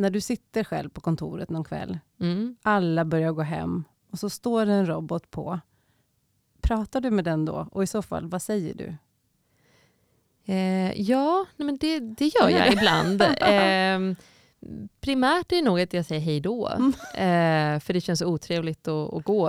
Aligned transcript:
när 0.00 0.10
du 0.10 0.20
sitter 0.20 0.64
själv 0.64 0.88
på 0.88 1.00
kontoret 1.00 1.50
någon 1.50 1.64
kväll, 1.64 1.98
Mm. 2.20 2.56
alla 2.62 3.04
börjar 3.04 3.32
gå 3.32 3.42
hem 3.42 3.84
och 4.10 4.18
så 4.18 4.30
står 4.30 4.66
det 4.66 4.72
en 4.72 4.86
robot 4.86 5.30
på. 5.30 5.60
Pratar 6.60 7.00
du 7.00 7.10
med 7.10 7.24
den 7.24 7.44
då? 7.44 7.68
Och 7.72 7.82
i 7.82 7.86
så 7.86 8.02
fall, 8.02 8.26
vad 8.28 8.42
säger 8.42 8.74
du? 8.74 8.94
Eh, 10.52 11.00
ja, 11.00 11.46
men 11.56 11.76
det, 11.76 11.98
det 12.00 12.26
gör 12.26 12.48
jag 12.48 12.72
ibland. 12.72 13.22
Eh, 13.40 14.14
primärt 15.00 15.52
är 15.52 15.56
det 15.56 15.62
nog 15.62 15.80
att 15.80 15.92
jag 15.92 16.04
säger 16.04 16.20
hej 16.20 16.40
då, 16.40 16.68
Mm. 16.68 16.88
eh, 17.14 17.80
för 17.80 17.92
det 17.92 18.00
känns 18.00 18.22
otrevligt 18.22 18.88
att, 18.88 19.14
att 19.14 19.24
gå. 19.24 19.48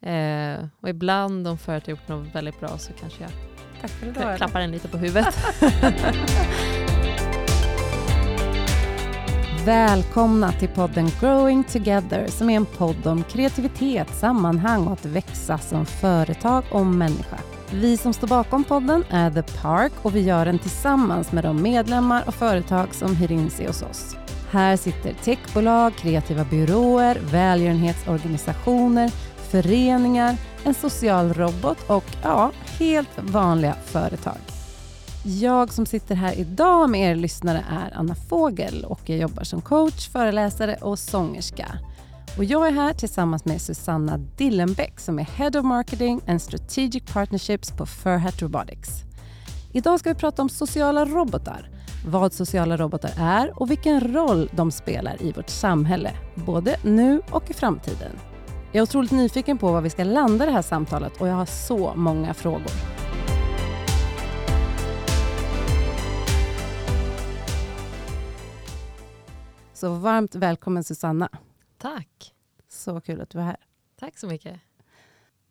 Eh, 0.00 0.64
och 0.80 0.88
ibland 0.88 1.48
om 1.48 1.58
företaget 1.58 1.86
har 2.08 2.16
gjort 2.16 2.24
något 2.26 2.34
väldigt 2.34 2.60
bra 2.60 2.78
så 2.78 2.92
kanske 2.92 3.22
jag 3.22 3.30
Tack 3.80 3.90
för 3.90 4.06
idag. 4.06 4.36
klappar 4.36 4.60
den 4.60 4.70
lite 4.72 4.88
på 4.88 4.96
huvudet. 4.98 5.34
Välkomna 9.64 10.52
till 10.52 10.68
podden 10.68 11.08
Growing 11.20 11.64
Together 11.64 12.26
som 12.26 12.50
är 12.50 12.56
en 12.56 12.66
podd 12.66 13.06
om 13.06 13.24
kreativitet, 13.24 14.14
sammanhang 14.14 14.86
och 14.86 14.92
att 14.92 15.04
växa 15.04 15.58
som 15.58 15.86
företag 15.86 16.64
och 16.70 16.86
människa. 16.86 17.38
Vi 17.72 17.96
som 17.96 18.12
står 18.12 18.28
bakom 18.28 18.64
podden 18.64 19.04
är 19.10 19.30
The 19.30 19.42
Park 19.42 19.92
och 20.02 20.16
vi 20.16 20.20
gör 20.20 20.44
den 20.44 20.58
tillsammans 20.58 21.32
med 21.32 21.44
de 21.44 21.62
medlemmar 21.62 22.24
och 22.26 22.34
företag 22.34 22.94
som 22.94 23.16
hyr 23.16 23.32
in 23.32 23.50
sig 23.50 23.66
hos 23.66 23.82
oss. 23.82 24.16
Här 24.50 24.76
sitter 24.76 25.12
techbolag, 25.12 25.96
kreativa 25.96 26.44
byråer, 26.44 27.18
välgörenhetsorganisationer, 27.32 29.10
föreningar, 29.50 30.36
en 30.64 30.74
social 30.74 31.34
robot 31.34 31.78
och 31.86 32.04
ja, 32.22 32.50
helt 32.78 33.18
vanliga 33.18 33.74
företag. 33.84 34.59
Jag 35.24 35.72
som 35.72 35.86
sitter 35.86 36.14
här 36.14 36.38
idag 36.38 36.90
med 36.90 37.10
er 37.10 37.14
lyssnare 37.14 37.64
är 37.70 37.98
Anna 37.98 38.14
Fågel 38.14 38.84
och 38.84 39.00
jag 39.04 39.18
jobbar 39.18 39.42
som 39.42 39.60
coach, 39.60 40.08
föreläsare 40.08 40.76
och 40.76 40.98
sångerska. 40.98 41.66
Och 42.38 42.44
jag 42.44 42.66
är 42.66 42.72
här 42.72 42.92
tillsammans 42.92 43.44
med 43.44 43.62
Susanna 43.62 44.18
Dillenbeck 44.18 45.00
som 45.00 45.18
är 45.18 45.22
Head 45.22 45.50
of 45.58 45.64
Marketing 45.64 46.20
and 46.26 46.42
Strategic 46.42 47.02
Partnerships 47.12 47.70
på 47.70 47.86
Furhat 47.86 48.42
Robotics. 48.42 48.90
Idag 49.72 50.00
ska 50.00 50.08
vi 50.08 50.14
prata 50.14 50.42
om 50.42 50.48
sociala 50.48 51.04
robotar, 51.04 51.70
vad 52.06 52.32
sociala 52.32 52.76
robotar 52.76 53.12
är 53.18 53.60
och 53.60 53.70
vilken 53.70 54.14
roll 54.14 54.50
de 54.52 54.70
spelar 54.70 55.22
i 55.22 55.32
vårt 55.32 55.48
samhälle, 55.48 56.10
både 56.34 56.76
nu 56.82 57.22
och 57.30 57.50
i 57.50 57.54
framtiden. 57.54 58.12
Jag 58.72 58.78
är 58.78 58.82
otroligt 58.82 59.10
nyfiken 59.10 59.58
på 59.58 59.72
var 59.72 59.80
vi 59.80 59.90
ska 59.90 60.04
landa 60.04 60.46
det 60.46 60.52
här 60.52 60.62
samtalet 60.62 61.20
och 61.20 61.28
jag 61.28 61.34
har 61.34 61.46
så 61.46 61.92
många 61.94 62.34
frågor. 62.34 62.72
Så 69.80 69.94
varmt 69.94 70.34
välkommen 70.34 70.84
Susanna. 70.84 71.28
Tack. 71.78 72.34
Så 72.68 73.00
kul 73.00 73.20
att 73.20 73.30
du 73.30 73.38
är 73.38 73.42
här. 73.42 73.56
Tack 73.98 74.18
så 74.18 74.26
mycket. 74.26 74.60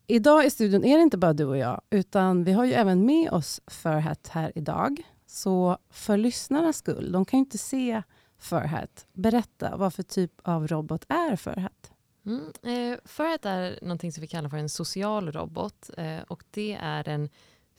Idag 0.08 0.46
i 0.46 0.50
studion 0.50 0.84
är 0.84 0.98
det 0.98 1.04
inte 1.04 1.18
bara 1.18 1.34
du 1.34 1.46
och 1.46 1.58
jag, 1.58 1.82
utan 1.90 2.44
vi 2.44 2.52
har 2.52 2.66
ju 2.66 2.74
även 2.74 3.06
med 3.06 3.32
oss 3.32 3.62
Furhat 3.68 4.28
här 4.28 4.52
idag. 4.56 5.02
Så 5.26 5.78
för 5.90 6.18
lyssnarnas 6.18 6.78
skull, 6.78 7.12
de 7.12 7.26
kan 7.26 7.38
ju 7.38 7.42
inte 7.42 7.58
se 7.58 8.04
Furhat. 8.38 9.08
Berätta, 9.14 9.78
vad 9.78 9.94
för 9.94 10.04
typ 10.04 10.32
av 10.44 10.68
robot 10.68 11.06
är 11.08 11.36
Furhat? 11.36 11.92
Mm. 12.26 12.52
Eh, 12.64 13.00
Furhat 13.06 13.46
är 13.46 13.80
någonting 13.82 14.12
som 14.12 14.22
vi 14.22 14.28
kallar 14.28 14.50
för 14.50 14.58
en 14.58 14.70
social 14.70 15.32
robot 15.32 15.90
eh, 15.98 16.22
och 16.28 16.44
det 16.52 16.78
är 16.82 17.10
en 17.10 17.30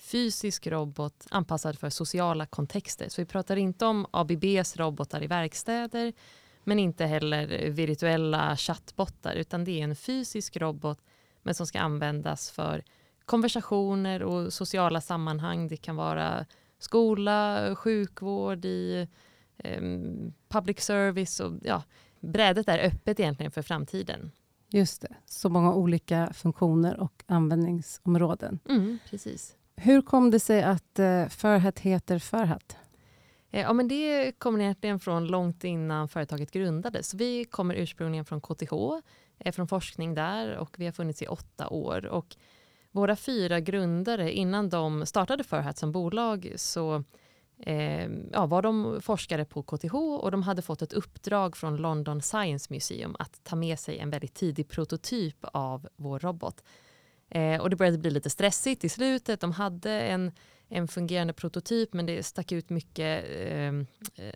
fysisk 0.01 0.67
robot 0.67 1.27
anpassad 1.31 1.79
för 1.79 1.91
sociala 1.91 2.47
kontexter. 2.47 3.09
Så 3.09 3.23
vi 3.23 3.27
pratar 3.27 3.57
inte 3.57 3.87
om 3.87 4.07
ABBs 4.11 4.77
robotar 4.77 5.23
i 5.23 5.27
verkstäder 5.27 6.13
men 6.71 6.79
inte 6.79 7.07
heller 7.07 7.71
virtuella 7.71 8.57
chattbottar 8.57 9.35
utan 9.35 9.65
det 9.65 9.81
är 9.81 9.85
en 9.85 9.97
fysisk 9.97 10.57
robot 10.57 10.99
men 11.43 11.55
som 11.55 11.67
ska 11.67 11.81
användas 11.81 12.51
för 12.51 12.85
konversationer 13.25 14.23
och 14.23 14.53
sociala 14.53 15.01
sammanhang. 15.01 15.69
Det 15.69 15.77
kan 15.77 15.97
vara 15.97 16.47
skola, 16.79 17.71
sjukvård, 17.77 18.65
i 18.65 19.09
eh, 19.59 19.83
public 20.49 20.81
service 20.81 21.41
och 21.41 21.53
ja, 21.63 21.83
brädet 22.21 22.69
är 22.69 22.79
öppet 22.79 23.21
egentligen 23.21 23.53
för 23.53 23.63
framtiden. 23.63 24.31
Just 24.69 25.03
det, 25.03 25.15
så 25.27 25.49
många 25.49 25.75
olika 25.75 26.33
funktioner 26.33 27.01
och 27.01 27.25
användningsområden. 27.27 28.59
Mm, 28.69 28.99
precis. 29.11 29.57
Hur 29.77 30.03
kom 30.03 30.31
det 30.31 30.41
sig 30.41 30.63
att 30.63 30.99
eh, 30.99 31.27
heter 31.79 32.19
Furhat? 32.19 32.77
Eh, 33.51 33.61
ja, 33.61 33.73
men 33.73 33.89
det 33.89 34.33
kommer 34.39 34.61
egentligen 34.61 35.01
från 35.01 35.27
långt 35.27 35.65
innan 35.65 36.09
företaget 36.09 36.51
grundades. 36.51 37.15
Vi 37.15 37.45
kommer 37.45 37.75
ursprungligen 37.75 38.25
från 38.25 38.41
KTH, 38.41 38.73
eh, 39.39 39.53
från 39.53 39.69
forskning 39.69 40.15
där 40.15 40.57
och 40.57 40.75
vi 40.79 40.85
har 40.85 40.93
funnits 40.93 41.23
i 41.23 41.27
åtta 41.27 41.69
år. 41.69 42.07
Och 42.07 42.37
våra 42.91 43.17
fyra 43.17 43.61
grundare, 43.61 44.33
innan 44.33 44.69
de 44.69 45.07
startade 45.07 45.45
Furhat 45.45 45.79
som 45.79 45.93
bolag 45.93 46.53
så 46.57 47.05
eh, 47.59 48.09
ja, 48.33 48.47
var 48.47 48.63
de 48.63 49.01
forskare 49.03 49.45
på 49.45 49.63
KTH 49.63 49.95
och 49.95 50.31
de 50.31 50.43
hade 50.43 50.63
fått 50.63 50.83
ett 50.83 50.93
uppdrag 50.93 51.57
från 51.57 51.77
London 51.77 52.23
Science 52.23 52.73
Museum 52.73 53.17
att 53.19 53.45
ta 53.45 53.57
med 53.57 53.79
sig 53.79 53.99
en 53.99 54.11
väldigt 54.11 54.35
tidig 54.35 54.69
prototyp 54.69 55.37
av 55.43 55.89
vår 55.97 56.19
robot. 56.19 56.65
Eh, 57.29 57.61
och 57.61 57.71
det 57.71 57.77
började 57.77 57.99
bli 57.99 58.11
lite 58.11 58.31
stressigt 58.31 58.85
i 58.85 58.89
slutet. 58.89 59.41
De 59.41 59.53
hade 59.53 59.91
en 59.91 60.33
en 60.71 60.89
fungerande 60.89 61.33
prototyp 61.33 61.93
men 61.93 62.07
det 62.07 62.23
stack 62.23 62.53
ut 62.53 62.71
mycket 62.71 63.25
eh, 63.29 63.73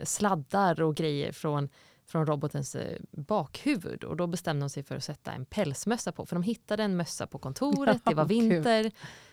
sladdar 0.03 0.83
och 0.83 0.95
grejer 0.95 1.33
från, 1.33 1.69
från 2.07 2.27
robotens 2.27 2.75
eh, 2.75 2.99
bakhuvud. 3.11 4.05
Och 4.05 4.17
då 4.17 4.27
bestämde 4.27 4.65
de 4.65 4.71
sig 4.71 4.83
för 4.83 4.97
att 4.97 5.05
sätta 5.05 5.33
en 5.33 5.45
pälsmössa 5.45 6.13
på 6.13 6.27
för 6.27 6.37
de 6.37 6.43
hittade 6.43 6.83
en 6.83 6.97
mössa 6.97 7.27
på 7.27 7.39
kontoret, 7.39 8.03
det 8.05 8.15
var 8.15 8.25
vinter, 8.25 8.91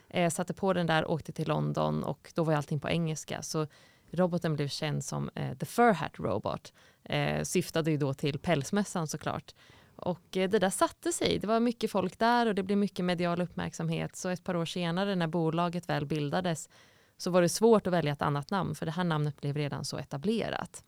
eh, 0.09 0.29
satte 0.29 0.53
på 0.53 0.73
den 0.73 0.87
där, 0.87 1.11
åkte 1.11 1.31
till 1.31 1.47
London 1.47 2.03
och 2.03 2.31
då 2.35 2.43
var 2.43 2.53
allting 2.53 2.79
på 2.79 2.89
engelska. 2.89 3.41
Så 3.41 3.67
roboten 4.11 4.55
blev 4.55 4.67
känd 4.67 5.03
som 5.03 5.29
eh, 5.35 5.57
The 5.57 5.65
Fur 5.65 5.93
Hat 5.93 6.19
Robot, 6.19 6.73
eh, 7.03 7.43
syftade 7.43 7.91
ju 7.91 7.97
då 7.97 8.13
till 8.13 8.39
pälsmössan 8.39 9.07
såklart. 9.07 9.55
Och 10.01 10.37
eh, 10.37 10.49
det 10.49 10.59
där 10.59 10.69
satte 10.69 11.11
sig. 11.11 11.39
Det 11.39 11.47
var 11.47 11.59
mycket 11.59 11.91
folk 11.91 12.19
där 12.19 12.45
och 12.45 12.55
det 12.55 12.63
blev 12.63 12.77
mycket 12.77 13.05
medial 13.05 13.41
uppmärksamhet. 13.41 14.15
Så 14.15 14.29
ett 14.29 14.43
par 14.43 14.55
år 14.55 14.65
senare 14.65 15.15
när 15.15 15.27
bolaget 15.27 15.89
väl 15.89 16.05
bildades 16.05 16.69
så 17.17 17.31
var 17.31 17.41
det 17.41 17.49
svårt 17.49 17.87
att 17.87 17.93
välja 17.93 18.13
ett 18.13 18.21
annat 18.21 18.51
namn 18.51 18.75
för 18.75 18.85
det 18.85 18.91
här 18.91 19.03
namnet 19.03 19.41
blev 19.41 19.57
redan 19.57 19.85
så 19.85 19.97
etablerat. 19.97 20.83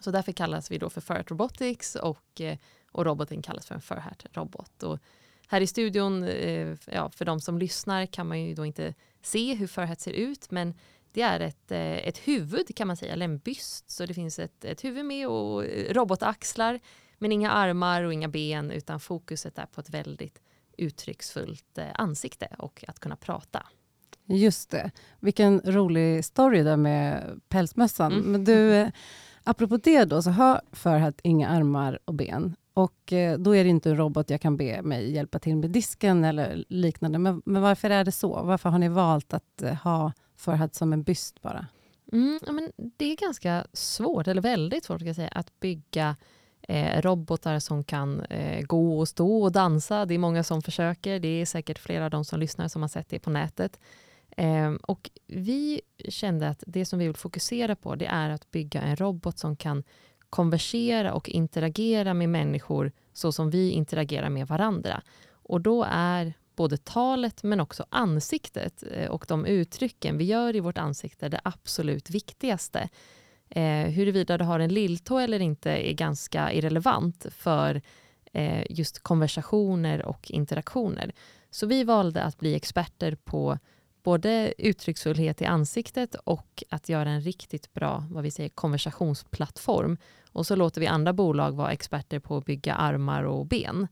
Så 0.00 0.10
därför 0.10 0.32
kallas 0.32 0.70
vi 0.70 0.78
då 0.78 0.90
för 0.90 1.00
Furhat 1.00 1.30
Robotics 1.30 1.94
och, 1.94 2.40
eh, 2.40 2.58
och 2.92 3.04
roboten 3.04 3.42
kallas 3.42 3.66
för 3.66 3.74
en 3.74 3.80
Furhat 3.80 4.26
robot. 4.32 4.82
Och 4.82 4.98
här 5.48 5.60
i 5.60 5.66
studion, 5.66 6.22
eh, 6.22 6.76
ja, 6.86 7.10
för 7.10 7.24
de 7.24 7.40
som 7.40 7.58
lyssnar 7.58 8.06
kan 8.06 8.26
man 8.28 8.40
ju 8.42 8.54
då 8.54 8.66
inte 8.66 8.94
se 9.22 9.54
hur 9.54 9.66
Furhat 9.66 10.00
ser 10.00 10.12
ut 10.12 10.50
men 10.50 10.74
det 11.12 11.22
är 11.22 11.40
ett, 11.40 11.72
ett 11.72 12.18
huvud 12.18 12.76
kan 12.76 12.86
man 12.86 12.96
säga, 12.96 13.12
eller 13.12 13.24
en 13.24 13.38
byst. 13.38 13.90
Så 13.90 14.06
det 14.06 14.14
finns 14.14 14.38
ett, 14.38 14.64
ett 14.64 14.84
huvud 14.84 15.04
med 15.04 15.28
och 15.28 15.64
robotaxlar 15.90 16.80
men 17.18 17.32
inga 17.32 17.50
armar 17.50 18.02
och 18.02 18.12
inga 18.12 18.28
ben 18.28 18.70
utan 18.70 19.00
fokuset 19.00 19.58
är 19.58 19.66
på 19.66 19.80
ett 19.80 19.90
väldigt 19.90 20.42
uttrycksfullt 20.78 21.78
eh, 21.78 21.84
ansikte 21.94 22.48
och 22.58 22.84
att 22.88 23.00
kunna 23.00 23.16
prata. 23.16 23.66
Just 24.26 24.70
det. 24.70 24.90
Vilken 25.20 25.60
rolig 25.64 26.24
story 26.24 26.62
där 26.62 26.76
med 26.76 27.40
pälsmössan. 27.48 28.12
Mm. 28.12 28.32
Men 28.32 28.44
du, 28.44 28.74
eh, 28.74 28.88
apropå 29.44 29.76
det 29.76 30.04
då, 30.04 30.22
så 30.22 30.30
har 30.30 30.60
Furhat 30.72 31.20
inga 31.22 31.48
armar 31.48 31.98
och 32.04 32.14
ben. 32.14 32.56
Och 32.74 33.12
eh, 33.12 33.38
då 33.38 33.56
är 33.56 33.64
det 33.64 33.70
inte 33.70 33.90
en 33.90 33.96
robot 33.96 34.30
jag 34.30 34.40
kan 34.40 34.56
be 34.56 34.82
mig 34.82 35.12
hjälpa 35.12 35.38
till 35.38 35.56
med 35.56 35.70
disken 35.70 36.24
eller 36.24 36.64
liknande. 36.68 37.18
Men, 37.18 37.42
men 37.44 37.62
varför 37.62 37.90
är 37.90 38.04
det 38.04 38.12
så? 38.12 38.42
Varför 38.42 38.70
har 38.70 38.78
ni 38.78 38.88
valt 38.88 39.34
att 39.34 39.62
ha 39.82 40.12
Furhat 40.36 40.74
som 40.74 40.92
en 40.92 41.02
byst 41.02 41.42
bara? 41.42 41.66
Mm, 42.12 42.38
men 42.50 42.72
det 42.76 43.04
är 43.04 43.16
ganska 43.16 43.66
svårt, 43.72 44.26
eller 44.26 44.42
väldigt 44.42 44.84
svårt 44.84 45.00
ska 45.00 45.06
jag 45.06 45.16
säga, 45.16 45.28
att 45.28 45.60
bygga 45.60 46.16
eh, 46.68 47.02
robotar 47.02 47.58
som 47.58 47.84
kan 47.84 48.20
eh, 48.20 48.62
gå 48.62 48.98
och 48.98 49.08
stå 49.08 49.42
och 49.42 49.52
dansa. 49.52 50.06
Det 50.06 50.14
är 50.14 50.18
många 50.18 50.44
som 50.44 50.62
försöker. 50.62 51.20
Det 51.20 51.40
är 51.40 51.46
säkert 51.46 51.78
flera 51.78 52.04
av 52.04 52.10
de 52.10 52.24
som 52.24 52.40
lyssnar 52.40 52.68
som 52.68 52.82
har 52.82 52.88
sett 52.88 53.08
det 53.08 53.18
på 53.18 53.30
nätet. 53.30 53.80
Eh, 54.36 54.72
och 54.82 55.10
vi 55.26 55.80
kände 56.08 56.48
att 56.48 56.64
det 56.66 56.84
som 56.84 56.98
vi 56.98 57.06
vill 57.06 57.16
fokusera 57.16 57.76
på 57.76 57.94
det 57.94 58.06
är 58.06 58.30
att 58.30 58.50
bygga 58.50 58.82
en 58.82 58.96
robot 58.96 59.38
som 59.38 59.56
kan 59.56 59.82
konversera 60.30 61.14
och 61.14 61.28
interagera 61.28 62.14
med 62.14 62.28
människor 62.28 62.92
så 63.12 63.32
som 63.32 63.50
vi 63.50 63.70
interagerar 63.70 64.28
med 64.28 64.46
varandra. 64.46 65.02
Och 65.32 65.60
då 65.60 65.86
är 65.90 66.34
både 66.56 66.76
talet 66.76 67.42
men 67.42 67.60
också 67.60 67.86
ansiktet 67.88 68.84
eh, 68.90 69.10
och 69.10 69.24
de 69.28 69.46
uttrycken 69.46 70.18
vi 70.18 70.24
gör 70.24 70.56
i 70.56 70.60
vårt 70.60 70.78
ansikte 70.78 71.28
det 71.28 71.40
absolut 71.44 72.10
viktigaste. 72.10 72.88
Eh, 73.50 73.86
huruvida 73.86 74.38
du 74.38 74.44
har 74.44 74.60
en 74.60 74.74
lilltå 74.74 75.18
eller 75.18 75.40
inte 75.40 75.70
är 75.70 75.92
ganska 75.92 76.52
irrelevant 76.52 77.26
för 77.30 77.82
eh, 78.32 78.64
just 78.70 79.02
konversationer 79.02 80.04
och 80.06 80.30
interaktioner. 80.30 81.12
Så 81.50 81.66
vi 81.66 81.84
valde 81.84 82.22
att 82.22 82.38
bli 82.38 82.54
experter 82.54 83.14
på, 83.24 83.58
både 84.02 84.54
uttrycksfullhet 84.58 85.42
i 85.42 85.44
ansiktet 85.44 86.14
och 86.14 86.64
att 86.70 86.88
göra 86.88 87.10
en 87.10 87.20
riktigt 87.20 87.74
bra 87.74 88.04
vad 88.10 88.22
vi 88.22 88.30
säger, 88.30 88.48
konversationsplattform. 88.48 89.96
Och 90.32 90.46
så 90.46 90.56
låter 90.56 90.80
vi 90.80 90.86
andra 90.86 91.12
bolag 91.12 91.52
vara 91.52 91.72
experter 91.72 92.18
på 92.18 92.36
att 92.36 92.44
bygga 92.44 92.74
armar 92.74 93.22
och 93.22 93.46
ben. 93.46 93.88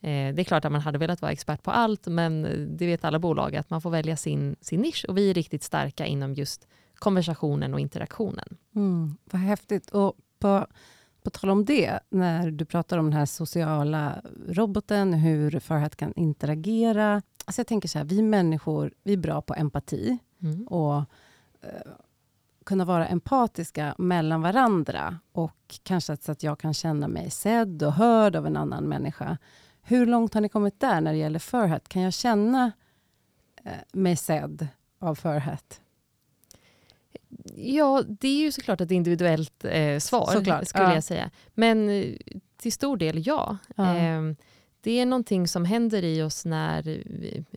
Eh, 0.00 0.34
det 0.34 0.42
är 0.42 0.44
klart 0.44 0.64
att 0.64 0.72
man 0.72 0.80
hade 0.80 0.98
velat 0.98 1.22
vara 1.22 1.32
expert 1.32 1.62
på 1.62 1.70
allt, 1.70 2.06
men 2.06 2.42
det 2.76 2.86
vet 2.86 3.04
alla 3.04 3.18
bolag 3.18 3.56
att 3.56 3.70
man 3.70 3.80
får 3.80 3.90
välja 3.90 4.16
sin, 4.16 4.56
sin 4.60 4.80
nisch 4.80 5.04
och 5.08 5.18
vi 5.18 5.30
är 5.30 5.34
riktigt 5.34 5.62
starka 5.62 6.06
inom 6.06 6.34
just 6.34 6.68
konversationen 6.98 7.74
och 7.74 7.80
interaktionen. 7.80 8.56
Mm, 8.74 9.16
vad 9.24 9.40
häftigt. 9.40 9.90
Och 9.90 10.16
på, 10.38 10.66
på 11.22 11.30
tal 11.30 11.50
om 11.50 11.64
det, 11.64 12.00
när 12.08 12.50
du 12.50 12.64
pratar 12.64 12.98
om 12.98 13.04
den 13.04 13.18
här 13.18 13.26
sociala 13.26 14.22
roboten, 14.48 15.14
hur 15.14 15.60
Farhat 15.60 15.96
kan 15.96 16.12
interagera. 16.16 17.22
Alltså 17.44 17.60
jag 17.60 17.66
tänker 17.66 17.88
så 17.88 17.98
här, 17.98 18.04
vi 18.04 18.22
människor 18.22 18.92
vi 19.02 19.12
är 19.12 19.16
bra 19.16 19.42
på 19.42 19.54
empati 19.54 20.18
mm. 20.42 20.66
och 20.66 20.96
eh, 21.62 21.92
kunna 22.64 22.84
vara 22.84 23.06
empatiska 23.06 23.94
mellan 23.98 24.42
varandra 24.42 25.18
och 25.32 25.78
kanske 25.82 26.16
så 26.16 26.32
att 26.32 26.42
jag 26.42 26.58
kan 26.58 26.74
känna 26.74 27.08
mig 27.08 27.30
sedd 27.30 27.82
och 27.82 27.92
hörd 27.92 28.36
av 28.36 28.46
en 28.46 28.56
annan 28.56 28.84
människa. 28.84 29.38
Hur 29.82 30.06
långt 30.06 30.34
har 30.34 30.40
ni 30.40 30.48
kommit 30.48 30.80
där 30.80 31.00
när 31.00 31.12
det 31.12 31.18
gäller 31.18 31.38
Furhat? 31.38 31.88
Kan 31.88 32.02
jag 32.02 32.12
känna 32.12 32.72
eh, 33.64 33.72
mig 33.92 34.16
sedd 34.16 34.68
av 34.98 35.14
Furhat? 35.14 35.80
Ja, 37.56 38.02
det 38.08 38.28
är 38.28 38.40
ju 38.40 38.52
såklart 38.52 38.80
ett 38.80 38.90
individuellt 38.90 39.64
eh, 39.64 39.98
svar, 39.98 40.32
såklart. 40.32 40.68
skulle 40.68 40.84
ja. 40.84 40.94
jag 40.94 41.04
säga. 41.04 41.30
Men 41.54 41.88
eh, 41.88 42.14
till 42.56 42.72
stor 42.72 42.96
del 42.96 43.26
ja. 43.26 43.58
ja. 43.76 43.96
Eh, 43.96 44.22
det 44.80 45.00
är 45.00 45.06
någonting 45.06 45.48
som 45.48 45.64
händer 45.64 46.04
i 46.04 46.22
oss 46.22 46.44
när 46.44 47.02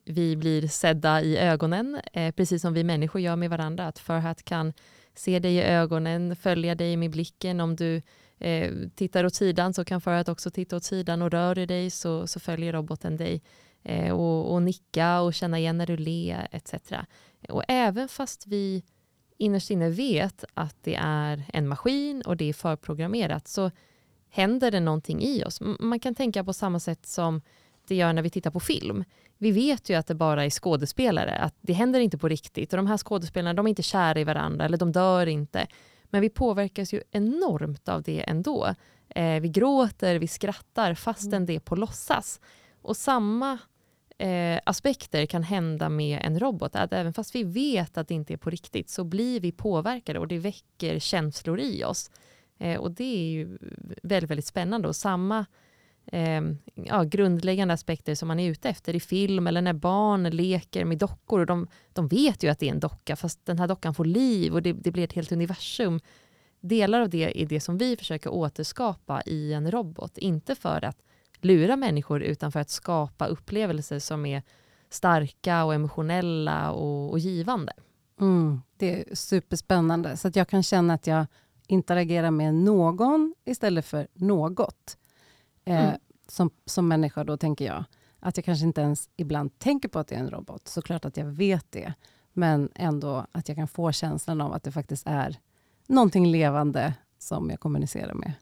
vi, 0.06 0.36
blir 0.36 0.68
sedda 0.68 1.22
i 1.22 1.38
ögonen, 1.38 2.00
eh, 2.14 2.32
precis 2.32 2.62
som 2.62 2.74
vi 2.74 2.84
människor 2.84 3.22
gör 3.22 3.36
med 3.36 3.50
varandra. 3.50 3.88
Att 3.88 4.00
Furhat 4.00 4.44
kan 4.44 4.74
se 5.16 5.40
dig 5.40 5.56
i 5.56 5.62
ögonen, 5.62 6.36
följa 6.36 6.76
dig 6.76 6.98
med 6.98 7.12
blicken. 7.12 7.60
Om 7.60 7.76
du 7.76 8.02
eh, 8.40 8.72
tittar 8.96 9.26
åt 9.26 9.36
sidan 9.36 9.74
så 9.74 9.86
kan 9.86 10.02
Furhat 10.02 10.30
också 10.30 10.52
titta 10.52 10.76
åt 10.76 10.84
sidan 10.84 11.22
och 11.22 11.32
rör 11.32 11.56
dig 11.56 11.90
så, 11.90 12.28
så 12.28 12.40
följer 12.40 12.74
roboten 12.74 13.18
dig. 13.18 13.42
Eh, 13.84 14.12
och, 14.12 14.54
och 14.54 14.62
nicka 14.62 15.22
och 15.22 15.34
känna 15.34 15.60
igen 15.60 15.78
när 15.78 15.88
du 15.88 15.98
ler 15.98 16.48
etc. 16.52 16.74
Och 17.50 17.64
även 17.68 18.08
fast 18.08 18.48
vi 18.48 18.84
innerst 19.42 19.72
inne 19.72 19.90
vet 19.90 20.44
att 20.54 20.76
det 20.82 20.96
är 21.02 21.44
en 21.54 21.68
maskin 21.68 22.22
och 22.22 22.38
det 22.38 22.50
är 22.50 22.54
förprogrammerat 22.54 23.48
så 23.48 23.72
händer 24.30 24.72
det 24.72 24.80
någonting 24.80 25.22
i 25.22 25.44
oss. 25.44 25.62
Man 25.80 26.00
kan 26.00 26.16
tänka 26.16 26.44
på 26.44 26.54
samma 26.54 26.80
sätt 26.80 27.06
som 27.06 27.42
det 27.88 27.96
gör 27.96 28.14
när 28.14 28.22
vi 28.22 28.30
tittar 28.30 28.52
på 28.52 28.60
film. 28.60 29.04
Vi 29.38 29.52
vet 29.52 29.90
ju 29.90 29.96
att 29.96 30.08
det 30.08 30.16
bara 30.16 30.46
är 30.46 30.50
skådespelare, 30.50 31.36
att 31.36 31.56
det 31.62 31.74
händer 31.74 32.00
inte 32.00 32.18
på 32.18 32.28
riktigt. 32.28 32.74
Och 32.74 32.78
de 32.78 32.88
här 32.88 32.98
skådespelarna 32.98 33.54
de 33.54 33.68
är 33.68 33.70
inte 33.70 33.84
kära 33.84 34.20
i 34.20 34.24
varandra 34.24 34.66
eller 34.66 34.78
de 34.78 34.92
dör 34.92 35.28
inte. 35.28 35.68
Men 36.04 36.22
vi 36.22 36.30
påverkas 36.30 36.94
ju 36.94 37.02
enormt 37.12 37.90
av 37.90 38.02
det 38.02 38.30
ändå. 38.30 38.76
Eh, 39.10 39.42
vi 39.42 39.50
gråter, 39.50 40.16
vi 40.20 40.28
skrattar 40.28 40.94
fastän 40.94 41.34
mm. 41.34 41.46
det 41.46 41.56
är 41.56 41.60
på 41.60 41.76
låtsas. 41.76 42.40
Och 42.82 42.98
samma 42.98 43.58
eh, 44.22 44.60
aspekter 44.66 45.26
kan 45.26 45.44
hända 45.44 45.90
med 45.90 46.20
en 46.22 46.40
robot. 46.40 46.76
Att 46.76 46.94
även 46.94 47.14
fast 47.14 47.36
vi 47.36 47.44
vet 47.44 47.98
att 47.98 48.08
det 48.08 48.14
inte 48.14 48.34
är 48.34 48.38
på 48.38 48.50
riktigt 48.50 48.90
så 48.90 49.04
blir 49.04 49.40
vi 49.40 49.52
påverkade 49.52 50.20
och 50.20 50.28
det 50.28 50.38
väcker 50.38 51.00
känslor 51.00 51.60
i 51.60 51.84
oss. 51.84 52.12
Eh, 52.58 52.80
och 52.80 52.92
det 52.92 53.04
är 53.04 53.32
ju 53.32 53.58
väldigt, 54.04 54.32
väldigt 54.32 54.46
spännande. 54.46 54.88
Och 54.88 54.96
samma 54.96 55.46
eh, 56.06 56.42
ja, 56.74 57.04
grundläggande 57.04 57.74
aspekter 57.74 58.16
som 58.16 58.28
man 58.28 58.40
är 58.40 58.50
ute 58.50 58.70
efter 58.70 58.96
i 58.96 59.00
film 59.00 59.48
eller 59.48 59.62
när 59.62 59.74
barn 59.74 60.24
leker 60.24 60.86
med 60.86 60.98
dockor. 60.98 61.40
Och 61.40 61.46
de, 61.46 61.68
de 61.94 62.08
vet 62.08 62.44
ju 62.44 62.50
att 62.50 62.60
det 62.60 62.68
är 62.68 62.72
en 62.72 62.80
docka 62.80 63.16
fast 63.16 63.46
den 63.46 63.60
här 63.60 63.68
dockan 63.68 63.94
får 63.94 64.06
liv 64.06 64.54
och 64.54 64.62
det, 64.62 64.74
det 64.74 64.92
blir 64.92 65.04
ett 65.04 65.14
helt 65.14 65.32
universum. 65.32 66.00
Delar 66.60 67.02
av 67.02 67.10
det 67.10 67.42
är 67.42 67.46
det 67.46 67.60
som 67.60 67.78
vi 67.78 67.98
försöker 67.98 68.30
återskapa 68.30 69.22
i 69.26 69.54
en 69.54 69.72
robot. 69.72 70.18
Inte 70.18 70.56
för 70.56 70.86
att 70.86 70.98
lura 71.46 71.76
människor 71.76 72.22
utan 72.22 72.52
för 72.52 72.60
att 72.60 72.70
skapa 72.70 73.28
upplevelser 73.28 74.00
som 74.00 74.26
är 74.26 74.44
starka 74.90 75.64
och 75.64 75.74
emotionella 75.74 76.72
och, 76.72 77.12
och 77.12 77.20
givande. 77.20 77.74
Mm, 78.20 78.62
det 78.78 79.02
är 79.02 79.16
superspännande. 79.16 80.18
Så 80.18 80.28
att 80.28 80.36
jag 80.36 80.48
kan 80.48 80.64
känna 80.64 80.94
att 80.94 81.08
jag 81.08 81.26
interagerar 81.68 82.32
med 82.32 82.54
någon 82.54 83.36
istället 83.46 83.86
för 83.86 84.08
något. 84.14 84.98
Eh, 85.66 85.84
mm. 85.84 86.00
som, 86.28 86.50
som 86.66 86.88
människa 86.88 87.24
då 87.24 87.38
tänker 87.38 87.66
jag. 87.66 87.84
Att 88.20 88.38
jag 88.38 88.46
kanske 88.46 88.66
inte 88.66 88.82
ens 88.82 89.10
ibland 89.18 89.60
tänker 89.60 89.90
på 89.90 90.00
att 90.00 90.08
det 90.08 90.16
är 90.16 90.20
en 90.20 90.30
robot. 90.30 90.68
Såklart 90.68 91.06
att 91.06 91.18
jag 91.18 91.26
vet 91.26 91.72
det. 91.72 91.94
Men 92.34 92.70
ändå 92.76 93.26
att 93.32 93.48
jag 93.50 93.58
kan 93.58 93.68
få 93.68 93.92
känslan 93.92 94.42
av 94.42 94.54
att 94.54 94.64
det 94.64 94.72
faktiskt 94.72 95.08
är 95.08 95.40
någonting 95.88 96.32
levande 96.32 96.94
som 97.18 97.50
jag 97.50 97.60
kommunicerar 97.60 98.14
med. 98.14 98.34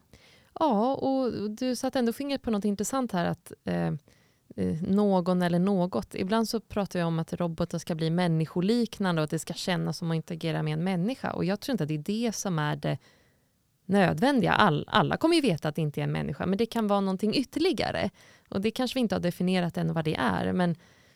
Ja, 0.59 0.95
och 0.95 1.51
du 1.51 1.75
satte 1.75 1.99
ändå 1.99 2.13
fingret 2.13 2.41
på 2.41 2.51
något 2.51 2.65
intressant 2.65 3.11
här. 3.11 3.25
att 3.25 3.51
eh, 3.65 3.87
eh 4.55 4.81
Någon 4.81 5.41
eller 5.41 5.59
något. 5.59 6.15
Ibland 6.15 6.49
så 6.49 6.59
pratar 6.59 6.99
vi 6.99 7.03
om 7.03 7.19
att 7.19 7.33
robotar 7.33 7.77
ska 7.77 7.95
bli 7.95 8.09
människoliknande 8.09 9.21
och 9.21 9.23
att 9.23 9.29
det 9.29 9.39
ska 9.39 9.53
kännas 9.53 9.97
som 9.97 10.11
att 10.11 10.15
interagera 10.15 10.63
med 10.63 10.73
en 10.73 10.83
människa. 10.83 11.31
Och 11.31 11.45
jag 11.45 11.59
tror 11.59 11.73
inte 11.73 11.83
att 11.83 11.87
det 11.87 11.93
är 11.93 12.25
det 12.25 12.35
som 12.35 12.59
är 12.59 12.75
det 12.75 12.97
nödvändiga. 13.85 14.53
All, 14.53 14.85
alla 14.87 15.17
kommer 15.17 15.35
ju 15.35 15.41
veta 15.41 15.69
att 15.69 15.75
det 15.75 15.81
inte 15.81 16.01
är 16.01 16.03
en 16.03 16.11
människa, 16.11 16.45
men 16.45 16.57
det 16.57 16.65
kan 16.65 16.87
vara 16.87 17.01
någonting 17.01 17.35
ytterligare. 17.35 18.09
Och 18.49 18.61
det 18.61 18.71
kanske 18.71 18.95
vi 18.95 18.99
inte 18.99 19.15
har 19.15 19.19
definierat 19.19 19.77
än 19.77 19.93
vad 19.93 20.05
det 20.05 20.15
är, 20.15 20.53
men 20.53 20.75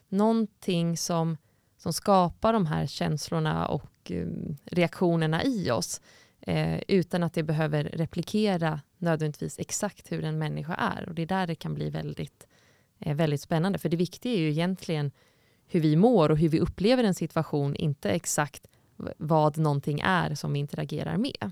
någonting 0.09 0.97
som, 0.97 1.37
som 1.77 1.93
skapar 1.93 2.53
de 2.53 2.65
här 2.65 2.87
känslorna 2.87 3.67
och 3.67 4.11
um, 4.11 4.57
reaktionerna 4.65 5.43
i 5.43 5.71
oss 5.71 6.01
eh, 6.47 6.79
utan 6.87 7.23
att 7.23 7.33
det 7.33 7.43
behöver 7.43 7.83
replikera 7.83 8.81
nödvändigtvis 8.97 9.59
exakt 9.59 10.11
hur 10.11 10.23
en 10.23 10.37
människa 10.37 10.73
är. 10.73 11.09
Och 11.09 11.15
Det 11.15 11.21
är 11.21 11.25
där 11.25 11.47
det 11.47 11.55
kan 11.55 11.73
bli 11.73 11.89
väldigt, 11.89 12.47
eh, 12.99 13.15
väldigt 13.15 13.41
spännande. 13.41 13.79
För 13.79 13.89
det 13.89 13.97
viktiga 13.97 14.33
är 14.33 14.37
ju 14.37 14.49
egentligen 14.49 15.11
hur 15.67 15.79
vi 15.79 15.95
mår 15.95 16.31
och 16.31 16.37
hur 16.37 16.49
vi 16.49 16.59
upplever 16.59 17.03
en 17.03 17.13
situation, 17.13 17.75
inte 17.75 18.09
exakt 18.09 18.67
vad 19.17 19.57
någonting 19.57 19.99
är 19.99 20.35
som 20.35 20.53
vi 20.53 20.59
interagerar 20.59 21.17
med. 21.17 21.51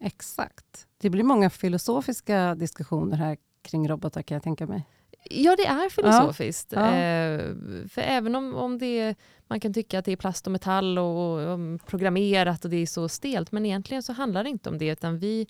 Exakt. 0.00 0.86
Det 0.98 1.10
blir 1.10 1.24
många 1.24 1.50
filosofiska 1.50 2.54
diskussioner 2.54 3.16
här 3.16 3.36
kring 3.62 3.88
robotar 3.88 4.22
kan 4.22 4.34
jag 4.34 4.42
tänka 4.42 4.66
mig. 4.66 4.86
Ja, 5.30 5.56
det 5.56 5.66
är 5.66 5.88
filosofiskt. 5.88 6.72
Ja. 6.72 6.94
Eh, 6.94 7.54
för 7.88 8.00
även 8.00 8.34
om, 8.34 8.54
om 8.54 8.78
det 8.78 9.14
man 9.48 9.60
kan 9.60 9.74
tycka 9.74 9.98
att 9.98 10.04
det 10.04 10.12
är 10.12 10.16
plast 10.16 10.46
och 10.46 10.52
metall 10.52 10.98
och, 10.98 11.38
och, 11.38 11.86
programmerat 11.86 12.64
och 12.64 12.70
det 12.70 12.76
är 12.76 12.86
så 12.86 13.08
stelt, 13.08 13.52
men 13.52 13.66
egentligen 13.66 14.02
så 14.02 14.12
handlar 14.12 14.44
det 14.44 14.50
inte 14.50 14.68
om 14.68 14.78
det, 14.78 14.88
utan 14.88 15.18
vi 15.18 15.46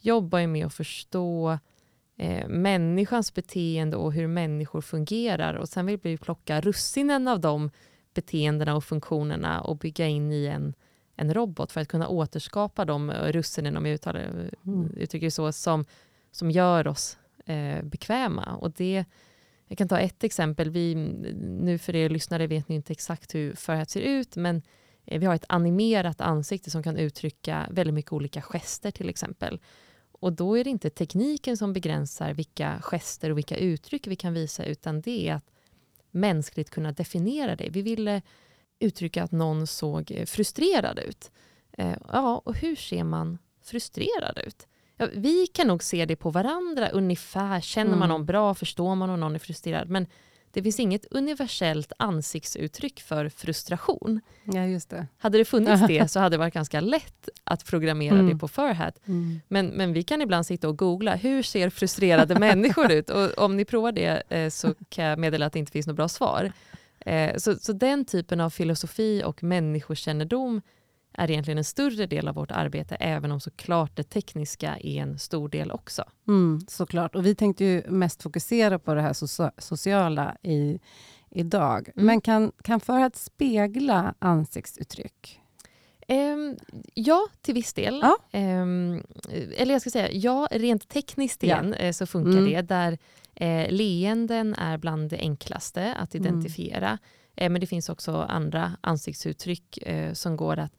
jobbar 0.00 0.38
ju 0.38 0.46
med 0.46 0.66
att 0.66 0.74
förstå 0.74 1.58
eh, 2.16 2.48
människans 2.48 3.34
beteende 3.34 3.96
och 3.96 4.12
hur 4.12 4.26
människor 4.26 4.80
fungerar 4.80 5.54
och 5.54 5.68
sen 5.68 5.86
vill 5.86 5.98
vi 6.02 6.18
plocka 6.18 6.60
russinen 6.60 7.28
av 7.28 7.40
de 7.40 7.70
beteendena 8.14 8.76
och 8.76 8.84
funktionerna 8.84 9.60
och 9.60 9.76
bygga 9.76 10.06
in 10.06 10.32
i 10.32 10.46
en 10.46 10.74
en 11.16 11.34
robot 11.34 11.72
för 11.72 11.80
att 11.80 11.88
kunna 11.88 12.08
återskapa 12.08 12.84
de 12.84 13.10
russinen, 13.10 13.76
om 13.76 13.86
jag 13.86 13.94
uttalar, 13.94 14.50
mm. 14.66 14.90
uttrycker 14.96 15.30
så, 15.30 15.52
som, 15.52 15.84
som 16.30 16.50
gör 16.50 16.86
oss 16.86 17.18
eh, 17.44 17.82
bekväma. 17.82 18.56
Och 18.56 18.70
det, 18.70 19.04
jag 19.66 19.78
kan 19.78 19.88
ta 19.88 19.98
ett 19.98 20.24
exempel. 20.24 20.70
Vi, 20.70 20.94
nu 20.94 21.78
för 21.78 21.96
er 21.96 22.08
lyssnare 22.08 22.46
vet 22.46 22.68
ni 22.68 22.74
inte 22.74 22.92
exakt 22.92 23.34
hur 23.34 23.54
Förhat 23.54 23.90
ser 23.90 24.00
ut, 24.00 24.36
men 24.36 24.62
eh, 25.04 25.20
vi 25.20 25.26
har 25.26 25.34
ett 25.34 25.44
animerat 25.48 26.20
ansikte 26.20 26.70
som 26.70 26.82
kan 26.82 26.96
uttrycka 26.96 27.66
väldigt 27.70 27.94
mycket 27.94 28.12
olika 28.12 28.42
gester 28.42 28.90
till 28.90 29.08
exempel. 29.08 29.60
Och 30.12 30.32
då 30.32 30.58
är 30.58 30.64
det 30.64 30.70
inte 30.70 30.90
tekniken 30.90 31.56
som 31.56 31.72
begränsar 31.72 32.34
vilka 32.34 32.80
gester 32.82 33.30
och 33.30 33.38
vilka 33.38 33.56
uttryck 33.56 34.06
vi 34.06 34.16
kan 34.16 34.34
visa, 34.34 34.64
utan 34.64 35.00
det 35.00 35.28
är 35.28 35.34
att 35.34 35.50
mänskligt 36.10 36.70
kunna 36.70 36.92
definiera 36.92 37.56
det. 37.56 37.68
Vi 37.70 37.82
ville 37.82 38.22
uttrycka 38.78 39.22
att 39.22 39.32
någon 39.32 39.66
såg 39.66 40.22
frustrerad 40.26 40.98
ut. 40.98 41.30
Eh, 41.72 41.96
ja, 42.12 42.42
och 42.44 42.54
hur 42.56 42.76
ser 42.76 43.04
man 43.04 43.38
frustrerad 43.62 44.38
ut? 44.46 44.66
Ja, 44.96 45.08
vi 45.12 45.46
kan 45.46 45.66
nog 45.66 45.82
se 45.82 46.04
det 46.04 46.16
på 46.16 46.30
varandra 46.30 46.88
ungefär. 46.88 47.60
Känner 47.60 47.90
man 47.90 47.98
mm. 47.98 48.08
någon 48.08 48.26
bra? 48.26 48.54
Förstår 48.54 48.94
man 48.94 49.10
om 49.10 49.20
någon 49.20 49.34
är 49.34 49.38
frustrerad? 49.38 49.90
Men 49.90 50.06
det 50.54 50.62
finns 50.62 50.80
inget 50.80 51.06
universellt 51.10 51.92
ansiktsuttryck 51.98 53.00
för 53.00 53.28
frustration. 53.28 54.20
Ja, 54.44 54.64
just 54.64 54.90
det. 54.90 55.06
Hade 55.18 55.38
det 55.38 55.44
funnits 55.44 55.82
det 55.88 56.10
så 56.10 56.20
hade 56.20 56.34
det 56.34 56.38
varit 56.38 56.54
ganska 56.54 56.80
lätt 56.80 57.28
att 57.44 57.64
programmera 57.64 58.14
mm. 58.14 58.28
det 58.28 58.36
på 58.36 58.48
Furhat. 58.48 59.00
Mm. 59.06 59.40
Men, 59.48 59.66
men 59.66 59.92
vi 59.92 60.02
kan 60.02 60.22
ibland 60.22 60.46
sitta 60.46 60.68
och 60.68 60.78
googla, 60.78 61.14
hur 61.14 61.42
ser 61.42 61.70
frustrerade 61.70 62.34
människor 62.38 62.92
ut? 62.92 63.10
Och 63.10 63.38
om 63.38 63.56
ni 63.56 63.64
provar 63.64 63.92
det 63.92 64.22
eh, 64.28 64.50
så 64.50 64.74
kan 64.88 65.04
jag 65.04 65.18
meddela 65.18 65.46
att 65.46 65.52
det 65.52 65.58
inte 65.58 65.72
finns 65.72 65.86
något 65.86 65.96
bra 65.96 66.08
svar. 66.08 66.52
Eh, 67.00 67.36
så, 67.36 67.56
så 67.56 67.72
den 67.72 68.04
typen 68.04 68.40
av 68.40 68.50
filosofi 68.50 69.22
och 69.24 69.42
människokännedom 69.42 70.62
är 71.18 71.30
egentligen 71.30 71.58
en 71.58 71.64
större 71.64 72.06
del 72.06 72.28
av 72.28 72.34
vårt 72.34 72.50
arbete, 72.50 72.94
även 72.94 73.32
om 73.32 73.40
såklart 73.40 73.96
det 73.96 74.02
tekniska 74.02 74.76
är 74.80 75.02
en 75.02 75.18
stor 75.18 75.48
del 75.48 75.70
också. 75.70 76.04
Mm, 76.28 76.60
såklart. 76.68 77.14
Och 77.14 77.26
vi 77.26 77.34
tänkte 77.34 77.64
ju 77.64 77.82
mest 77.88 78.22
fokusera 78.22 78.78
på 78.78 78.94
det 78.94 79.00
här 79.02 79.12
so 79.12 79.50
sociala 79.58 80.36
i, 80.42 80.78
idag. 81.30 81.88
Mm. 81.96 82.06
Men 82.06 82.20
kan, 82.20 82.52
kan 82.62 82.80
förhud 82.80 83.16
spegla 83.16 84.14
ansiktsuttryck? 84.18 85.40
Ehm, 86.08 86.56
ja, 86.94 87.26
till 87.42 87.54
viss 87.54 87.74
del. 87.74 88.00
Ja. 88.02 88.16
Ehm, 88.32 89.02
eller 89.56 89.74
jag 89.74 89.80
ska 89.80 89.90
säga, 89.90 90.12
ja, 90.12 90.48
rent 90.50 90.88
tekniskt 90.88 91.42
Ja. 91.42 91.46
igen 91.46 91.74
eh, 91.74 91.92
så 91.92 92.06
funkar 92.06 92.38
Mm. 92.38 92.44
det. 92.52 92.62
Där 92.62 92.98
eh, 93.34 93.70
leenden 93.72 94.54
är 94.54 94.78
bland 94.78 95.10
det 95.10 95.18
enklaste 95.18 95.94
att 95.94 96.14
Mm. 96.14 96.26
identifiera. 96.26 96.98
Eh, 97.36 97.50
men 97.50 97.60
det 97.60 97.66
finns 97.66 97.88
också 97.88 98.16
andra 98.16 98.72
ansiktsuttryck 98.80 99.78
eh, 99.78 100.12
som 100.12 100.36
går 100.36 100.58
att 100.58 100.72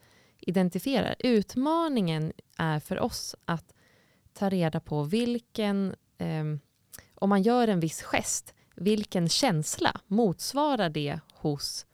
identifiera. 0.46 1.14
Utmaningen 1.20 2.34
är 2.58 2.80
för 2.80 3.00
oss 3.00 3.36
att 3.46 3.74
ta 4.34 4.50
reda 4.50 4.80
på 4.80 5.04
vilken, 5.04 5.96
ehm, 6.18 6.60
om 7.16 7.30
man 7.30 7.42
gör 7.42 7.68
en 7.68 7.80
viss 7.80 8.02
gest, 8.02 8.54
vilken 8.76 9.30
känsla 9.30 10.02
motsvarar 10.08 10.90
det 10.90 11.20
hos 11.34 11.86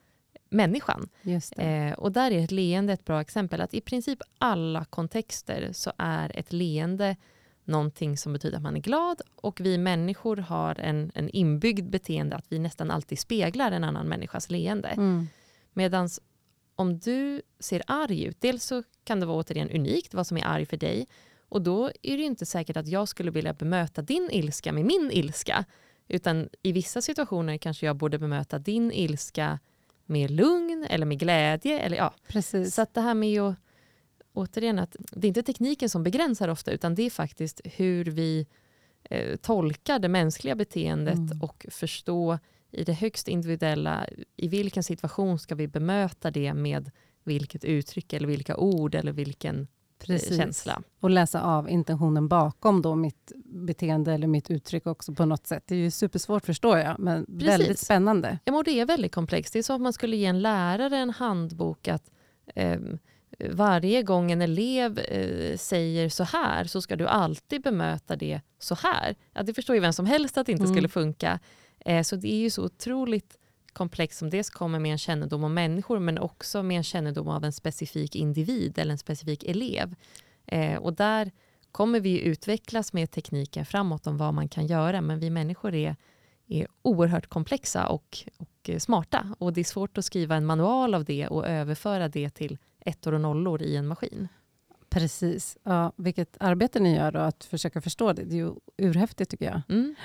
människan? 0.50 1.10
Just 1.22 1.56
det. 1.56 1.64
Eh, 1.64 1.94
och 1.94 2.12
där 2.12 2.32
är 2.32 2.44
ett 2.44 2.52
leende 2.52 2.94
ett 2.94 3.06
bra 3.06 3.22
exempel. 3.22 3.62
Att 3.62 3.74
i 3.74 3.82
princip 3.82 4.20
alla 4.38 4.86
kontexter 4.86 5.70
så 5.74 5.92
är 5.98 6.38
ett 6.40 6.54
leende 6.54 7.16
någonting 7.64 8.18
som 8.18 8.34
betyder 8.34 8.58
att 8.58 8.64
man 8.64 8.76
är 8.76 8.80
glad 8.80 9.22
och 9.36 9.62
vi 9.62 9.78
människor 9.78 10.38
har 10.38 10.80
en, 10.80 11.12
en 11.16 11.30
inbyggd 11.30 11.90
beteende 11.90 12.36
att 12.36 12.46
vi 12.50 12.60
nästan 12.60 12.92
alltid 12.92 13.20
speglar 13.20 13.72
en 13.72 13.84
annan 13.84 14.08
människas 14.08 14.50
leende. 14.50 14.88
Mm. 14.88 15.28
Medan 15.74 16.10
om 16.82 17.00
du 17.00 17.42
ser 17.60 17.84
arg 17.88 18.24
ut, 18.24 18.42
dels 18.42 18.64
så 18.66 18.84
kan 19.04 19.20
det 19.20 19.26
vara 19.26 19.38
återigen 19.38 19.70
unikt 19.70 20.14
vad 20.14 20.28
som 20.28 20.38
är 20.38 20.46
arg 20.46 20.66
för 20.66 20.78
dig 20.78 21.08
och 21.50 21.62
då 21.62 21.92
är 22.02 22.18
det 22.18 22.24
inte 22.24 22.46
säkert 22.46 22.78
att 22.78 22.88
jag 22.88 23.08
skulle 23.08 23.32
vilja 23.32 23.54
bemöta 23.54 24.02
din 24.02 24.30
ilska 24.32 24.72
med 24.72 24.86
min 24.86 25.12
ilska. 25.14 25.66
Utan 26.08 26.50
i 26.64 26.72
vissa 26.72 27.02
situationer 27.02 27.58
kanske 27.58 27.86
jag 27.86 27.96
borde 27.96 28.20
bemöta 28.20 28.60
din 28.60 28.92
ilska 28.92 29.60
med 30.06 30.32
lugn 30.32 30.86
eller 30.90 31.06
med 31.06 31.20
glädje. 31.20 31.80
Eller, 31.80 31.98
ja. 31.98 32.14
Precis. 32.28 32.76
Så 32.76 32.82
att 32.82 32.94
det 32.94 33.02
här 33.02 33.14
med 33.14 33.42
att, 33.42 33.56
återigen, 34.34 34.80
att 34.80 34.96
det 35.00 35.28
är 35.28 35.30
inte 35.30 35.44
tekniken 35.44 35.90
som 35.90 36.04
begränsar 36.04 36.48
ofta 36.48 36.72
utan 36.72 36.96
det 36.96 37.04
är 37.04 37.10
faktiskt 37.10 37.62
hur 37.64 38.06
vi 38.06 38.48
eh, 39.04 39.36
tolkar 39.36 40.00
det 40.00 40.10
mänskliga 40.10 40.56
beteendet 40.56 41.18
Mm. 41.18 41.42
och 41.42 41.66
förstå 41.70 42.40
i 42.72 42.84
det 42.84 42.94
högst 42.94 43.28
individuella, 43.28 44.08
i 44.38 44.48
vilken 44.48 44.84
situation 44.84 45.40
ska 45.40 45.56
vi 45.56 45.68
bemöta 45.68 46.32
det 46.32 46.54
med 46.54 46.92
vilket 47.24 47.64
uttryck 47.66 48.14
eller 48.14 48.28
vilka 48.28 48.58
ord 48.58 48.96
eller 48.96 49.12
vilken 49.12 49.60
eh, 49.62 50.06
Precis. 50.06 50.38
känsla. 50.38 50.82
Och 51.00 51.10
läsa 51.10 51.42
av 51.42 51.70
intentionen 51.70 52.28
bakom 52.28 52.82
då 52.82 52.96
mitt 52.96 53.32
beteende 53.46 54.14
eller 54.14 54.28
mitt 54.28 54.52
uttryck 54.52 54.88
också 54.88 55.14
på 55.14 55.26
något 55.26 55.48
sätt. 55.48 55.64
Det 55.68 55.76
är 55.76 55.80
ju 55.80 55.92
supersvårt 55.92 56.46
förstår 56.46 56.78
jag, 56.78 57.00
men 57.00 57.26
väldigt 57.30 57.80
spännande. 57.80 58.40
Ja, 58.46 58.52
men 58.54 58.64
det 58.64 58.80
är 58.80 58.86
väldigt 58.86 59.12
komplext. 59.12 59.54
Det 59.54 59.60
är 59.60 59.64
som 59.64 59.76
att 59.76 59.82
man 59.82 59.94
skulle 59.94 60.16
ge 60.18 60.26
en 60.26 60.40
lärare 60.42 60.98
en 60.98 61.10
handbok 61.10 61.88
att 61.88 62.12
ehm, 62.56 63.00
varje 63.50 64.04
gång 64.04 64.32
en 64.32 64.42
elev 64.42 65.00
eh, 65.00 65.58
säger 65.58 66.10
så 66.10 66.24
här 66.24 66.66
så 66.66 66.82
ska 66.82 66.96
du 66.96 67.08
alltid 67.08 67.62
bemöta 67.62 68.16
det 68.16 68.42
så 68.60 68.76
här. 68.76 69.16
Ja, 69.34 69.44
det 69.44 69.54
förstår 69.54 69.76
ju 69.76 69.80
vem 69.80 69.94
som 69.94 70.06
helst 70.06 70.38
att 70.38 70.46
det 70.46 70.52
inte 70.52 70.64
Mm. 70.64 70.74
skulle 70.76 70.90
funka. 70.90 71.40
Eh, 71.86 72.04
så 72.04 72.16
det 72.16 72.34
är 72.34 72.40
ju 72.40 72.50
så 72.50 72.66
otroligt 72.66 73.38
komplext 73.74 74.20
som 74.20 74.30
dels 74.30 74.50
kommer 74.50 74.80
med 74.80 74.92
en 74.92 74.98
kännedom 74.98 75.44
om 75.44 75.54
människor 75.54 76.00
men 76.00 76.18
också 76.18 76.64
med 76.64 76.78
en 76.78 76.84
kännedom 76.84 77.28
av 77.28 77.44
en 77.44 77.54
specifik 77.54 78.16
individ 78.16 78.80
eller 78.80 78.92
en 78.92 78.98
specifik 78.98 79.44
elev. 79.44 79.96
Eh, 80.46 80.78
och 80.78 80.94
där 80.94 81.32
kommer 81.72 82.00
vi 82.00 82.22
utvecklas 82.22 82.94
med 82.94 83.12
tekniken 83.12 83.66
framåt 83.66 84.08
om 84.08 84.18
vad 84.18 84.34
man 84.34 84.50
kan 84.50 84.68
göra 84.68 85.02
men 85.02 85.20
vi 85.20 85.30
människor 85.30 85.74
är 85.74 85.96
är 86.52 86.68
oerhört 86.82 87.28
komplexa 87.28 87.88
och, 87.88 88.18
och 88.38 88.70
smarta. 88.78 89.36
Och 89.40 89.54
det 89.54 89.62
är 89.62 89.66
svårt 89.66 89.98
att 89.98 90.06
skriva 90.06 90.36
en 90.36 90.46
manual 90.46 90.96
av 90.96 91.06
det 91.06 91.28
och 91.28 91.48
överföra 91.48 92.08
det 92.08 92.30
till 92.30 92.58
ettor 92.80 93.14
och 93.14 93.22
nollor 93.22 93.62
i 93.62 93.76
en 93.76 93.88
maskin. 93.88 94.28
Precis. 94.90 95.58
Ja, 95.64 95.92
vilket 95.96 96.38
arbete 96.40 96.80
ni 96.80 96.96
gör 96.96 97.12
då, 97.12 97.20
att 97.20 97.44
försöka 97.44 97.82
förstå 97.82 98.14
det. 98.14 98.24
Det 98.24 98.36
är 98.36 98.38
ju 98.38 98.54
urhäftigt 98.78 99.32
tycker 99.32 99.46
jag. 99.46 99.62
Mm. 99.70 99.96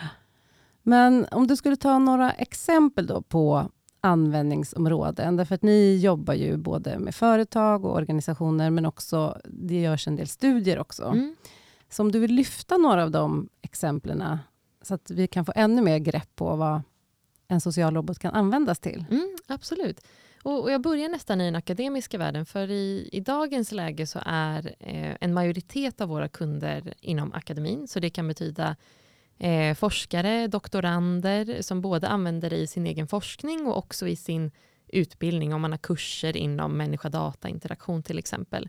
Men 0.88 1.26
om 1.30 1.46
du 1.46 1.56
skulle 1.56 1.76
ta 1.76 1.98
några 1.98 2.32
exempel 2.32 3.06
då 3.06 3.22
på 3.22 3.70
användningsområden, 4.00 5.36
därför 5.36 5.54
att 5.54 5.62
ni 5.62 5.96
jobbar 5.96 6.34
ju 6.34 6.56
både 6.56 6.98
med 6.98 7.14
företag 7.14 7.84
och 7.84 7.96
organisationer, 7.96 8.70
men 8.70 8.86
också 8.86 9.40
det 9.44 9.80
görs 9.80 10.08
en 10.08 10.16
del 10.16 10.28
studier 10.28 10.78
också. 10.78 11.04
Mm. 11.04 11.36
Så 11.88 12.02
om 12.02 12.12
du 12.12 12.18
vill 12.18 12.34
lyfta 12.34 12.76
några 12.76 13.02
av 13.02 13.10
de 13.10 13.48
exemplen 13.62 14.38
så 14.82 14.94
att 14.94 15.10
vi 15.10 15.26
kan 15.26 15.44
få 15.44 15.52
ännu 15.56 15.82
mer 15.82 15.98
grepp 15.98 16.36
på 16.36 16.56
vad 16.56 16.82
en 17.48 17.60
social 17.60 17.94
robot 17.94 18.18
kan 18.18 18.34
användas 18.34 18.78
till. 18.78 19.04
Mm, 19.10 19.36
absolut. 19.46 20.00
Och, 20.42 20.62
och 20.62 20.72
jag 20.72 20.80
börjar 20.80 21.08
nästan 21.08 21.40
i 21.40 21.44
den 21.44 21.56
akademiska 21.56 22.18
världen, 22.18 22.46
för 22.46 22.70
i, 22.70 23.08
i 23.12 23.20
dagens 23.20 23.72
läge 23.72 24.06
så 24.06 24.20
är 24.26 24.74
eh, 24.78 25.16
en 25.20 25.34
majoritet 25.34 26.00
av 26.00 26.08
våra 26.08 26.28
kunder 26.28 26.94
inom 27.00 27.32
akademin, 27.32 27.88
så 27.88 28.00
det 28.00 28.10
kan 28.10 28.28
betyda 28.28 28.76
eh, 29.38 29.74
forskare, 29.74 30.46
doktorander 30.46 31.62
som 31.62 31.80
både 31.80 32.08
använder 32.08 32.50
det 32.50 32.56
i 32.56 32.66
sin 32.66 32.86
egen 32.86 33.06
forskning 33.06 33.66
och 33.66 33.78
också 33.78 34.08
i 34.08 34.16
sin 34.16 34.50
utbildning, 34.88 35.54
om 35.54 35.60
man 35.60 35.70
har 35.72 35.78
kurser 35.78 36.36
inom 36.36 36.76
människa-data-interaktion 36.76 38.02
till 38.02 38.18
exempel. 38.18 38.68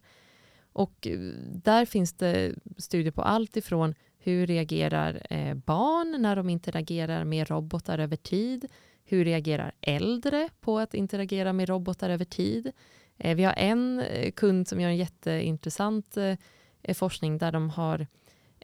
Och 0.73 1.07
eh, 1.07 1.19
där 1.63 1.85
finns 1.85 2.13
det 2.13 2.53
studier 2.77 3.11
på 3.11 3.21
allt 3.21 3.57
ifrån 3.57 3.95
hur 4.17 4.47
reagerar 4.47 5.27
eh, 5.29 5.53
barn 5.53 6.21
när 6.21 6.35
de 6.35 6.49
interagerar 6.49 7.23
med 7.23 7.49
robotar 7.49 7.99
över 7.99 8.15
tid? 8.15 8.67
Hur 9.03 9.25
reagerar 9.25 9.71
äldre 9.81 10.49
på 10.59 10.79
att 10.79 10.93
interagera 10.93 11.53
med 11.53 11.69
robotar 11.69 12.09
över 12.09 12.25
tid? 12.25 12.71
Eh, 13.17 13.35
vi 13.35 13.43
har 13.43 13.53
en 13.57 13.99
eh, 13.99 14.31
kund 14.31 14.67
som 14.67 14.81
gör 14.81 14.89
en 14.89 14.97
jätteintressant 14.97 16.17
eh, 16.17 16.93
forskning 16.93 17.37
där 17.37 17.51
de 17.51 17.69
har 17.69 18.07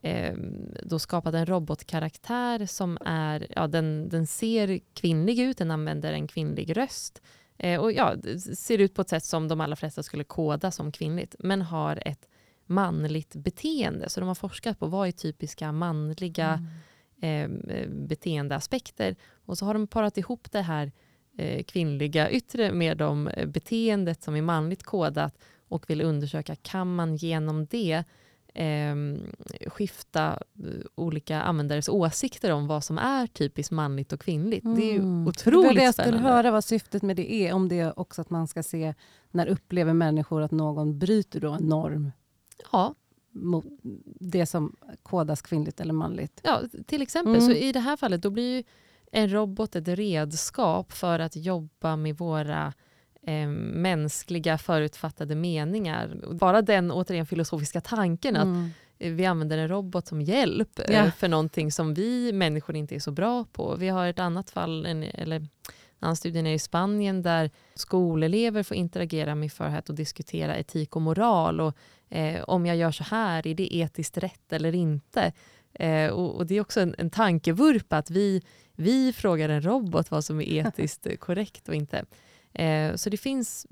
eh, 0.03 0.33
då 0.83 0.99
skapat 0.99 1.33
en 1.33 1.45
robotkaraktär 1.45 2.65
som 2.65 2.97
är, 3.05 3.47
ja, 3.49 3.67
den, 3.67 4.09
den 4.09 4.27
ser 4.27 4.79
kvinnlig 4.93 5.39
ut, 5.39 5.57
den 5.57 5.71
använder 5.71 6.13
en 6.13 6.27
kvinnlig 6.27 6.77
röst 6.77 7.21
eh, 7.57 7.79
och 7.81 7.91
ja, 7.91 8.15
ser 8.55 8.77
ut 8.77 8.93
på 8.93 9.01
ett 9.01 9.09
sätt 9.09 9.25
som 9.25 9.47
de 9.47 9.61
allra 9.61 9.75
flesta 9.75 10.03
skulle 10.03 10.23
koda 10.23 10.71
som 10.71 10.91
kvinnligt, 10.91 11.35
men 11.39 11.61
har 11.61 12.03
ett 12.05 12.27
manligt 12.65 13.35
beteende. 13.35 14.09
Så 14.09 14.19
de 14.19 14.27
har 14.27 14.35
forskat 14.35 14.79
på 14.79 14.87
vad 14.87 15.07
är 15.07 15.11
typiska 15.11 15.71
manliga 15.71 16.67
Mm. 17.23 17.69
eh, 17.69 17.89
beteendeaspekter. 17.89 19.15
Och 19.45 19.57
så 19.57 19.65
har 19.65 19.73
de 19.73 19.87
parat 19.87 20.17
ihop 20.17 20.51
det 20.51 20.61
här 20.61 20.91
eh, 21.37 21.63
kvinnliga 21.63 22.31
yttre 22.31 22.71
med 22.71 22.97
de 22.97 23.27
eh, 23.27 23.47
beteendet 23.47 24.23
som 24.23 24.35
är 24.35 24.41
manligt 24.41 24.83
kodat 24.83 25.37
och 25.67 25.89
vill 25.89 26.01
undersöka, 26.01 26.55
kan 26.55 26.95
man 26.95 27.15
genom 27.15 27.65
det 27.65 28.03
eh, 28.53 28.95
skifta 29.69 30.39
olika 30.95 31.41
användares 31.41 31.89
åsikter 31.89 32.51
om 32.51 32.67
vad 32.67 32.83
som 32.83 32.97
är 32.97 33.27
typiskt 33.27 33.71
manligt 33.71 34.13
och 34.13 34.19
kvinnligt. 34.21 34.65
Det 34.75 34.81
är 34.89 34.93
ju 34.93 34.99
Mm. 34.99 35.27
otroligt 35.27 35.69
det 35.69 35.75
det 35.79 35.83
jag 35.83 35.93
skulle 35.93 36.07
spännande. 36.07 36.29
höra 36.29 36.51
vad 36.51 36.63
syftet 36.63 37.01
med 37.03 37.15
det 37.15 37.33
är. 37.33 37.53
Om 37.53 37.69
det 37.69 37.79
är 37.79 37.99
också 37.99 38.21
att 38.21 38.29
man 38.29 38.47
ska 38.47 38.63
se 38.63 38.93
när 39.31 39.47
upplever 39.47 39.93
människor 39.93 40.41
att 40.41 40.51
någon 40.51 40.99
bryter 40.99 41.39
då 41.39 41.51
en 41.51 41.63
norm 41.63 42.11
Ja, 42.71 42.95
mot 43.31 43.65
det 44.19 44.45
som 44.45 44.75
kodas 45.03 45.41
kvinnligt 45.41 45.79
eller 45.79 45.93
manligt. 45.93 46.39
Ja, 46.43 46.61
till 46.85 47.01
exempel. 47.01 47.35
Mm. 47.35 47.45
Så 47.47 47.51
i 47.51 47.71
det 47.71 47.79
här 47.79 47.97
fallet 47.97 48.21
då 48.21 48.29
blir 48.29 48.57
ju 48.57 48.63
en 49.11 49.29
robot 49.33 49.75
ett 49.75 49.87
redskap 49.87 50.91
för 50.91 51.19
att 51.19 51.35
jobba 51.35 51.95
med 51.95 52.17
våra 52.17 52.73
eh, 53.27 53.47
mänskliga 53.47 54.57
förutfattade 54.57 55.35
meningar. 55.35 56.15
Bara 56.31 56.61
den 56.61 56.91
återigen 56.91 57.25
filosofiska 57.25 57.81
tanken 57.81 58.35
att 58.35 58.43
Mm. 58.45 58.69
eh, 58.99 59.11
vi 59.13 59.25
använder 59.25 59.57
en 59.57 59.67
robot 59.67 60.07
som 60.07 60.21
hjälp 60.21 60.79
eh, 60.79 60.95
Ja. 60.95 61.11
för 61.11 61.27
någonting 61.27 61.71
som 61.71 61.93
vi 61.93 62.33
människor 62.33 62.75
inte 62.75 62.95
är 62.95 62.99
så 62.99 63.11
bra 63.11 63.45
på. 63.51 63.75
Vi 63.75 63.87
har 63.89 64.07
ett 64.07 64.19
annat 64.19 64.49
fall, 64.49 64.85
en, 64.85 65.03
eller 65.03 65.47
annan 65.99 66.15
studie 66.15 66.41
nere 66.41 66.53
i 66.53 66.59
Spanien 66.59 67.21
där 67.21 67.51
skolelever 67.75 68.63
får 68.63 68.77
interagera 68.77 69.35
med 69.35 69.51
Farhat 69.51 69.89
och 69.89 69.95
diskutera 69.95 70.57
etik 70.57 70.95
och 70.95 71.01
moral. 71.01 71.61
Och, 71.61 71.77
eh, 72.09 72.43
om 72.43 72.65
jag 72.65 72.77
gör 72.77 72.91
så 72.91 73.03
här, 73.03 73.47
är 73.47 73.55
det 73.55 73.75
etiskt 73.75 74.17
rätt 74.17 74.53
eller 74.53 74.75
inte? 74.75 75.33
Eh, 75.73 76.09
och, 76.09 76.35
och 76.35 76.45
Det 76.47 76.55
är 76.55 76.61
också 76.61 76.81
en, 76.81 76.95
en 76.97 77.09
tankevurpa 77.09 77.97
att 77.97 78.09
vi, 78.09 78.41
vi 78.75 79.13
frågar 79.13 79.49
en 79.49 79.61
robot 79.65 80.11
vad 80.11 80.25
som 80.25 80.41
är 80.41 80.45
etiskt 80.67 81.07
eh, 81.07 81.15
korrekt 81.15 81.69
och 81.69 81.75
inte. 81.75 82.05
Eh, 82.53 82.95
så 82.95 83.09
det 83.09 83.17
finns 83.17 83.67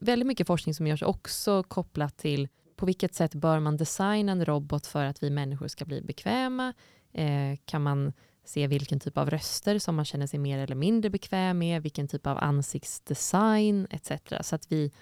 väldigt 0.00 0.26
mycket 0.26 0.46
forskning 0.46 0.74
som 0.74 0.86
görs 0.86 1.02
också 1.02 1.62
kopplat 1.62 2.16
till 2.16 2.48
på 2.76 2.86
vilket 2.86 3.14
sätt 3.14 3.34
bör 3.34 3.60
man 3.60 3.76
designa 3.76 4.32
en 4.32 4.44
robot 4.44 4.86
för 4.86 5.04
att 5.04 5.22
vi 5.22 5.30
människor 5.30 5.68
ska 5.68 5.84
bli 5.84 6.02
bekväma? 6.02 6.74
Eh, 7.12 7.58
kan 7.64 7.82
man 7.82 8.12
se 8.44 8.66
vilken 8.66 9.00
typ 9.00 9.18
av 9.18 9.30
röster 9.30 9.78
som 9.78 9.96
man 9.96 10.04
känner 10.04 10.26
sig 10.26 10.38
mer 10.38 10.58
eller 10.58 10.74
mindre 10.74 11.10
bekväm 11.10 11.58
med, 11.58 11.82
vilken 11.82 12.08
typ 12.08 12.26
av 12.26 12.38
ansiktsdesign 12.38 13.86
etc. 13.90 14.12
Så 14.40 14.54
att 14.54 14.72
vi 14.72 14.92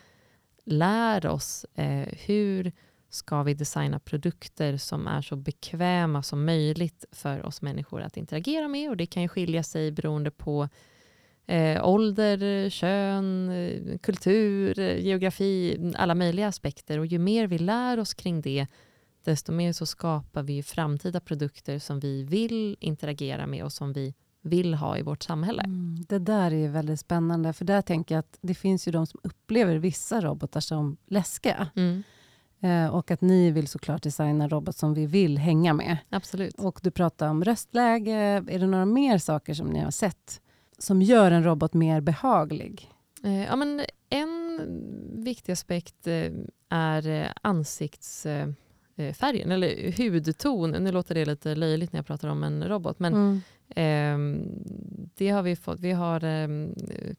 lär 0.65 1.27
oss 1.27 1.67
eh, 1.75 2.09
hur 2.27 2.73
ska 3.11 3.43
vi 3.43 3.55
designa 3.55 3.99
produkter 3.99 4.77
som 4.77 5.07
är 5.07 5.23
så 5.23 5.37
bekväma 5.37 6.23
som 6.23 6.45
möjligt 6.45 7.05
för 7.13 7.47
oss 7.47 7.63
människor 7.63 8.01
att 8.03 8.17
interagera 8.17 8.69
med. 8.69 8.91
Och 8.91 8.97
Det 8.97 9.07
kan 9.07 9.23
ju 9.23 9.29
skilja 9.29 9.63
sig 9.63 9.93
beroende 9.93 10.31
på 10.31 10.69
eh, 11.49 11.89
ålder, 11.89 12.71
kön, 12.71 13.51
eh, 13.51 13.99
kultur, 13.99 14.79
eh, 14.79 15.01
geografi, 15.07 15.79
alla 15.97 16.15
möjliga 16.15 16.49
aspekter. 16.49 16.99
Och 16.99 17.07
ju 17.07 17.19
mer 17.19 17.47
vi 17.47 17.59
lär 17.59 17.99
oss 18.01 18.15
kring 18.15 18.41
det, 18.41 18.67
desto 19.25 19.53
mer 19.53 19.73
så 19.73 19.87
skapar 19.87 20.43
vi 20.43 20.63
framtida 20.63 21.21
produkter 21.21 21.79
som 21.79 22.01
vi 22.01 22.25
vill 22.25 22.77
interagera 22.81 23.47
med 23.47 23.65
och 23.65 23.73
som 23.73 23.93
vi 23.93 24.15
vill 24.43 24.75
ha 24.75 24.99
i 24.99 25.03
vårt 25.03 25.23
samhälle. 25.23 25.63
Mm, 25.63 26.05
det 26.09 26.19
där 26.19 26.53
är 26.53 26.69
väldigt 26.69 27.01
spännande, 27.01 27.53
för 27.53 27.65
där 27.65 27.83
tänker 27.83 28.15
jag 28.15 28.21
att 28.21 28.39
det 28.41 28.55
finns 28.55 28.89
ju 28.89 28.93
de 28.93 29.07
som 29.07 29.21
upplever 29.23 29.77
vissa 29.77 30.21
robotar 30.21 30.61
som 30.61 30.97
läskiga. 31.07 31.69
Mm. 31.77 32.03
Eh, 32.61 32.95
och 32.95 33.11
att 33.11 33.21
ni 33.21 33.51
vill 33.51 33.69
såklart 33.69 34.03
designa 34.03 34.45
en 34.45 34.51
robot 34.51 34.77
som 34.77 34.95
vi 34.95 35.07
vill 35.07 35.39
hänga 35.39 35.73
med. 35.73 35.97
Absolut. 36.11 36.55
Och 36.59 36.81
du 36.83 36.91
pratar 36.91 37.29
om 37.29 37.45
röstläge. 37.45 38.15
Är 38.49 38.59
det 38.59 38.67
några 38.67 38.87
mer 38.87 39.19
saker 39.19 39.55
som 39.55 39.67
ni 39.67 39.81
har 39.81 39.91
sett 39.91 40.41
som 40.79 41.03
gör 41.03 41.31
en 41.31 41.45
robot 41.45 41.75
mer 41.75 42.01
behaglig? 42.01 42.91
Eh, 43.25 43.45
ja, 43.45 43.57
men 43.57 43.81
en 44.11 44.61
viktig 45.25 45.53
aspekt 45.53 46.07
eh, 46.07 46.33
är 46.69 47.33
ansiktsfärgen, 47.43 49.51
eller 49.51 49.93
hudton. 49.99 50.71
Nu 50.71 50.93
låter 50.93 51.15
det 51.15 51.25
lite 51.25 51.55
löjligt 51.55 51.93
när 51.93 51.99
jag 51.99 52.07
pratar 52.07 52.29
om 52.29 52.45
en 52.45 52.65
robot, 52.65 52.99
men 52.99 53.15
mm. 53.15 53.41
eh, 53.69 54.19
det 55.15 55.29
har 55.29 55.43
vi 55.43 55.57
fått. 55.57 55.81
Vi 55.81 55.93
har 55.93 56.25
eh, 56.25 56.49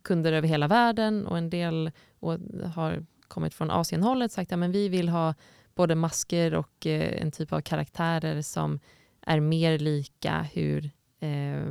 kunder 0.01 0.33
över 0.33 0.47
hela 0.47 0.67
världen 0.67 1.27
och 1.27 1.37
en 1.37 1.49
del 1.49 1.91
och 2.19 2.37
har 2.73 3.05
kommit 3.27 3.53
från 3.53 3.71
Asienhållet 3.71 4.31
sagt 4.31 4.51
att 4.51 4.61
ja, 4.61 4.67
vi 4.67 4.89
vill 4.89 5.09
ha 5.09 5.33
både 5.75 5.95
masker 5.95 6.53
och 6.53 6.87
eh, 6.87 7.21
en 7.21 7.31
typ 7.31 7.53
av 7.53 7.61
karaktärer 7.61 8.41
som 8.41 8.79
är 9.21 9.39
mer 9.39 9.79
lika 9.79 10.47
hur, 10.53 10.91
eh, 11.19 11.63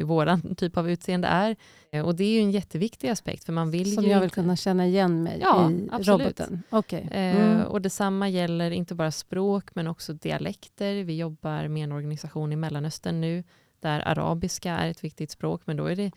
hur 0.00 0.06
våran 0.06 0.54
typ 0.54 0.76
av 0.76 0.90
utseende 0.90 1.28
är. 1.28 1.56
Eh, 1.92 2.04
och 2.04 2.16
det 2.16 2.24
är 2.24 2.32
ju 2.32 2.40
en 2.40 2.50
jätteviktig 2.50 3.08
aspekt. 3.08 3.44
För 3.44 3.52
man 3.52 3.70
vill 3.70 3.94
som 3.94 4.04
jag 4.04 4.18
vill 4.18 4.24
inte... 4.24 4.34
kunna 4.34 4.56
känna 4.56 4.86
igen 4.86 5.22
mig 5.22 5.38
ja, 5.42 5.70
i 5.70 5.88
absolut. 5.92 6.20
roboten? 6.20 6.62
Okay. 6.70 7.00
Eh, 7.00 7.36
mm. 7.36 7.66
och 7.66 7.82
detsamma 7.82 8.28
gäller 8.28 8.70
inte 8.70 8.94
bara 8.94 9.10
språk 9.10 9.74
men 9.74 9.86
också 9.86 10.12
dialekter. 10.12 11.04
Vi 11.04 11.16
jobbar 11.16 11.68
med 11.68 11.84
en 11.84 11.92
organisation 11.92 12.52
i 12.52 12.56
Mellanöstern 12.56 13.20
nu 13.20 13.44
där 13.80 14.08
arabiska 14.08 14.72
är 14.72 14.90
ett 14.90 15.04
viktigt 15.04 15.30
språk, 15.30 15.62
men 15.64 15.76
då 15.76 15.86
är 15.86 15.96
det 15.96 16.12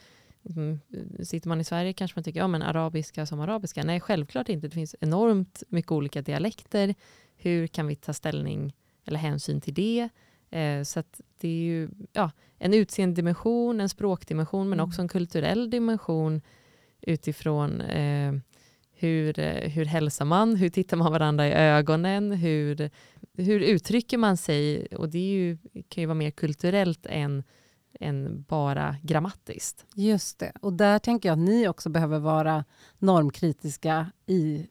Mm, 0.49 0.79
sitter 1.23 1.49
man 1.49 1.61
i 1.61 1.63
Sverige 1.63 1.93
kanske 1.93 2.17
man 2.17 2.23
tycker 2.23 2.39
ja, 2.39 2.47
men 2.47 2.61
arabiska 2.61 3.25
som 3.25 3.39
arabiska. 3.39 3.83
Nej, 3.83 3.99
självklart 3.99 4.49
inte. 4.49 4.67
Det 4.67 4.73
finns 4.73 4.95
enormt 4.99 5.63
mycket 5.67 5.91
olika 5.91 6.21
dialekter. 6.21 6.95
Hur 7.35 7.67
kan 7.67 7.87
vi 7.87 7.95
ta 7.95 8.13
ställning 8.13 8.73
eller 9.05 9.19
hänsyn 9.19 9.61
till 9.61 9.73
det? 9.73 10.09
Eh, 10.53 10.83
så 10.83 11.03
det 11.37 11.47
är 11.47 11.61
ju 11.61 11.89
ja, 12.13 12.31
en 12.57 12.73
utseendedimension, 12.73 13.81
en 13.81 13.89
språkdimension, 13.89 14.69
men 14.69 14.79
mm. 14.79 14.89
också 14.89 15.01
en 15.01 15.07
kulturell 15.07 15.69
dimension 15.69 16.41
utifrån 17.01 17.81
eh, 17.81 18.33
hur, 18.91 19.39
eh, 19.39 19.69
hur 19.69 19.85
hälsar 19.85 20.25
man? 20.25 20.55
Hur 20.55 20.69
tittar 20.69 20.97
man 20.97 21.11
varandra 21.11 21.47
i 21.47 21.51
ögonen? 21.51 22.31
Hur, 22.31 22.89
hur 23.37 23.59
uttrycker 23.59 24.17
man 24.17 24.37
sig? 24.37 24.85
Och 24.85 25.09
det 25.09 25.17
är 25.17 25.33
ju, 25.33 25.57
kan 25.89 26.01
ju 26.01 26.05
vara 26.05 26.15
mer 26.15 26.31
kulturellt 26.31 27.05
än 27.05 27.43
än 27.99 28.45
bara 28.47 28.95
grammatiskt. 29.01 29.85
Just 29.95 30.39
det. 30.39 30.51
Och 30.61 30.73
där 30.73 30.99
tänker 30.99 31.29
jag 31.29 31.33
att 31.33 31.45
ni 31.45 31.67
också 31.67 31.89
behöver 31.89 32.19
vara 32.19 32.65
normkritiska 32.97 34.11
i, 34.25 34.67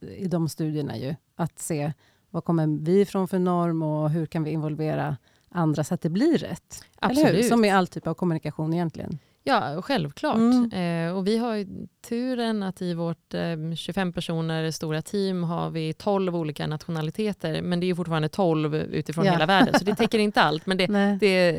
i 0.00 0.28
de 0.28 0.48
studierna. 0.48 0.96
Ju. 0.96 1.14
Att 1.34 1.58
se 1.58 1.92
vad 2.30 2.44
kommer 2.44 2.84
vi 2.84 3.00
ifrån 3.00 3.28
för 3.28 3.38
norm 3.38 3.82
och 3.82 4.10
hur 4.10 4.26
kan 4.26 4.44
vi 4.44 4.50
involvera 4.50 5.16
andra 5.48 5.84
så 5.84 5.94
att 5.94 6.00
det 6.00 6.10
blir 6.10 6.38
rätt? 6.38 6.84
Absolut. 6.98 7.46
Som 7.46 7.64
i 7.64 7.70
all 7.70 7.86
typ 7.86 8.06
av 8.06 8.14
kommunikation 8.14 8.74
egentligen. 8.74 9.18
Ja, 9.48 9.82
självklart. 9.82 10.36
Mm. 10.36 10.72
Eh, 10.72 11.16
och 11.16 11.26
vi 11.26 11.38
har 11.38 11.66
turen 12.08 12.62
att 12.62 12.82
i 12.82 12.94
vårt 12.94 13.34
eh, 13.34 13.74
25 13.76 14.12
personer 14.12 14.70
stora 14.70 15.02
team 15.02 15.44
har 15.44 15.70
vi 15.70 15.92
12 15.92 16.36
olika 16.36 16.66
nationaliteter, 16.66 17.62
men 17.62 17.80
det 17.80 17.90
är 17.90 17.94
fortfarande 17.94 18.28
12 18.28 18.74
utifrån 18.74 19.24
ja. 19.24 19.32
hela 19.32 19.46
världen, 19.46 19.74
så 19.78 19.84
det 19.84 19.94
täcker 19.94 20.18
inte 20.18 20.42
allt. 20.42 20.66
Men 20.66 20.76
det, 20.76 20.86
det, 21.20 21.52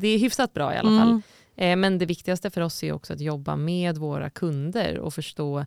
det 0.00 0.08
är 0.08 0.18
hyfsat 0.18 0.52
bra 0.52 0.74
i 0.74 0.76
alla 0.76 0.90
mm. 0.90 1.00
fall. 1.00 1.22
Eh, 1.56 1.76
men 1.76 1.98
det 1.98 2.06
viktigaste 2.06 2.50
för 2.50 2.60
oss 2.60 2.82
är 2.82 2.92
också 2.92 3.12
att 3.12 3.20
jobba 3.20 3.56
med 3.56 3.98
våra 3.98 4.30
kunder 4.30 4.98
och 4.98 5.14
förstå 5.14 5.64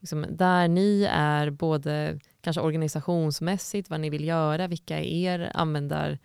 liksom, 0.00 0.26
där 0.30 0.68
ni 0.68 1.08
är, 1.10 1.50
både 1.50 2.18
kanske 2.40 2.60
organisationsmässigt, 2.60 3.90
vad 3.90 4.00
ni 4.00 4.10
vill 4.10 4.24
göra, 4.24 4.66
vilka 4.66 4.98
är 4.98 5.04
er 5.04 5.50
användar, 5.54 6.18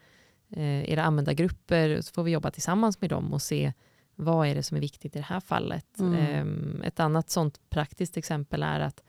eh, 0.49 0.89
era 0.91 1.03
användargrupper, 1.03 2.01
så 2.01 2.13
får 2.13 2.23
vi 2.23 2.31
jobba 2.31 2.51
tillsammans 2.51 3.01
med 3.01 3.09
dem 3.09 3.33
och 3.33 3.41
se 3.41 3.73
vad 4.15 4.47
är 4.47 4.55
det 4.55 4.63
som 4.63 4.77
är 4.77 4.81
viktigt 4.81 5.15
i 5.15 5.19
det 5.19 5.25
här 5.25 5.39
fallet? 5.39 5.99
Mm. 5.99 6.13
Ehm, 6.13 6.81
ett 6.81 6.99
annat 6.99 7.29
sånt 7.29 7.59
praktiskt 7.69 8.17
exempel 8.17 8.63
är 8.63 8.79
att 8.79 9.03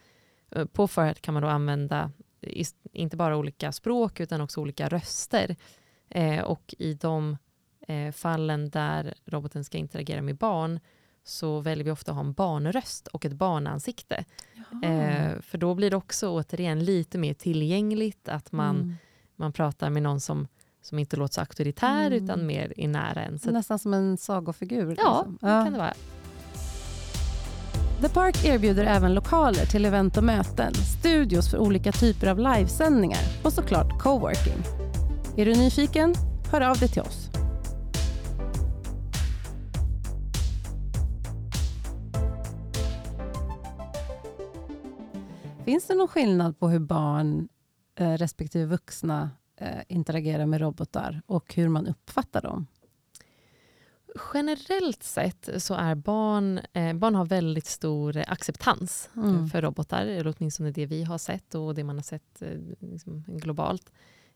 eh, 0.50 0.64
på 0.64 0.88
Farhat 0.88 1.20
kan 1.20 1.34
man 1.34 1.42
då 1.42 1.48
använda 1.48 2.10
inte 2.92 3.16
bara 3.16 3.36
olika 3.36 3.72
språk 3.72 4.20
utan 4.20 4.40
också 4.40 4.60
olika 4.60 4.88
röster. 4.88 5.56
Eh, 6.08 6.40
och 6.40 6.74
i 6.78 6.94
de 6.94 7.36
eh, 7.88 8.12
fallen 8.12 8.70
där 8.70 9.14
roboten 9.24 9.64
ska 9.64 9.78
interagera 9.78 10.22
med 10.22 10.36
barn 10.36 10.80
så 11.24 11.60
väljer 11.60 11.84
vi 11.84 11.90
ofta 11.90 12.10
att 12.10 12.16
ha 12.16 12.24
en 12.24 12.32
barnröst 12.32 13.06
och 13.06 13.24
ett 13.24 13.32
barnansikte. 13.32 14.24
Eh, 14.82 15.40
för 15.40 15.58
då 15.58 15.74
blir 15.74 15.90
det 15.90 15.96
också 15.96 16.28
återigen 16.28 16.84
lite 16.84 17.18
mer 17.18 17.34
tillgängligt 17.34 18.28
att 18.28 18.52
man, 18.52 18.76
mm. 18.76 18.96
man 19.36 19.52
pratar 19.52 19.90
med 19.90 20.02
någon 20.02 20.20
som 20.20 20.48
som 20.82 20.98
inte 20.98 21.16
låter 21.16 21.34
så 21.34 21.40
auktoritär 21.40 22.06
mm. 22.06 22.24
utan 22.24 22.46
mer 22.46 22.72
i 22.76 22.86
nära 22.86 23.22
en. 23.22 23.38
Så 23.38 23.50
Nästan 23.50 23.78
som 23.78 23.94
en 23.94 24.16
sagofigur? 24.16 24.96
Ja, 24.98 25.26
liksom. 25.30 25.38
det 25.40 25.64
kan 25.64 25.72
det 25.72 25.78
vara. 25.78 25.94
The 28.00 28.08
Park 28.08 28.44
erbjuder 28.44 28.84
även 28.84 29.14
lokaler 29.14 29.66
till 29.66 29.84
event 29.84 30.16
och 30.16 30.24
möten, 30.24 30.74
studios 30.74 31.50
för 31.50 31.58
olika 31.58 31.92
typer 31.92 32.26
av 32.26 32.38
livesändningar 32.38 33.22
och 33.42 33.52
såklart 33.52 33.98
coworking. 34.02 34.62
Är 35.36 35.46
du 35.46 35.54
nyfiken? 35.54 36.14
Hör 36.52 36.60
av 36.60 36.78
dig 36.78 36.88
till 36.88 37.02
oss. 37.02 37.30
Finns 45.64 45.86
det 45.86 45.94
någon 45.94 46.08
skillnad 46.08 46.58
på 46.58 46.68
hur 46.68 46.78
barn 46.78 47.48
eh, 47.94 48.12
respektive 48.12 48.64
vuxna 48.64 49.30
eh, 49.56 49.82
interagera 49.88 50.46
med 50.46 50.60
robotar 50.60 51.22
och 51.26 51.54
hur 51.54 51.68
man 51.68 51.86
uppfattar 51.86 52.42
dem? 52.42 52.66
Generellt 54.34 55.02
sett 55.02 55.48
så 55.58 55.74
är 55.74 55.94
barn, 55.94 56.60
eh, 56.72 56.92
barn 56.92 57.14
har 57.14 57.24
väldigt 57.24 57.66
stor 57.66 58.16
acceptans 58.26 59.10
mm. 59.16 59.48
för 59.48 59.62
robotar, 59.62 60.06
eller 60.06 60.34
åtminstone 60.38 60.70
det 60.70 60.86
vi 60.86 61.04
har 61.04 61.18
sett 61.18 61.54
och 61.54 61.74
det 61.74 61.84
man 61.84 61.96
har 61.96 62.02
sett 62.02 62.42
eh, 62.42 62.58
liksom 62.80 63.24
globalt. 63.26 63.92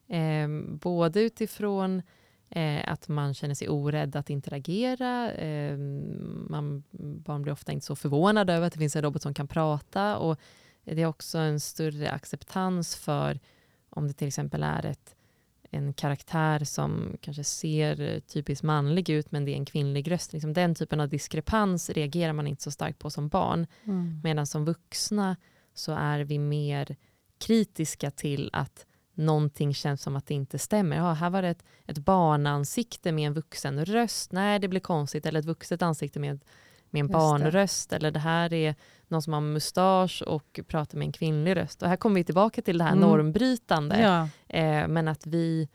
Eh, 0.06 0.48
både 0.80 1.20
utifrån 1.20 2.02
eh, 2.50 2.92
att 2.92 3.08
man 3.08 3.34
känner 3.34 3.54
sig 3.54 3.68
orädd 3.68 4.16
att 4.16 4.30
interagera. 4.30 5.32
Eh, 5.32 5.78
man, 6.48 6.82
barn 7.24 7.42
blir 7.42 7.52
ofta 7.52 7.72
inte 7.72 7.86
så 7.86 7.96
förvånade 7.96 8.52
över 8.54 8.66
att 8.66 8.72
det 8.72 8.78
finns 8.78 8.96
en 8.96 9.02
robot 9.02 9.22
som 9.22 9.34
kan 9.34 9.48
prata. 9.48 10.18
Och 10.18 10.40
det 10.94 11.02
är 11.02 11.06
också 11.06 11.38
en 11.38 11.60
större 11.60 12.10
acceptans 12.10 12.96
för 12.96 13.40
om 13.90 14.08
det 14.08 14.12
till 14.12 14.28
exempel 14.28 14.62
är 14.62 14.86
ett, 14.86 15.16
en 15.70 15.92
karaktär 15.92 16.64
som 16.64 17.16
kanske 17.20 17.44
ser 17.44 18.20
typiskt 18.20 18.62
manlig 18.62 19.10
ut 19.10 19.30
men 19.30 19.44
det 19.44 19.50
är 19.50 19.56
en 19.56 19.64
kvinnlig 19.64 20.10
röst. 20.10 20.32
Liksom 20.32 20.52
den 20.52 20.74
typen 20.74 21.00
av 21.00 21.08
diskrepans 21.08 21.90
reagerar 21.90 22.32
man 22.32 22.46
inte 22.46 22.62
så 22.62 22.70
starkt 22.70 22.98
på 22.98 23.10
som 23.10 23.28
barn. 23.28 23.66
Mm. 23.84 24.20
Medan 24.24 24.46
som 24.46 24.64
vuxna 24.64 25.36
så 25.74 25.92
är 25.92 26.20
vi 26.20 26.38
mer 26.38 26.96
kritiska 27.38 28.10
till 28.10 28.50
att 28.52 28.86
någonting 29.14 29.74
känns 29.74 30.02
som 30.02 30.16
att 30.16 30.26
det 30.26 30.34
inte 30.34 30.58
stämmer. 30.58 30.96
Ja, 30.96 31.12
här 31.12 31.30
var 31.30 31.42
det 31.42 31.48
ett, 31.48 31.64
ett 31.86 31.98
barnansikte 31.98 33.12
med 33.12 33.26
en 33.26 33.34
vuxen 33.34 33.84
röst. 33.84 34.32
Nej, 34.32 34.58
det 34.58 34.68
blir 34.68 34.80
konstigt. 34.80 35.26
Eller 35.26 35.40
ett 35.40 35.46
vuxet 35.46 35.82
ansikte 35.82 36.20
med 36.20 36.44
med 36.90 37.00
en 37.00 37.06
Just 37.06 37.12
barnröst 37.12 37.90
det. 37.90 37.96
eller 37.96 38.10
det 38.10 38.18
här 38.18 38.52
är 38.52 38.74
någon 39.08 39.22
som 39.22 39.32
har 39.32 39.40
mustasch 39.40 40.22
och 40.26 40.60
pratar 40.66 40.98
med 40.98 41.06
en 41.06 41.12
kvinnlig 41.12 41.56
röst. 41.56 41.82
Och 41.82 41.88
här 41.88 41.96
kommer 41.96 42.16
vi 42.16 42.24
tillbaka 42.24 42.62
till 42.62 42.78
det 42.78 42.84
här 42.84 42.92
mm. 42.92 43.08
normbrytande. 43.08 44.00
Ja. 44.00 44.28
Eh, 44.58 44.88
men 44.88 45.08
att 45.08 45.26
vi 45.26 45.68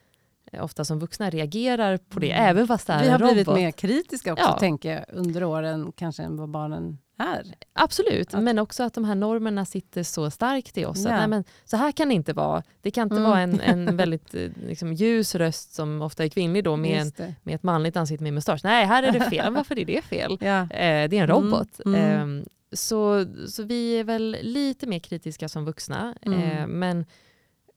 ofta 0.61 0.85
som 0.85 0.99
vuxna 0.99 1.29
reagerar 1.29 1.97
på 1.97 2.19
det, 2.19 2.31
mm. 2.31 2.49
även 2.49 2.67
fast 2.67 2.87
det 2.87 2.93
är 2.93 3.03
Vi 3.03 3.09
har 3.09 3.19
blivit 3.19 3.47
mer 3.47 3.71
kritiska 3.71 4.33
också, 4.33 4.45
ja. 4.45 4.59
tänker 4.59 4.93
jag, 4.93 5.05
under 5.07 5.43
åren 5.43 5.91
kanske 5.95 6.23
än 6.23 6.37
vad 6.37 6.49
barnen 6.49 6.97
är. 7.17 7.55
Absolut, 7.73 8.33
att... 8.33 8.43
men 8.43 8.59
också 8.59 8.83
att 8.83 8.93
de 8.93 9.05
här 9.05 9.15
normerna 9.15 9.65
sitter 9.65 10.03
så 10.03 10.31
starkt 10.31 10.77
i 10.77 10.85
oss. 10.85 11.05
Ja. 11.05 11.11
Att, 11.11 11.19
nej, 11.19 11.27
men, 11.27 11.43
så 11.65 11.77
här 11.77 11.91
kan 11.91 12.07
det 12.07 12.13
inte 12.13 12.33
vara. 12.33 12.63
Det 12.81 12.91
kan 12.91 13.03
inte 13.03 13.15
mm. 13.15 13.29
vara 13.29 13.39
en, 13.39 13.59
en 13.59 13.97
väldigt 13.97 14.35
eh, 14.35 14.49
liksom, 14.67 14.93
ljus 14.93 15.35
röst 15.35 15.73
som 15.73 16.01
ofta 16.01 16.23
är 16.23 16.29
kvinnlig 16.29 16.63
då, 16.63 16.75
med, 16.75 17.01
en, 17.17 17.35
med 17.43 17.55
ett 17.55 17.63
manligt 17.63 17.97
ansikte 17.97 18.23
med 18.23 18.33
mustasch. 18.33 18.63
Nej, 18.63 18.85
här 18.85 19.03
är 19.03 19.11
det 19.11 19.21
fel. 19.21 19.53
Varför 19.53 19.79
är 19.79 19.85
det 19.85 20.01
fel? 20.01 20.37
Ja. 20.41 20.61
Eh, 20.61 21.09
det 21.09 21.17
är 21.17 21.21
en 21.21 21.27
robot. 21.27 21.79
Mm. 21.85 22.39
Eh, 22.39 22.45
så, 22.71 23.25
så 23.47 23.63
vi 23.63 23.99
är 23.99 24.03
väl 24.03 24.37
lite 24.41 24.87
mer 24.87 24.99
kritiska 24.99 25.49
som 25.49 25.65
vuxna. 25.65 26.15
Mm. 26.21 26.41
Eh, 26.41 26.67
men 26.67 27.05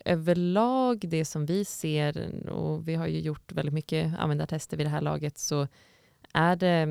överlag 0.05 0.99
det 1.09 1.25
som 1.25 1.46
vi 1.46 1.64
ser, 1.64 2.42
och 2.51 2.88
vi 2.88 2.94
har 2.94 3.07
ju 3.07 3.20
gjort 3.20 3.53
väldigt 3.53 3.75
mycket 3.75 4.18
användartester 4.18 4.77
vid 4.77 4.87
det 4.87 4.90
här 4.90 5.01
laget, 5.01 5.38
så 5.38 5.68
är 6.33 6.57
det 6.57 6.88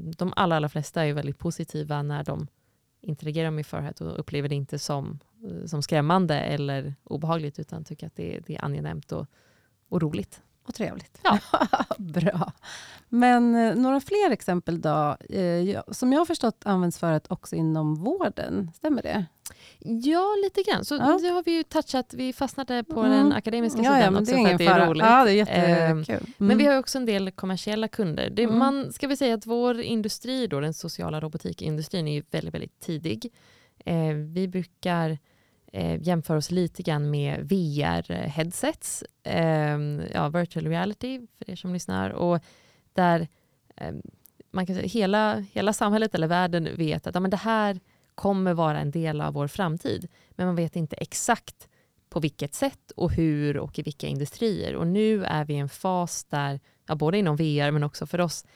de 0.00 0.32
allra, 0.36 0.56
allra 0.56 0.68
flesta 0.68 1.06
är 1.06 1.12
väldigt 1.12 1.38
positiva 1.38 2.02
när 2.02 2.24
de 2.24 2.46
interagerar 3.00 3.50
med 3.50 3.66
Furhat 3.66 4.00
och 4.00 4.20
upplever 4.20 4.48
det 4.48 4.54
inte 4.54 4.78
som, 4.78 5.18
eh, 5.44 5.66
som 5.66 5.82
skrämmande 5.82 6.40
eller 6.40 6.94
obehagligt 7.04 7.58
utan 7.58 7.84
tycker 7.84 8.06
att 8.06 8.16
det, 8.16 8.40
det 8.46 8.56
är 8.56 8.64
angenämt 8.64 9.12
och, 9.12 9.26
och 9.88 10.02
roligt. 10.02 10.42
Och 10.70 10.74
trevligt. 10.74 11.18
Ja. 11.22 11.38
Bra. 11.98 12.52
Men 13.08 13.54
eh, 13.54 13.74
några 13.74 14.00
fler 14.00 14.30
exempel 14.30 14.80
då? 14.80 15.16
Eh, 15.28 15.80
som 15.88 16.12
jag 16.12 16.20
har 16.20 16.24
förstått 16.26 16.62
används 16.64 16.98
Furhat 16.98 17.26
också 17.30 17.56
inom 17.56 17.94
vården. 17.94 18.70
Stämmer 18.74 19.02
det? 19.02 19.24
Ja, 19.78 20.26
lite 20.44 20.62
grann. 20.70 20.84
Så 20.84 20.94
Ja. 20.94 21.18
nu 21.22 21.30
har 21.30 21.42
vi 21.42 21.50
ju 21.56 21.62
touchat, 21.62 22.14
vi 22.14 22.32
fastnade 22.32 22.84
på 22.84 23.00
Mm. 23.00 23.10
den 23.12 23.32
akademiska 23.32 23.78
Ja, 23.78 23.84
sidan 23.84 24.00
ja, 24.00 24.10
men 24.10 24.22
också 24.22 24.34
det 24.34 24.40
är 24.40 24.44
för 24.46 24.52
att 24.52 24.58
det 24.58 24.66
fara. 24.66 24.82
är 24.82 24.88
roligt. 24.88 25.02
Ja, 25.04 25.24
det 25.24 25.40
är 25.40 25.90
Ehm, 25.90 25.98
jättekul. 25.98 26.16
Mm. 26.38 26.48
Men 26.48 26.58
vi 26.58 26.66
har 26.66 26.72
ju 26.72 26.78
också 26.78 26.98
en 26.98 27.06
del 27.06 27.30
kommersiella 27.30 27.88
kunder. 27.88 28.30
Det, 28.30 28.42
Mm. 28.42 28.58
Man 28.58 28.92
ska 28.92 29.08
väl 29.08 29.16
säga 29.16 29.34
att 29.34 29.46
vår 29.46 29.80
industri, 29.80 30.46
då, 30.46 30.60
den 30.60 30.74
sociala 30.74 31.20
robotikindustrin, 31.20 32.08
är 32.08 32.22
väldigt, 32.30 32.54
väldigt 32.54 32.80
tidig. 32.80 33.32
Eh, 33.84 34.12
vi 34.34 34.48
brukar 34.48 35.18
eh, 35.72 36.02
jämföra 36.02 36.38
oss 36.38 36.50
lite 36.50 36.82
grann 36.82 37.10
med 37.10 37.48
VR-headsets, 37.48 39.04
eh, 39.22 39.78
ja, 40.14 40.28
virtual 40.28 40.66
reality 40.66 41.20
för 41.38 41.50
er 41.50 41.56
som 41.56 41.72
lyssnar. 41.72 42.10
Och 42.10 42.40
där 42.92 43.28
eh, 43.76 43.94
man 44.50 44.66
kan 44.66 44.76
säga, 44.76 44.88
hela, 44.88 45.44
hela 45.52 45.72
samhället 45.72 46.14
eller 46.14 46.26
världen 46.26 46.68
vet 46.76 47.06
att 47.06 47.14
ja, 47.14 47.20
men 47.20 47.30
det 47.30 47.36
här 47.36 47.80
kommer 48.14 48.54
vara 48.54 48.80
en 48.80 48.90
del 48.90 49.20
av 49.20 49.34
vår 49.34 49.48
framtid. 49.48 50.08
Men 50.30 50.46
man 50.46 50.56
vet 50.56 50.76
inte 50.76 50.96
exakt 50.96 51.68
på 52.10 52.20
vilket 52.20 52.54
sätt 52.54 52.90
och 52.96 53.12
hur 53.12 53.58
och 53.58 53.78
i 53.78 53.82
vilka 53.82 54.06
industrier. 54.06 54.74
Och 54.74 54.86
nu 54.86 55.24
är 55.24 55.44
vi 55.44 55.54
i 55.54 55.58
en 55.58 55.68
fas 55.68 56.24
där, 56.24 56.60
ja, 56.86 56.94
både 56.94 57.18
inom 57.18 57.36
VR 57.36 57.70
men 57.70 57.84
också 57.84 58.06
för 58.06 58.20
oss, 58.20 58.44
eh, 58.44 58.50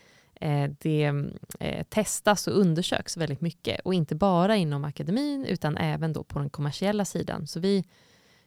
det 0.78 1.12
eh, 1.60 1.84
testas 1.84 2.46
och 2.46 2.58
undersöks 2.58 3.16
väldigt 3.16 3.40
mycket. 3.40 3.80
Och 3.80 3.94
inte 3.94 4.14
bara 4.14 4.56
inom 4.56 4.84
akademin 4.84 5.44
utan 5.44 5.76
även 5.76 6.12
då 6.12 6.24
på 6.24 6.38
den 6.38 6.50
kommersiella 6.50 7.04
sidan. 7.04 7.46
Så 7.46 7.60
vi 7.60 7.84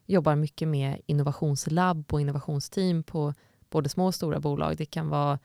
jobbar 0.05 0.35
mycket 0.35 0.67
med 0.67 1.01
innovationslabb 1.05 2.13
och 2.13 2.21
innovationsteam 2.21 3.03
på 3.03 3.33
både 3.69 3.89
små 3.89 4.05
och 4.05 4.15
stora 4.15 4.39
bolag. 4.39 4.77
Det 4.77 4.85
kan 4.85 5.09
vara 5.09 5.39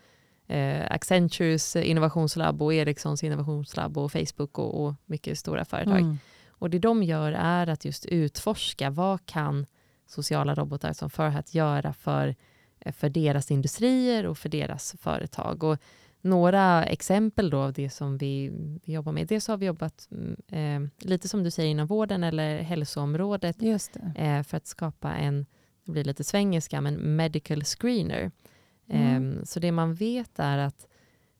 eh, 0.46 0.90
Accentures 0.90 1.76
innovationslabb 1.76 2.62
och 2.62 2.74
Ericssons 2.74 3.24
innovationslabb 3.24 3.98
och 3.98 4.12
Facebook 4.12 4.58
och, 4.58 4.84
och 4.84 4.94
mycket 5.06 5.38
stora 5.38 5.64
företag. 5.64 6.00
Mm. 6.00 6.18
Och 6.48 6.70
det 6.70 6.78
de 6.78 7.02
gör 7.02 7.32
är 7.32 7.66
att 7.66 7.84
just 7.84 8.06
utforska 8.06 8.90
vad 8.90 9.26
kan 9.26 9.66
sociala 10.06 10.54
robotar 10.54 10.92
som 10.92 11.10
Furhat 11.10 11.54
göra 11.54 11.92
för, 11.92 12.34
eh, 12.80 12.92
för 12.92 13.08
deras 13.08 13.50
industrier 13.50 14.26
och 14.26 14.38
för 14.38 14.48
deras 14.48 14.94
företag. 15.00 15.64
Och 15.64 15.78
några 16.22 16.84
exempel 16.84 17.50
då 17.50 17.58
av 17.58 17.72
det 17.72 17.90
som 17.90 18.18
vi, 18.18 18.52
vi 18.84 18.92
jobbar 18.92 19.12
med. 19.12 19.26
Dels 19.26 19.48
har 19.48 19.56
vi 19.56 19.66
jobbat 19.66 20.08
mm, 20.10 20.36
eh, 20.48 21.08
lite 21.08 21.28
som 21.28 21.44
du 21.44 21.50
säger 21.50 21.70
inom 21.70 21.86
vården 21.86 22.24
eller 22.24 22.62
hälsoområdet 22.62 23.62
eh, 24.16 24.42
för 24.42 24.56
att 24.56 24.66
skapa 24.66 25.12
en, 25.12 25.46
det 25.84 25.92
blir 25.92 26.04
lite 26.04 26.24
svengelska, 26.24 26.80
men 26.80 27.16
medical 27.16 27.64
screener. 27.64 28.30
Mm. 28.88 29.38
Eh, 29.38 29.44
så 29.44 29.60
det 29.60 29.72
man 29.72 29.94
vet 29.94 30.38
är 30.38 30.58
att 30.58 30.86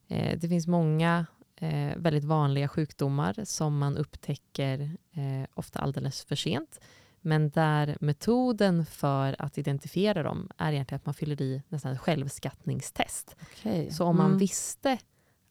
eh, 0.09 0.39
det 0.39 0.49
finns 0.49 0.67
många 0.67 1.27
eh, 1.57 1.97
väldigt 1.97 2.25
vanliga 2.25 2.69
sjukdomar 2.69 3.45
som 3.45 3.79
man 3.79 3.97
upptäcker 3.97 4.81
eh, 5.13 5.49
ofta 5.55 5.79
alldeles 5.79 6.25
för 6.25 6.37
sent. 6.37 6.81
Men 7.23 7.51
där 7.51 7.97
metoden 8.01 8.87
för 8.87 9.37
att 9.39 9.59
identifiera 9.59 10.23
dem 10.23 10.49
är 10.59 10.73
egentligen 10.73 10.97
att 10.97 11.07
man 11.07 11.15
fyller 11.15 11.43
i 11.43 11.63
nästan 11.69 11.93
ett 11.93 11.99
självskattningstest. 12.01 13.37
Okej. 13.43 13.91
Så 13.91 14.05
om 14.05 14.17
man 14.17 14.27
Mm. 14.27 14.39
visste 14.39 14.99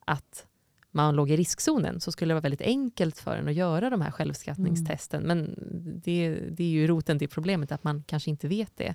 att 0.06 0.48
man 0.92 1.16
låg 1.16 1.32
i 1.32 1.38
riskzonen 1.38 2.00
så 2.02 2.12
skulle 2.12 2.30
det 2.30 2.36
vara 2.36 2.42
väldigt 2.42 2.62
enkelt 2.62 3.18
för 3.20 3.36
en 3.38 3.48
att 3.48 3.54
göra 3.54 3.90
de 3.90 4.02
här 4.02 4.12
självskattningstesten. 4.12 5.24
Men 5.24 5.56
det, 6.04 6.30
det 6.50 6.64
är 6.64 6.70
ju 6.70 6.88
roten 6.88 7.20
till 7.20 7.30
problemet, 7.30 7.72
att 7.72 7.84
man 7.84 8.04
kanske 8.04 8.30
inte 8.30 8.48
vet 8.48 8.78
det. 8.78 8.94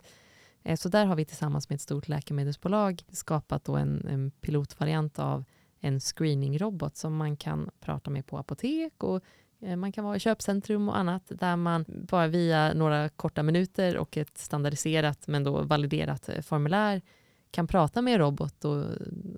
Eh, 0.62 0.76
Så 0.76 0.88
där 0.88 1.06
har 1.06 1.16
vi 1.16 1.24
tillsammans 1.24 1.68
med 1.68 1.76
ett 1.76 1.82
stort 1.82 2.08
läkemedelsbolag 2.08 3.02
skapat 3.12 3.64
då 3.64 3.76
en, 3.76 4.08
en 4.08 4.30
pilotvariant 4.30 5.18
av 5.18 5.44
en 5.80 6.00
screeningrobot 6.00 6.96
som 6.96 7.16
man 7.16 7.36
kan 7.36 7.70
prata 7.80 8.10
med 8.10 8.26
på 8.26 8.38
apotek 8.38 9.02
och 9.02 9.22
Eh, 9.60 9.76
man 9.76 9.92
kan 9.92 10.04
vara 10.04 10.16
i 10.16 10.20
köpcentrum 10.20 10.88
och 10.88 10.96
annat 10.96 11.22
där 11.28 11.56
man 11.56 11.84
bara 11.88 12.26
via 12.26 12.72
några 12.74 13.08
korta 13.08 13.42
minuter 13.42 13.96
och 13.96 14.16
ett 14.16 14.38
standardiserat 14.38 15.26
men 15.26 15.44
då 15.44 15.62
validerat 15.62 16.28
eh, 16.28 16.40
formulär 16.40 17.02
kan 17.50 17.66
prata 17.66 18.02
med 18.02 18.12
en 18.12 18.18
robot 18.18 18.64
och, 18.64 18.84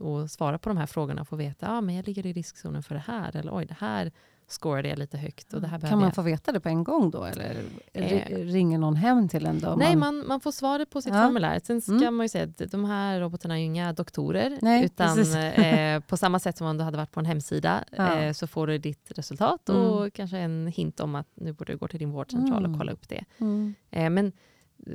och 0.00 0.30
svara 0.30 0.58
på 0.58 0.68
de 0.68 0.76
här 0.76 0.86
frågorna 0.86 1.20
och 1.20 1.28
få 1.28 1.36
veta 1.36 1.66
att 1.66 1.72
ah, 1.72 1.80
men 1.80 1.94
jag 1.94 2.06
ligger 2.06 2.26
i 2.26 2.32
riskzonen 2.32 2.82
för 2.82 2.94
det 2.94 3.04
här 3.06 3.36
eller 3.36 3.56
oj, 3.56 3.66
det 3.66 3.76
här 3.78 4.12
scorade 4.50 4.88
jag 4.88 4.98
lite 4.98 5.18
högt 5.18 5.52
och 5.52 5.60
det 5.60 5.66
här 5.66 5.80
Kan 5.80 5.90
man 5.98 6.02
jag. 6.02 6.14
få 6.14 6.22
veta 6.22 6.52
det 6.52 6.60
på 6.60 6.68
en 6.68 6.84
gång 6.84 7.10
då? 7.10 7.24
Eller 7.24 7.62
Eh. 7.92 8.36
ringer 8.36 8.78
någon 8.78 8.96
hem 8.96 9.28
till 9.28 9.46
en? 9.46 9.60
Då? 9.60 9.74
Nej, 9.78 9.96
man, 9.96 10.26
man 10.28 10.40
får 10.40 10.52
svaret 10.52 10.90
på 10.90 11.02
sitt 11.02 11.14
Ja. 11.14 11.22
formulär. 11.22 11.60
Sen 11.64 11.80
ska 11.80 11.92
Mm. 11.92 12.14
man 12.16 12.24
ju 12.24 12.28
säga 12.28 12.44
att 12.44 12.70
de 12.70 12.84
här 12.84 13.20
robotarna 13.20 13.54
är 13.54 13.58
ju 13.58 13.64
inga 13.64 13.92
doktorer, 13.92 14.58
Nej, 14.62 14.84
utan 14.84 15.18
eh, 15.34 16.00
på 16.00 16.16
samma 16.16 16.38
sätt 16.38 16.56
som 16.56 16.66
om 16.66 16.76
du 16.78 16.84
hade 16.84 16.96
varit 16.96 17.12
på 17.12 17.20
en 17.20 17.26
hemsida 17.26 17.84
Ja. 17.96 18.18
eh, 18.18 18.32
så 18.32 18.46
får 18.46 18.66
du 18.66 18.78
ditt 18.78 19.10
resultat 19.18 19.68
Mm. 19.68 19.82
och 19.82 20.12
kanske 20.12 20.38
en 20.38 20.66
hint 20.66 21.00
om 21.00 21.14
att 21.14 21.28
nu 21.34 21.52
borde 21.52 21.72
du 21.72 21.76
gå 21.78 21.88
till 21.88 21.98
din 21.98 22.10
vårdcentral 22.10 22.58
Mm. 22.58 22.72
och 22.72 22.78
kolla 22.78 22.92
upp 22.92 23.08
det. 23.08 23.24
Mm. 23.38 23.74
Eh, 23.90 24.10
men 24.10 24.32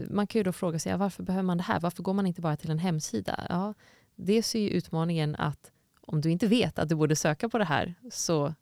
man 0.09 0.27
kan 0.27 0.39
ju 0.39 0.43
då 0.43 0.51
fråga 0.51 0.79
sig, 0.79 0.91
ja, 0.91 0.97
varför 0.97 1.23
behöver 1.23 1.43
man 1.43 1.57
det 1.57 1.63
här? 1.63 1.79
Varför 1.79 2.03
går 2.03 2.13
man 2.13 2.25
inte 2.27 2.41
bara 2.41 2.57
till 2.57 2.71
en 2.71 2.79
hemsida? 2.79 3.39
Ja, 3.49 3.73
dels 4.15 4.55
är 4.55 4.59
ju 4.59 4.69
utmaningen 4.69 5.35
att 5.35 5.71
om 6.01 6.21
du 6.21 6.31
inte 6.31 6.47
vet 6.47 6.79
att 6.79 6.89
du 6.89 6.95
borde 6.95 7.15
söka 7.15 7.49
på 7.49 7.57
det 7.57 7.65
här 7.65 7.93
så 8.11 8.53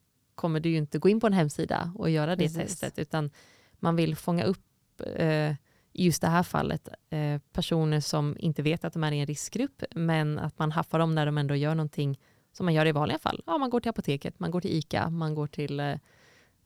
kommer 0.42 0.60
du 0.60 0.70
ju 0.70 0.78
inte 0.78 1.00
gå 1.00 1.10
in 1.10 1.20
på 1.20 1.28
en 1.28 1.34
hemsida 1.34 1.92
och 1.96 2.10
göra 2.10 2.36
det 2.36 2.44
Precis. 2.44 2.58
testet, 2.80 3.00
utan 3.00 3.32
man 3.80 3.96
vill 3.96 4.16
fånga 4.16 4.44
upp 4.44 5.02
eh, 5.16 5.52
i 5.94 6.06
just 6.06 6.22
det 6.22 6.28
här 6.28 6.44
fallet 6.44 6.90
eh, 7.10 7.42
personer 7.54 8.00
som 8.00 8.36
inte 8.40 8.62
vet 8.62 8.86
att 8.86 8.94
de 8.94 9.04
är 9.04 9.12
i 9.12 9.20
en 9.20 9.26
riskgrupp, 9.26 9.84
men 9.96 10.40
att 10.40 10.60
man 10.60 10.72
haffar 10.72 11.00
dem 11.00 11.16
när 11.16 11.26
de 11.26 11.38
ändå 11.38 11.56
gör 11.56 11.76
någonting 11.76 12.20
som 12.54 12.66
man 12.66 12.74
gör 12.74 12.86
i 12.86 12.92
vanliga 12.92 13.20
fall. 13.20 13.42
Ja, 13.46 13.58
man 13.58 13.70
går 13.70 13.80
till 13.80 13.90
apoteket, 13.90 14.40
man 14.40 14.52
går 14.52 14.62
till 14.62 14.72
ICA, 14.72 15.10
man 15.10 15.36
går 15.36 15.48
till, 15.48 15.80
eh, 15.80 15.96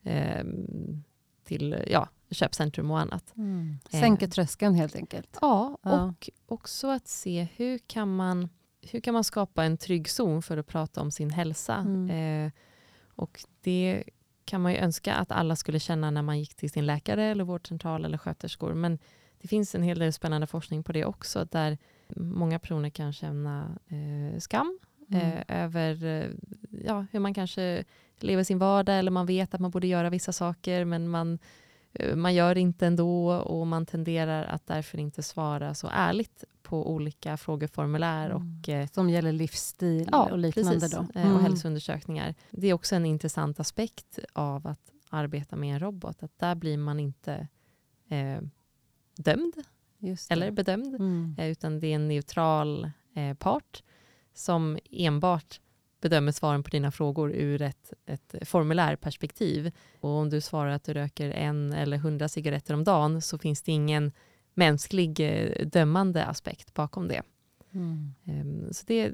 eh, 0.04 0.46
till 1.44 1.84
ja, 1.88 2.10
köpcentrum 2.32 2.92
och 2.92 3.00
annat. 3.00 3.34
Mm. 3.38 3.78
Eh. 3.92 4.00
Sänker 4.02 4.28
tröskeln 4.28 4.76
helt 4.76 4.96
enkelt. 4.96 5.38
Ja, 5.42 5.78
Ja. 5.84 6.04
och 6.04 6.30
också 6.46 6.88
att 6.88 7.08
se 7.08 7.48
hur 7.56 7.78
kan 7.88 8.16
man, 8.16 8.50
hur 8.92 9.00
kan 9.00 9.14
man 9.14 9.24
skapa 9.24 9.64
en 9.64 9.78
trygg 9.78 10.10
zon 10.10 10.42
för 10.42 10.58
att 10.58 10.68
prata 10.68 11.02
om 11.02 11.12
sin 11.12 11.30
hälsa. 11.30 11.76
Mm. 11.76 12.10
Eh, 12.46 12.52
och 13.16 13.40
det 13.62 14.04
kan 14.46 14.62
man 14.62 14.72
ju 14.72 14.78
önska 14.78 15.16
att 15.16 15.32
alla 15.32 15.56
skulle 15.56 15.80
känna 15.80 16.12
när 16.12 16.22
man 16.22 16.40
gick 16.40 16.56
till 16.56 16.72
sin 16.72 16.86
läkare 16.86 17.24
eller 17.24 17.44
vårdcentral 17.44 18.06
eller 18.06 18.18
sköterskor. 18.18 18.74
Men 18.74 19.00
det 19.42 19.48
finns 19.48 19.76
en 19.76 19.84
hel 19.84 20.00
del 20.00 20.14
spännande 20.14 20.48
forskning 20.48 20.84
på 20.84 20.92
det 20.92 21.06
också, 21.06 21.46
där 21.46 21.78
många 22.16 22.60
personer 22.60 22.90
kan 22.90 23.14
känna 23.14 23.78
eh, 23.88 24.40
skam 24.40 24.80
Mm. 25.10 25.22
eh, 25.22 25.64
över 25.64 26.04
eh, 26.06 26.30
ja, 26.86 27.06
hur 27.12 27.20
man 27.20 27.34
kanske 27.34 27.84
lever 28.20 28.44
sin 28.44 28.60
vardag 28.60 29.00
eller 29.00 29.12
man 29.12 29.26
vet 29.26 29.54
att 29.54 29.62
man 29.62 29.72
borde 29.72 29.88
göra 29.88 30.10
vissa 30.10 30.32
saker 30.32 30.86
men 30.86 31.10
man, 31.10 31.40
man 32.16 32.34
gör 32.34 32.56
det 32.56 32.62
inte 32.62 32.88
ändå 32.88 33.34
och 33.34 33.68
man 33.68 33.86
tenderar 33.86 34.44
att 34.46 34.68
därför 34.68 34.98
inte 34.98 35.24
svara 35.24 35.74
så 35.74 35.90
ärligt 35.92 36.44
på 36.64 36.92
olika 36.92 37.38
frågeformulär 37.38 38.30
Mm. 38.30 38.38
och 38.62 38.70
eh, 38.70 38.88
Som 38.88 39.10
gäller 39.10 39.32
livsstil 39.32 40.10
Ja, 40.12 40.32
och 40.32 40.38
liknande. 40.38 40.72
precis. 40.80 40.92
Då. 40.92 41.06
Eh, 41.16 41.26
Mm. 41.26 41.36
Och 41.36 41.42
hälsoundersökningar. 41.42 42.36
Det 42.52 42.68
är 42.68 42.74
också 42.74 42.96
en 42.96 43.06
intressant 43.06 43.60
aspekt 43.60 44.20
av 44.34 44.68
att 44.68 44.92
arbeta 45.10 45.56
med 45.56 45.74
en 45.74 45.80
robot. 45.80 46.24
Att 46.24 46.40
där 46.40 46.56
blir 46.56 46.78
man 46.78 47.00
inte 47.00 47.48
eh, 48.10 48.42
dömd 49.18 49.54
eller 50.30 50.52
bedömd. 50.52 50.96
Mm. 50.96 51.36
Eh, 51.38 51.48
utan 51.48 51.80
det 51.80 51.88
är 51.88 51.96
en 51.96 52.08
neutral 52.08 52.92
eh, 53.16 53.34
part 53.38 53.84
som 54.34 54.78
enbart 54.92 55.60
bedömer 56.02 56.32
svaren 56.32 56.64
på 56.64 56.70
dina 56.70 56.92
frågor 56.92 57.32
ur 57.32 57.62
ett, 57.62 57.94
ett 58.06 58.36
formulärperspektiv. 58.42 59.72
Och 60.00 60.10
om 60.10 60.30
du 60.30 60.42
svarar 60.42 60.72
att 60.72 60.84
du 60.84 60.94
röker 60.94 61.30
en 61.30 61.74
eller 61.74 61.98
hundra 61.98 62.30
cigaretter 62.30 62.74
om 62.74 62.84
dagen 62.84 63.22
så 63.22 63.38
finns 63.38 63.62
det 63.62 63.72
ingen 63.72 64.12
mänsklig 64.54 65.20
eh, 65.20 65.68
dömande 65.68 66.26
aspekt 66.26 66.74
bakom 66.74 67.08
det. 67.08 67.22
Mm. 67.72 68.14
Ehm, 68.24 68.74
Så 68.74 68.84
det, 68.88 69.12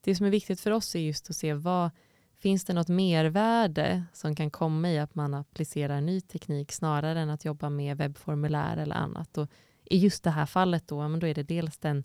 det 0.00 0.14
som 0.14 0.26
är 0.26 0.30
viktigt 0.30 0.60
för 0.60 0.70
oss 0.70 0.94
är 0.94 1.00
just 1.00 1.30
att 1.30 1.36
se 1.36 1.54
vad 1.54 1.90
finns 2.38 2.64
det 2.64 2.72
något 2.72 2.88
mervärde 2.88 4.04
som 4.12 4.36
kan 4.36 4.50
komma 4.50 4.90
i 4.90 4.98
att 4.98 5.14
man 5.14 5.34
applicerar 5.34 6.00
ny 6.00 6.20
teknik 6.20 6.72
snarare 6.72 7.20
än 7.20 7.30
att 7.30 7.44
jobba 7.44 7.70
med 7.70 7.96
webbformulär 7.96 8.76
eller 8.76 8.96
annat. 8.96 9.38
Och 9.38 9.48
I 9.84 9.98
just 9.98 10.24
det 10.24 10.30
här 10.30 10.46
fallet 10.46 10.88
då, 10.88 11.08
men 11.08 11.20
då 11.20 11.26
är 11.26 11.34
det 11.34 11.42
dels 11.42 11.78
den, 11.78 12.04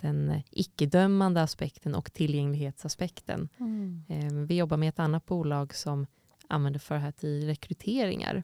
den 0.00 0.30
eh, 0.30 0.42
icke-dömande 0.50 1.42
aspekten 1.42 1.94
och 1.94 2.12
tillgänglighetsaspekten. 2.12 3.48
Mm. 3.58 4.04
Ehm, 4.08 4.46
Vi 4.46 4.56
jobbar 4.56 4.76
med 4.76 4.88
ett 4.88 4.98
annat 4.98 5.26
bolag 5.26 5.74
som 5.74 6.06
använder 6.48 6.80
Furhat 6.80 7.24
i 7.24 7.46
rekryteringar. 7.46 8.42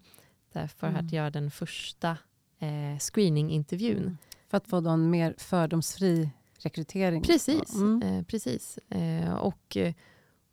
Där 0.53 0.67
Furhat 0.67 1.01
Mm. 1.01 1.07
gör 1.15 1.31
den 1.31 1.51
första 1.51 2.11
eh, 2.59 2.99
screeningintervjun. 3.01 4.19
För 4.49 4.57
att 4.57 4.67
få 4.69 4.81
då 4.81 4.91
en 4.91 5.11
mer 5.11 5.35
fördomsfri 5.39 6.31
rekrytering. 6.59 7.23
Precis. 7.23 7.75
Mm. 7.75 8.03
Eh, 8.03 8.25
precis. 8.25 8.79
Eh, 8.89 9.35
och, 9.35 9.77
eh, 9.77 9.95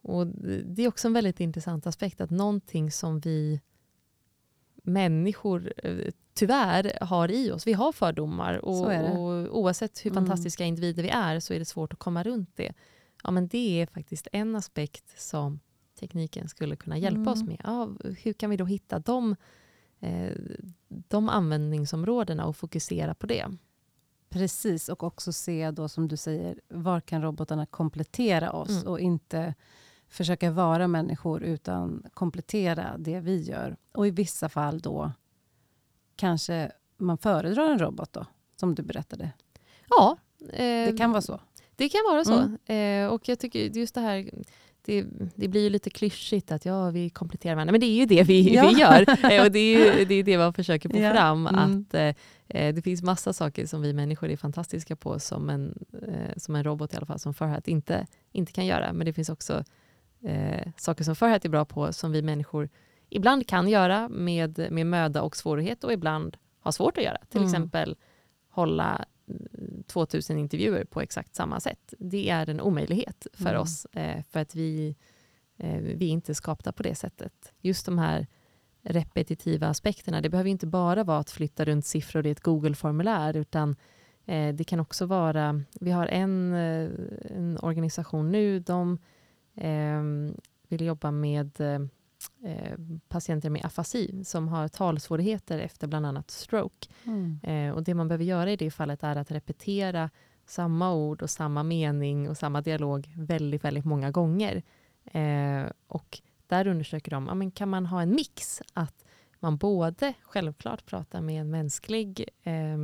och 0.01 0.27
det 0.65 0.83
är 0.83 0.87
också 0.87 1.07
en 1.07 1.13
väldigt 1.13 1.39
intressant 1.39 1.87
aspekt 1.87 2.21
att 2.21 2.29
någonting 2.29 2.91
som 2.91 3.19
vi 3.19 3.61
människor 4.83 5.73
eh, 5.83 6.11
tyvärr 6.45 6.97
har 7.01 7.31
i 7.31 7.51
oss. 7.51 7.67
Vi 7.67 7.73
har 7.73 7.91
fördomar 7.91 8.65
och, 8.65 8.85
och 9.19 9.59
oavsett 9.59 10.05
hur 10.05 10.11
Mm. 10.11 10.25
fantastiska 10.25 10.63
individer 10.65 11.03
vi 11.03 11.09
är 11.09 11.39
så 11.39 11.53
är 11.53 11.59
det 11.59 11.65
svårt 11.65 11.93
att 11.93 11.99
komma 11.99 12.23
runt 12.23 12.49
det. 12.55 12.73
Ja, 13.23 13.31
men 13.31 13.47
det 13.47 13.81
är 13.81 13.85
faktiskt 13.85 14.27
en 14.31 14.55
aspekt 14.55 15.19
som 15.21 15.59
tekniken 15.99 16.47
skulle 16.47 16.75
kunna 16.75 16.97
hjälpa 16.97 17.31
oss 17.31 17.41
Mm. 17.41 17.47
med. 17.47 17.61
Ja, 17.63 17.89
hur 18.23 18.33
kan 18.33 18.49
vi 18.49 18.57
då 18.57 18.65
hitta 18.65 18.99
de, 18.99 19.35
eh, 19.99 20.31
de 20.87 21.29
användningsområdena 21.29 22.45
och 22.45 22.55
fokusera 22.57 23.13
på 23.13 23.27
det? 23.27 23.45
Precis, 24.29 24.89
och 24.89 25.03
också 25.03 25.33
se 25.33 25.71
då 25.71 25.87
som 25.89 26.07
du 26.07 26.17
säger, 26.17 26.61
var 26.69 27.01
kan 27.01 27.21
robotarna 27.21 27.65
komplettera 27.65 28.51
oss 28.51 28.69
Mm. 28.69 28.87
och 28.87 28.99
inte 28.99 29.53
försöka 30.09 30.51
vara 30.51 30.87
människor 30.87 31.43
utan 31.43 32.03
komplettera 32.13 32.95
det 32.97 33.19
vi 33.19 33.41
gör. 33.41 33.77
Och 33.93 34.07
i 34.07 34.11
vissa 34.11 34.49
fall 34.49 34.79
då 34.79 35.11
kanske 36.15 36.71
man 36.97 37.17
föredrar 37.17 37.71
en 37.71 37.79
robot 37.79 38.13
då, 38.13 38.25
som 38.55 38.75
du 38.75 38.83
berättade. 38.83 39.31
Ja, 39.89 40.17
eh, 40.53 40.57
Det 40.91 40.97
kan 40.97 41.11
vara 41.11 41.21
så. 41.21 41.39
Det 41.75 41.89
kan 41.89 42.01
vara 42.11 42.25
så. 42.25 42.33
Mm. 42.65 43.05
Eh, 43.05 43.13
och 43.13 43.29
jag 43.29 43.39
tycker 43.39 43.59
just 43.77 43.95
det 43.95 44.01
här, 44.01 44.29
det, 44.85 45.05
det 45.35 45.47
blir 45.47 45.61
ju 45.61 45.69
lite 45.69 45.89
klyschigt 45.89 46.51
att 46.51 46.65
ja, 46.65 46.89
vi 46.89 47.09
kompletterar 47.09 47.55
varandra, 47.55 47.71
men 47.71 47.79
det 47.81 47.85
är 47.87 47.95
ju 47.95 48.05
det 48.05 48.23
vi, 48.23 48.53
Ja. 48.55 48.67
vi 48.69 48.79
gör. 48.79 49.31
Eh, 49.31 49.45
och 49.45 49.51
det 49.51 49.59
är 49.59 49.97
ju 49.99 50.05
det, 50.05 50.15
är 50.15 50.23
det 50.23 50.37
man 50.37 50.53
försöker 50.53 50.89
få 50.89 50.97
Ja. 50.97 51.11
fram, 51.13 51.47
Mm. 51.47 51.79
att 51.87 51.93
eh, 51.93 52.15
eh, 52.47 52.75
det 52.75 52.81
finns 52.81 53.03
massa 53.03 53.33
saker 53.33 53.65
som 53.65 53.81
vi 53.81 53.93
människor 53.93 54.29
är 54.29 54.37
fantastiska 54.37 54.95
på, 54.95 55.19
som 55.19 55.49
en, 55.49 55.77
eh, 56.07 56.37
som 56.37 56.55
en 56.55 56.63
robot 56.63 56.93
i 56.93 56.97
alla 56.97 57.05
fall, 57.05 57.19
som 57.19 57.33
Furhat 57.33 57.67
inte, 57.67 58.07
inte 58.31 58.51
kan 58.51 58.65
göra. 58.65 58.93
Men 58.93 59.05
det 59.05 59.13
finns 59.13 59.29
också 59.29 59.63
eh, 60.23 60.71
saker 60.77 61.03
som 61.03 61.15
Furhat 61.15 61.45
är 61.45 61.49
bra 61.49 61.65
på, 61.65 61.93
som 61.93 62.11
vi 62.11 62.21
människor 62.21 62.69
ibland 63.11 63.47
kan 63.47 63.67
göra 63.69 64.09
med, 64.09 64.67
med 64.71 64.87
möda 64.87 65.21
och 65.21 65.35
svårighet 65.37 65.83
och 65.83 65.93
ibland 65.93 66.37
har 66.59 66.71
svårt 66.71 66.97
att 66.97 67.03
göra. 67.03 67.17
Till 67.29 67.37
Mm. 67.41 67.49
exempel 67.49 67.95
hålla 68.49 69.05
mm, 69.27 69.83
2000 69.87 70.37
intervjuer 70.37 70.85
på 70.85 71.01
exakt 71.01 71.35
samma 71.35 71.59
sätt. 71.59 71.93
Det 71.99 72.29
är 72.29 72.49
en 72.49 72.61
omöjlighet 72.61 73.27
för 73.33 73.49
Mm. 73.49 73.61
oss, 73.61 73.85
eh, 73.85 74.23
för 74.29 74.39
att 74.39 74.55
vi, 74.55 74.95
eh, 75.57 75.77
vi 75.81 76.05
är 76.05 76.09
inte 76.11 76.35
skapta 76.35 76.71
på 76.71 76.83
det 76.83 76.95
sättet. 76.95 77.53
Just 77.61 77.85
de 77.85 77.97
här 77.97 78.27
repetitiva 78.83 79.67
aspekterna, 79.67 80.21
det 80.21 80.29
behöver 80.29 80.49
inte 80.49 80.67
bara 80.67 81.03
vara 81.03 81.17
att 81.19 81.31
flytta 81.31 81.65
runt 81.65 81.85
siffror 81.85 82.27
i 82.27 82.31
ett 82.31 82.41
Google-formulär, 82.41 83.35
utan 83.37 83.75
eh, 84.25 84.53
det 84.55 84.63
kan 84.63 84.79
också 84.79 85.05
vara, 85.05 85.63
vi 85.79 85.91
har 85.91 86.07
en, 86.07 86.53
en 86.53 87.57
organisation 87.61 88.31
nu, 88.31 88.59
de 88.59 88.97
eh, 89.55 90.01
vill 90.67 90.81
jobba 90.85 91.11
med 91.11 91.61
patienter 93.07 93.49
med 93.49 93.65
afasi 93.65 94.23
som 94.23 94.47
har 94.47 94.67
talsvårigheter 94.67 95.59
efter 95.59 95.87
bland 95.87 96.05
annat 96.05 96.31
stroke. 96.31 96.87
Mm. 97.03 97.39
Eh, 97.43 97.75
och 97.75 97.83
det 97.83 97.93
man 97.93 98.07
behöver 98.07 98.25
göra 98.25 98.51
i 98.51 98.55
det 98.55 98.71
fallet 98.71 99.03
är 99.03 99.15
att 99.15 99.31
repetera 99.31 100.09
samma 100.45 100.93
ord 100.93 101.21
och 101.21 101.29
samma 101.29 101.63
mening 101.63 102.29
och 102.29 102.37
samma 102.37 102.61
dialog 102.61 103.13
väldigt, 103.17 103.63
väldigt 103.63 103.85
många 103.85 104.11
gånger. 104.11 104.63
Eh, 105.05 105.65
och 105.87 106.21
där 106.47 106.67
undersöker 106.67 107.11
de, 107.11 107.27
ja, 107.27 107.33
men 107.33 107.51
kan 107.51 107.69
man 107.69 107.85
ha 107.85 108.01
en 108.01 108.15
mix? 108.15 108.61
Att 108.73 109.05
man 109.39 109.57
både 109.57 110.13
självklart 110.21 110.85
pratar 110.85 111.21
med 111.21 111.41
en 111.41 111.49
mänsklig 111.49 112.29
eh, 112.43 112.77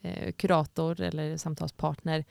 eh, 0.00 0.32
kurator 0.32 1.00
eller 1.00 1.36
samtalspartner, 1.36 2.24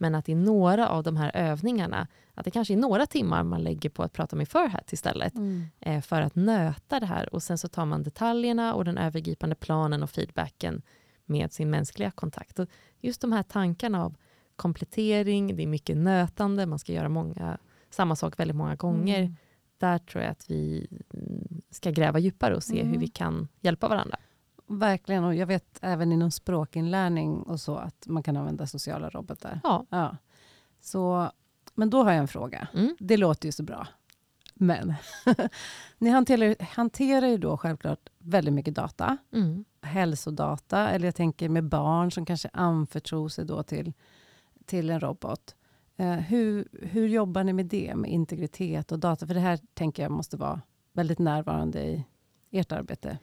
men 0.00 0.14
att 0.14 0.28
i 0.28 0.34
några 0.34 0.88
av 0.88 1.02
de 1.02 1.16
här 1.16 1.30
övningarna, 1.34 2.06
att 2.34 2.44
det 2.44 2.50
kanske 2.50 2.74
är 2.74 2.78
några 2.78 3.06
timmar 3.06 3.42
man 3.44 3.62
lägger 3.62 3.90
på 3.90 4.02
att 4.02 4.12
prata 4.12 4.36
med 4.36 4.48
Furhat 4.48 4.92
istället, 4.92 5.34
Mm. 5.34 5.64
eh, 5.80 6.00
för 6.00 6.22
att 6.22 6.34
nöta 6.36 7.00
det 7.00 7.06
här. 7.06 7.34
Och 7.34 7.42
sen 7.42 7.58
så 7.58 7.68
tar 7.68 7.84
man 7.84 8.02
detaljerna 8.02 8.74
och 8.74 8.84
den 8.84 8.98
övergripande 8.98 9.54
planen 9.56 10.02
och 10.02 10.10
feedbacken 10.10 10.82
med 11.26 11.52
sin 11.52 11.70
mänskliga 11.70 12.10
kontakt. 12.10 12.58
Och 12.58 12.68
just 13.00 13.20
de 13.20 13.32
här 13.32 13.42
tankarna 13.42 14.04
av 14.04 14.14
komplettering, 14.56 15.56
det 15.56 15.62
är 15.62 15.66
mycket 15.66 15.96
nötande, 15.96 16.66
man 16.66 16.78
ska 16.78 16.92
göra 16.92 17.08
många, 17.08 17.58
samma 17.90 18.16
sak 18.16 18.40
väldigt 18.40 18.56
många 18.56 18.74
gånger. 18.76 19.18
Mm. 19.20 19.36
Där 19.78 19.98
tror 19.98 20.24
jag 20.24 20.30
att 20.30 20.50
vi 20.50 20.86
mm, 21.14 21.60
ska 21.70 21.90
gräva 21.90 22.18
djupare 22.18 22.56
och 22.56 22.62
se 22.62 22.80
Mm. 22.80 22.92
hur 22.92 22.98
vi 23.00 23.08
kan 23.08 23.48
hjälpa 23.60 23.88
varandra. 23.88 24.16
Verkligen, 24.72 25.24
och 25.24 25.34
jag 25.34 25.46
vet 25.46 25.78
även 25.82 26.12
inom 26.12 26.30
språkinlärning 26.30 27.42
och 27.42 27.60
så 27.60 27.76
att 27.76 28.06
man 28.06 28.22
kan 28.22 28.36
använda 28.36 28.66
sociala 28.66 29.10
robotar. 29.10 29.60
Ja. 29.64 29.86
Ja. 29.88 30.16
Så, 30.80 31.30
men 31.74 31.90
då 31.90 32.02
har 32.02 32.10
jag 32.10 32.20
en 32.20 32.28
fråga. 32.28 32.68
Mm. 32.74 32.96
Det 32.98 33.16
låter 33.16 33.48
ju 33.48 33.52
så 33.52 33.62
bra. 33.62 33.86
Men 34.54 34.94
ni 35.98 36.10
hanterar, 36.10 36.56
hanterar 36.64 37.26
ju 37.26 37.38
då 37.38 37.56
självklart 37.56 38.08
väldigt 38.18 38.54
mycket 38.54 38.74
data. 38.74 39.16
Mm. 39.32 39.64
Hälsodata, 39.82 40.90
eller 40.90 41.06
jag 41.06 41.14
tänker 41.14 41.48
med 41.48 41.64
barn 41.64 42.12
som 42.12 42.26
kanske 42.26 42.50
anförtror 42.52 43.28
sig 43.28 43.44
då 43.44 43.62
till, 43.62 43.92
till 44.66 44.90
en 44.90 45.00
robot. 45.00 45.54
Eh, 45.96 46.12
hur, 46.12 46.68
hur 46.72 47.08
jobbar 47.08 47.44
ni 47.44 47.52
med 47.52 47.66
det, 47.66 47.94
med 47.94 48.10
integritet 48.10 48.92
och 48.92 48.98
data? 48.98 49.26
För 49.26 49.34
det 49.34 49.40
här 49.40 49.58
tänker 49.74 50.02
jag 50.02 50.12
måste 50.12 50.36
vara 50.36 50.60
väldigt 50.92 51.18
närvarande 51.18 51.82
i 51.82 52.04
ert 52.50 52.72
arbete. 52.72 53.18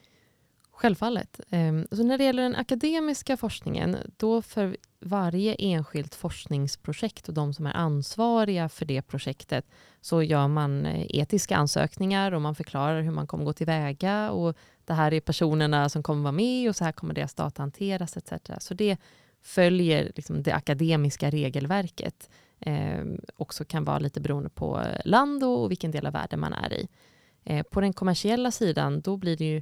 Självfallet. 0.78 1.40
Ehm, 1.50 1.88
så 1.92 2.04
när 2.04 2.18
det 2.18 2.24
gäller 2.24 2.44
den 2.44 2.56
akademiska 2.56 3.38
forskningen, 3.38 3.98
då 4.18 4.42
för 4.42 4.78
varje 5.00 5.56
enskilt 5.56 6.16
forskningsprojekt 6.16 7.28
och 7.28 7.34
de 7.34 7.54
som 7.54 7.66
är 7.66 7.74
ansvariga 7.74 8.70
för 8.70 8.86
det 8.86 9.02
projektet, 9.02 9.66
så 10.02 10.24
gör 10.24 10.48
man 10.48 10.86
eh, 10.86 11.06
etiska 11.10 11.58
ansökningar 11.58 12.32
och 12.32 12.42
man 12.42 12.56
förklarar 12.56 13.02
hur 13.02 13.12
man 13.12 13.28
kommer 13.28 13.46
gå 13.46 13.54
tillväga 13.54 14.32
och 14.32 14.58
det 14.86 14.94
här 14.94 15.14
är 15.14 15.20
personerna 15.20 15.90
som 15.90 16.04
kommer 16.04 16.24
vara 16.24 16.32
med 16.32 16.70
och 16.70 16.76
så 16.76 16.84
här 16.84 16.92
kommer 16.92 17.14
deras 17.14 17.34
data 17.34 17.62
hanteras 17.62 18.18
etc. 18.18 18.34
Så 18.60 18.74
det 18.74 18.98
följer 19.42 20.12
liksom 20.16 20.44
det 20.44 20.54
akademiska 20.54 21.30
regelverket. 21.30 22.30
Eh, 22.60 23.06
också 23.36 23.66
kan 23.66 23.84
vara 23.84 24.00
lite 24.00 24.22
beroende 24.22 24.50
på 24.50 24.84
land 25.06 25.44
och 25.44 25.72
vilken 25.72 25.92
del 25.92 26.06
av 26.06 26.14
världen 26.14 26.40
man 26.40 26.54
är 26.54 26.74
i. 26.74 26.88
Eh, 27.44 27.64
På 27.64 27.82
den 27.82 27.94
kommersiella 27.94 28.52
sidan, 28.52 29.02
då 29.02 29.18
blir 29.18 29.38
det 29.38 29.46
ju 29.46 29.62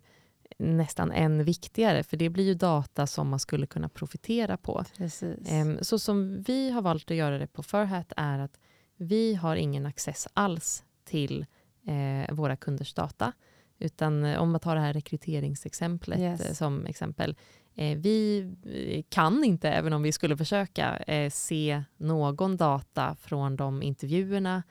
nästan 0.57 1.11
än 1.11 1.43
viktigare, 1.43 2.03
för 2.03 2.17
det 2.17 2.29
blir 2.29 2.43
ju 2.43 2.53
data 2.53 3.07
som 3.07 3.29
man 3.29 3.39
skulle 3.39 3.65
kunna 3.65 3.89
profitera 3.89 4.57
på. 4.57 4.83
Precis. 4.97 5.51
Ehm, 5.51 5.77
Så 5.81 5.99
som 5.99 6.41
vi 6.41 6.71
har 6.71 6.81
valt 6.81 7.11
att 7.11 7.17
göra 7.17 7.37
det 7.37 7.47
på 7.47 7.63
Furhat 7.63 8.13
är 8.17 8.39
att 8.39 8.59
vi 8.97 9.35
har 9.35 9.55
ingen 9.55 9.85
access 9.85 10.27
alls 10.33 10.83
till 11.05 11.45
eh, 11.87 12.33
våra 12.35 12.55
kunders 12.55 12.93
data. 12.93 13.31
Utan 13.79 14.23
eh, 14.25 14.41
om 14.41 14.51
man 14.51 14.59
tar 14.59 14.75
det 14.75 14.81
här 14.81 14.93
rekryteringsexemplet 14.93 16.19
Yes. 16.19 16.41
eh, 16.41 16.53
som 16.53 16.85
exempel. 16.85 17.35
Vi 17.77 19.05
kan 19.09 19.43
inte, 19.43 19.69
även 19.69 19.93
om 19.93 20.01
vi 20.01 20.11
skulle 20.11 20.37
försöka, 20.37 21.03
se 21.31 21.83
någon 21.97 22.57
data 22.57 23.15
från 23.15 23.55
de 23.55 23.83
intervjuerna 23.83 24.63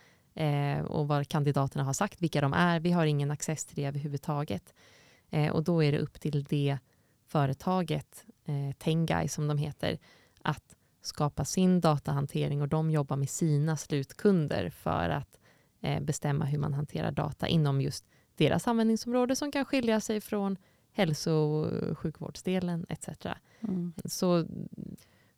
och 0.87 1.09
vad 1.09 1.29
kandidaterna 1.29 1.85
har 1.85 1.93
sagt, 1.93 2.23
vilka 2.23 2.41
de 2.41 2.53
är. 2.53 2.81
Vi 2.81 2.91
har 2.93 3.07
ingen 3.07 3.31
access 3.31 3.65
till 3.65 3.77
det 3.77 3.85
överhuvudtaget. 3.85 4.75
Eh, 5.35 5.53
och 5.53 5.65
då 5.65 5.83
är 5.83 5.93
det 5.93 5.99
upp 5.99 6.21
till 6.21 6.45
det 6.45 6.79
företaget, 7.27 8.25
eh, 8.45 8.77
Tengai 8.79 9.29
som 9.29 9.49
de 9.49 9.59
heter, 9.59 9.99
att 10.43 10.77
skapa 11.03 11.45
sin 11.45 11.81
datahantering 11.81 12.63
och 12.63 12.69
de 12.69 12.91
jobbar 12.91 13.17
med 13.17 13.31
sina 13.31 13.77
slutkunder 13.77 14.71
för 14.71 15.09
att 15.09 15.39
eh, 15.81 16.03
bestämma 16.03 16.45
hur 16.45 16.59
man 16.59 16.75
hanterar 16.75 17.11
data 17.11 17.49
inom 17.49 17.81
just 17.81 18.05
deras 18.37 18.69
användningsområde 18.69 19.37
som 19.37 19.53
kan 19.53 19.65
skilja 19.65 20.01
sig 20.01 20.21
från 20.21 20.57
hälso 20.93 21.33
och 21.33 21.99
sjukvårdsdelen 21.99 22.87
etc. 22.89 23.09
Mm. 23.61 23.93
Så 24.05 24.47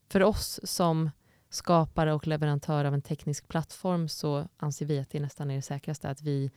för 0.08 0.22
oss 0.22 0.60
som 0.64 1.10
skapare 1.50 2.14
och 2.14 2.26
leverantör 2.26 2.84
av 2.84 2.94
en 2.94 3.02
teknisk 3.02 3.48
plattform 3.48 4.08
så 4.08 4.48
anser 4.56 4.86
vi 4.86 4.98
att 4.98 5.10
det 5.10 5.20
nästan 5.20 5.50
är 5.50 5.56
det 5.56 5.62
säkraste 5.62 6.08
att 6.08 6.22
vi, 6.22 6.50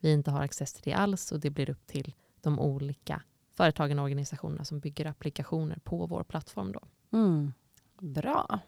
vi 0.00 0.12
inte 0.12 0.30
har 0.30 0.42
access 0.42 0.72
till 0.72 0.82
det 0.84 0.92
alls 0.92 1.32
och 1.32 1.40
det 1.40 1.50
blir 1.50 1.70
upp 1.70 1.86
till 1.86 2.14
de 2.42 2.58
olika 2.60 3.22
företagen 3.54 3.98
och 3.98 4.02
organisationerna 4.04 4.64
som 4.64 4.80
bygger 4.80 5.06
applikationer 5.06 5.78
på 5.84 6.06
vår 6.06 6.22
plattform. 6.24 6.72
Då. 6.72 6.80
Mm. 7.18 7.52
Bra. 8.00 8.58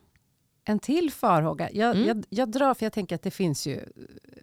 En 0.65 0.79
till 0.79 1.11
farhåga. 1.11 1.71
Jag, 1.73 1.97
Mm. 1.97 2.07
jag, 2.09 2.25
jag 2.29 2.49
drar, 2.51 2.75
för 2.75 2.87
jag 2.87 2.93
tänker 2.93 3.15
att 3.15 3.23
det 3.23 3.31
finns 3.31 3.67
ju 3.67 3.81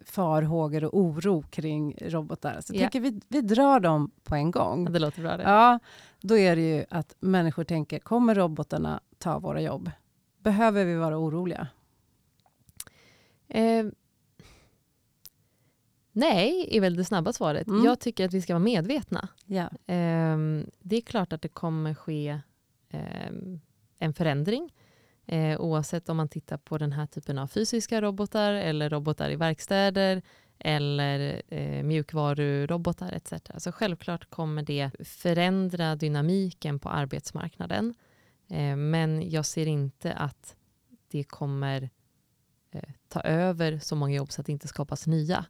farhågor 0.04 0.84
och 0.84 0.98
oro 0.98 1.42
kring 1.50 1.96
robotar. 2.00 2.60
Så 2.60 2.72
jag 2.74 2.76
Ja. 2.76 2.80
tänker 2.80 3.00
vi, 3.00 3.20
vi 3.28 3.40
drar 3.40 3.80
dem 3.80 4.10
på 4.24 4.34
en 4.34 4.50
gång. 4.50 4.92
Det 4.92 4.98
låter 4.98 5.22
bra 5.22 5.36
det. 5.36 5.42
Ja, 5.42 5.78
då 6.20 6.36
är 6.38 6.56
det 6.56 6.62
ju 6.76 6.84
att 6.90 7.14
människor 7.20 7.64
tänker, 7.64 7.98
kommer 7.98 8.34
robotarna 8.34 9.00
ta 9.18 9.38
våra 9.38 9.60
jobb? 9.60 9.90
Behöver 10.38 10.84
vi 10.84 10.94
vara 10.94 11.18
oroliga? 11.18 11.68
Eh, 13.48 13.86
nej, 16.18 16.68
är 16.70 16.80
väl 16.80 16.96
det 16.96 17.04
snabba 17.04 17.32
svaret. 17.32 17.68
Mm. 17.68 17.84
Jag 17.84 18.00
tycker 18.00 18.24
att 18.24 18.34
vi 18.34 18.42
ska 18.42 18.54
vara 18.54 18.64
medvetna. 18.64 19.28
Ja. 19.46 19.70
Ehm, 19.86 20.70
det 20.78 20.96
är 20.96 21.00
klart 21.00 21.32
att 21.32 21.42
det 21.42 21.48
kommer 21.48 21.94
ske 21.94 22.40
ehm, 22.90 23.60
en 23.98 24.14
förändring. 24.14 24.72
Eh, 25.26 25.60
oavsett 25.60 26.08
om 26.08 26.16
man 26.16 26.28
tittar 26.28 26.56
på 26.56 26.78
den 26.78 26.92
här 26.92 27.06
typen 27.06 27.38
av 27.38 27.46
fysiska 27.46 28.00
robotar 28.00 28.52
eller 28.52 28.90
robotar 28.90 29.30
i 29.30 29.36
verkstäder 29.36 30.22
eller 30.58 31.42
eh, 31.48 31.82
mjukvarurobotar 31.82 33.12
etc. 33.12 33.32
Så 33.58 33.72
självklart 33.72 34.30
kommer 34.30 34.62
det 34.62 34.90
förändra 35.00 35.96
dynamiken 35.96 36.78
på 36.78 36.88
arbetsmarknaden. 36.88 37.94
Eh, 38.48 38.76
men 38.76 39.30
jag 39.30 39.46
ser 39.46 39.66
inte 39.66 40.12
att 40.12 40.56
det 41.10 41.24
kommer 41.24 41.90
eh, 42.70 42.90
ta 43.08 43.20
över 43.20 43.78
så 43.78 43.96
många 43.96 44.16
jobb 44.16 44.32
så 44.32 44.40
att 44.40 44.46
det 44.46 44.52
inte 44.52 44.68
skapas 44.68 45.06
nya. 45.06 45.44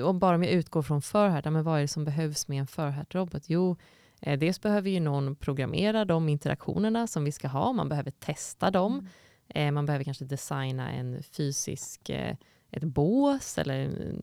Och 0.00 0.14
bara 0.14 0.34
om 0.34 0.42
jag 0.42 0.52
utgår 0.52 0.82
från 0.82 1.02
Furhat, 1.02 1.44
men 1.44 1.64
vad 1.64 1.78
är 1.78 1.82
det 1.82 1.88
som 1.88 2.04
behövs 2.04 2.48
med 2.48 2.60
en 2.60 2.66
Furhat-robot? 2.66 3.42
Jo, 3.46 3.76
eh, 4.20 4.38
dels 4.38 4.60
behöver 4.60 4.90
ju 4.90 5.00
någon 5.00 5.36
programmera 5.36 6.04
de 6.04 6.28
interaktionerna 6.28 7.06
som 7.06 7.24
vi 7.24 7.32
ska 7.32 7.48
ha. 7.48 7.72
Man 7.72 7.88
behöver 7.88 8.10
testa 8.10 8.70
dem. 8.70 8.92
Mm. 8.92 9.08
Eh, 9.48 9.72
man 9.72 9.86
behöver 9.86 10.04
kanske 10.04 10.24
designa 10.24 10.90
en 10.90 11.22
fysisk, 11.22 12.08
eh, 12.08 12.36
ett 12.70 12.84
bås 12.84 13.58
eller 13.58 13.74
en 13.74 14.20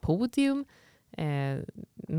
podium. 0.00 0.64
Eh, 1.12 1.58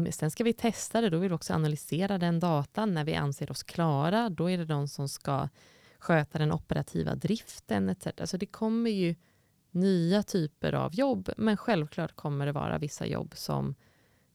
sen 0.10 0.32
ska 0.32 0.44
vi 0.44 0.54
testa 0.54 1.02
det, 1.02 1.10
då 1.10 1.18
vill 1.18 1.30
vi 1.30 1.36
också 1.36 1.54
analysera 1.54 2.18
den 2.18 2.40
datan. 2.40 2.94
När 2.94 3.04
vi 3.04 3.16
anser 3.16 3.52
oss 3.52 3.64
klara, 3.64 4.30
då 4.30 4.50
är 4.50 4.58
det 4.58 4.66
de 4.66 4.88
som 4.88 5.10
ska 5.10 5.50
sköta 6.00 6.38
den 6.38 6.52
operativa 6.52 7.16
driften 7.16 7.90
etc. 7.90 8.08
Så 8.24 8.38
det 8.38 8.46
kommer 8.46 8.92
ju 8.92 9.16
nya 9.72 10.24
typer 10.24 10.74
av 10.74 10.96
jobb, 10.96 11.30
men 11.38 11.58
självklart 11.58 12.16
kommer 12.16 12.46
det 12.46 12.52
vara 12.52 12.78
vissa 12.78 13.06
jobb 13.06 13.34
som 13.36 13.76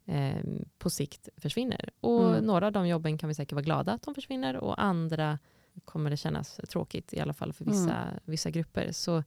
eh, 0.05 0.44
på 0.79 0.90
sikt 0.90 1.29
försvinner. 1.37 1.90
Och 2.01 2.29
mm. 2.29 2.44
några 2.44 2.66
av 2.66 2.72
de 2.72 2.88
jobben 2.88 3.18
kan 3.18 3.29
vi 3.29 3.35
säkert 3.35 3.53
vara 3.53 3.62
glada 3.62 3.92
att 3.92 4.03
de 4.03 4.14
försvinner 4.14 4.57
och 4.57 4.83
andra 4.83 5.38
kommer 5.85 6.11
det 6.11 6.16
kännas 6.16 6.61
tråkigt, 6.68 7.14
i 7.14 7.20
alla 7.20 7.33
fall 7.33 7.53
för 7.53 7.64
vissa, 7.64 7.94
mm. 7.94 8.20
vissa 8.25 8.51
grupper. 8.51 8.92
Så 8.92 9.22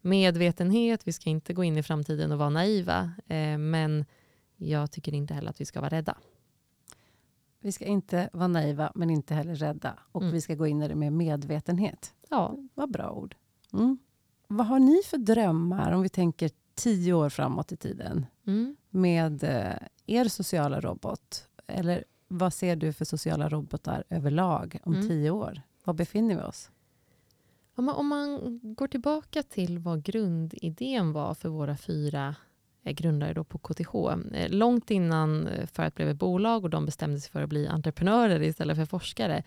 medvetenhet, 0.00 1.06
vi 1.06 1.12
ska 1.12 1.30
inte 1.30 1.52
gå 1.52 1.64
in 1.64 1.76
i 1.76 1.82
framtiden 1.82 2.32
och 2.32 2.38
vara 2.38 2.50
naiva, 2.50 3.12
eh, 3.26 3.58
men 3.58 4.04
jag 4.56 4.90
tycker 4.90 5.14
inte 5.14 5.34
heller 5.34 5.50
att 5.50 5.60
vi 5.60 5.64
ska 5.64 5.80
vara 5.80 5.90
rädda. 5.90 6.16
Vi 7.60 7.72
ska 7.72 7.84
inte 7.84 8.30
vara 8.32 8.48
naiva, 8.48 8.92
men 8.94 9.10
inte 9.10 9.34
heller 9.34 9.54
rädda. 9.54 9.98
Och 10.12 10.22
mm. 10.22 10.32
vi 10.32 10.40
ska 10.40 10.54
gå 10.54 10.66
in 10.66 10.82
i 10.82 10.88
det 10.88 10.94
med 10.94 11.12
medvetenhet. 11.12 12.14
Ja. 12.28 12.56
Vad 12.74 12.90
bra 12.90 13.10
ord. 13.10 13.36
Mm. 13.72 13.98
Vad 14.52 14.66
har 14.66 14.78
ni 14.78 15.00
för 15.04 15.18
drömmar, 15.18 15.92
om 15.92 16.02
vi 16.02 16.08
tänker 16.08 16.50
tio 16.74 17.12
år 17.12 17.28
framåt 17.28 17.72
i 17.72 17.76
tiden, 17.76 18.26
mm. 18.46 18.76
med 18.90 19.44
eh, 19.44 19.76
er 20.06 20.24
sociala 20.24 20.80
robot? 20.80 21.48
Eller 21.66 22.04
vad 22.28 22.54
ser 22.54 22.76
du 22.76 22.92
för 22.92 23.04
sociala 23.04 23.48
robotar 23.48 24.04
överlag 24.08 24.78
om 24.82 24.94
mm. 24.94 25.08
tio 25.08 25.30
år? 25.30 25.62
Var 25.84 25.94
befinner 25.94 26.34
vi 26.34 26.42
oss? 26.42 26.70
Om 27.74 27.84
man, 27.84 27.94
om 27.94 28.08
man 28.08 28.60
går 28.62 28.88
tillbaka 28.88 29.42
till 29.42 29.78
vad 29.78 30.02
grundidén 30.02 31.12
var 31.12 31.34
för 31.34 31.48
våra 31.48 31.76
fyra 31.76 32.34
eh, 32.82 32.92
grundare 32.92 33.32
då 33.32 33.44
på 33.44 33.58
KTH. 33.58 33.94
Eh, 34.34 34.50
långt 34.50 34.90
innan 34.90 35.48
för 35.72 35.82
att 35.82 35.94
blev 35.94 36.08
ett 36.08 36.18
bolag 36.18 36.64
och 36.64 36.70
de 36.70 36.86
bestämde 36.86 37.20
sig 37.20 37.30
för 37.30 37.42
att 37.42 37.48
bli 37.48 37.66
entreprenörer 37.66 38.42
istället 38.42 38.76
för 38.76 38.84
forskare, 38.84 39.42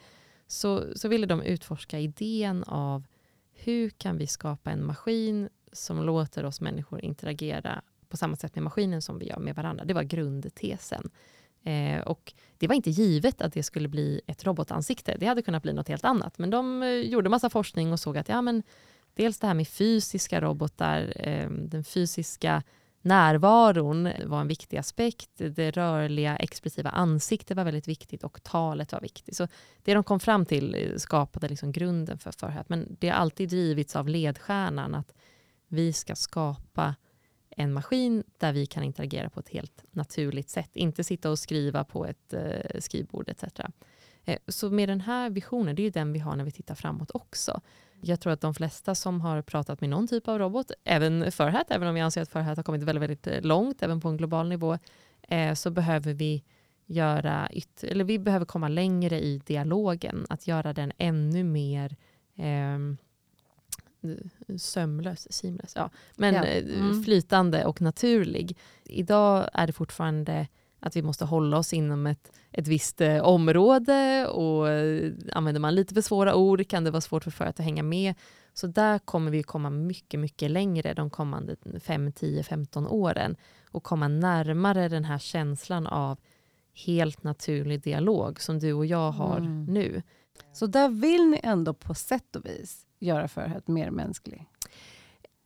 så, 0.48 0.84
så 0.96 1.08
ville 1.08 1.26
de 1.26 1.42
utforska 1.42 2.00
idén 2.00 2.64
av 2.64 3.04
hur 3.66 3.90
kan 3.90 4.18
vi 4.18 4.28
skapa 4.28 4.72
en 4.72 4.86
maskin 4.86 5.50
som 5.72 6.04
låter 6.04 6.46
oss 6.46 6.62
människor 6.62 7.02
interagera 7.06 7.82
på 8.10 8.18
samma 8.18 8.36
sätt 8.36 8.56
med 8.56 8.64
maskinen 8.64 9.02
som 9.02 9.20
vi 9.20 9.26
gör 9.26 9.40
med 9.40 9.56
varandra. 9.56 9.86
Det 9.86 9.94
var 9.94 10.04
grundtesen. 10.04 11.10
Eh, 11.64 12.02
och 12.02 12.34
det 12.58 12.68
var 12.68 12.76
inte 12.76 12.90
givet 12.90 13.42
att 13.42 13.54
det 13.54 13.64
skulle 13.64 13.88
bli 13.88 14.22
ett 14.28 14.46
robotansikte. 14.46 15.18
Det 15.20 15.26
hade 15.26 15.42
kunnat 15.42 15.64
bli 15.64 15.74
något 15.74 15.88
helt 15.88 16.06
annat. 16.06 16.38
Men 16.38 16.50
de 16.50 16.84
eh, 16.84 16.90
gjorde 16.90 17.30
massa 17.30 17.50
forskning 17.50 17.92
och 17.92 18.00
såg 18.00 18.18
att 18.18 18.30
ja, 18.30 18.42
men 18.42 18.64
dels 19.14 19.40
det 19.40 19.48
här 19.48 19.54
med 19.54 19.68
fysiska 19.68 20.42
robotar, 20.42 21.14
eh, 21.16 21.50
den 21.50 21.84
fysiska 21.84 22.64
närvaron 23.04 24.10
var 24.26 24.42
en 24.42 24.48
viktig 24.48 24.78
aspekt. 24.78 25.30
Det 25.38 25.72
rörliga, 25.72 26.36
expressiva 26.36 26.90
ansiktet 26.90 27.58
var 27.58 27.64
väldigt 27.64 27.88
viktigt 27.88 28.24
och 28.24 28.44
talet 28.44 28.92
var 28.92 29.02
viktigt. 29.02 29.36
Så 29.36 29.48
det 29.84 29.94
de 29.94 30.04
kom 30.04 30.20
fram 30.20 30.46
till 30.46 30.76
eh, 30.76 30.98
skapade 30.98 31.48
liksom 31.48 31.72
grunden 31.72 32.18
för 32.18 32.32
förhöret. 32.32 32.70
Men 32.70 32.98
det 33.00 33.10
har 33.10 33.16
alltid 33.16 33.50
drivits 33.50 33.96
av 33.96 34.08
ledstjärnan 34.08 34.96
att 34.96 35.14
vi 35.68 35.94
ska 35.94 36.16
skapa 36.16 36.96
en 37.50 37.74
maskin 37.74 38.24
där 38.38 38.54
vi 38.54 38.66
kan 38.66 38.84
interagera 38.84 39.30
på 39.30 39.40
ett 39.40 39.50
helt 39.50 39.84
naturligt 39.92 40.50
sätt. 40.50 40.70
Inte 40.74 41.04
sitta 41.04 41.30
och 41.30 41.40
skriva 41.40 41.84
på 41.84 42.06
ett 42.06 42.34
eh, 42.34 42.80
skrivbord 42.80 43.30
etc. 43.30 43.44
Eh, 44.26 44.40
så 44.48 44.70
med 44.70 44.90
den 44.90 45.02
här 45.02 45.30
visionen, 45.30 45.76
det 45.76 45.84
är 45.84 45.92
den 45.92 46.14
vi 46.14 46.20
har 46.20 46.36
när 46.36 46.44
vi 46.44 46.52
tittar 46.52 46.76
framåt 46.76 47.12
också. 47.14 47.62
Jag 48.06 48.20
tror 48.20 48.34
att 48.34 48.42
de 48.42 48.54
flesta 48.54 48.96
som 48.96 49.22
har 49.22 49.42
pratat 49.42 49.82
med 49.82 49.90
någon 49.90 50.08
typ 50.08 50.28
av 50.28 50.40
robot, 50.40 50.72
även 50.84 51.32
Furhat, 51.32 51.72
även 51.72 51.88
om 51.88 51.98
jag 51.98 52.06
anser 52.06 52.22
att 52.22 52.30
Furhat 52.30 52.58
har 52.58 52.64
kommit 52.64 52.84
väldigt, 52.84 53.02
väldigt 53.02 53.28
eh, 53.28 53.42
långt, 53.42 53.84
även 53.84 54.02
på 54.02 54.10
en 54.10 54.18
global 54.18 54.50
nivå, 54.50 54.78
eh, 55.22 55.54
så 55.54 55.72
behöver 55.72 56.14
vi 56.14 56.44
göra 56.86 57.50
yt- 57.52 57.84
eller 57.84 58.04
vi 58.04 58.20
behöver 58.20 58.46
komma 58.46 58.68
längre 58.68 59.20
i 59.20 59.42
dialogen, 59.46 60.26
att 60.30 60.48
göra 60.48 60.74
den 60.74 60.92
ännu 60.98 61.44
mer 61.44 61.96
eh, 62.36 62.80
sömlös, 64.58 65.34
seamless, 65.34 65.74
ja. 65.76 65.90
men 66.16 66.34
ja. 66.34 66.44
Eh, 66.44 66.64
mm. 66.64 67.04
flytande 67.04 67.66
och 67.66 67.82
naturlig. 67.82 68.58
Idag 68.84 69.50
är 69.54 69.68
det 69.68 69.74
fortfarande 69.74 70.48
att 70.84 70.96
vi 70.96 71.02
måste 71.02 71.26
hålla 71.26 71.58
oss 71.58 71.74
inom 71.74 72.08
ett, 72.08 72.32
ett 72.52 72.68
visst 72.68 73.02
eh, 73.02 73.24
område 73.24 74.28
och 74.28 74.70
eh, 74.70 75.14
använder 75.32 75.60
man 75.60 75.76
lite 75.76 75.94
för 75.94 76.02
svåra 76.02 76.36
ord 76.36 76.68
kan 76.68 76.84
det 76.84 76.92
vara 76.92 77.02
svårt 77.02 77.24
för 77.24 77.32
företag 77.32 77.64
att 77.64 77.66
hänga 77.66 77.84
med. 77.84 78.14
Så 78.54 78.68
där 78.68 79.00
kommer 79.00 79.32
vi 79.32 79.44
komma 79.44 79.70
mycket, 79.70 80.20
mycket 80.20 80.52
längre 80.52 80.94
de 80.94 81.10
kommande 81.10 81.56
5, 81.84 82.12
10, 82.12 82.44
15 82.44 82.88
åren 82.88 83.36
och 83.72 83.84
komma 83.84 84.08
närmare 84.08 84.90
den 84.90 85.06
här 85.06 85.20
känslan 85.20 85.88
av 85.88 86.20
helt 86.86 87.24
naturlig 87.24 87.82
dialog 87.82 88.42
som 88.42 88.60
du 88.60 88.74
och 88.74 88.86
jag 88.86 89.12
har 89.12 89.38
mm. 89.38 89.66
nu. 89.66 90.02
Så 90.54 90.68
där 90.68 90.90
vill 90.90 91.30
ni 91.30 91.40
ändå 91.44 91.74
på 91.74 91.94
sätt 91.94 92.36
och 92.36 92.46
vis 92.46 92.86
göra 93.00 93.28
Förhet 93.28 93.68
mer 93.68 93.92
mänsklig? 93.92 94.48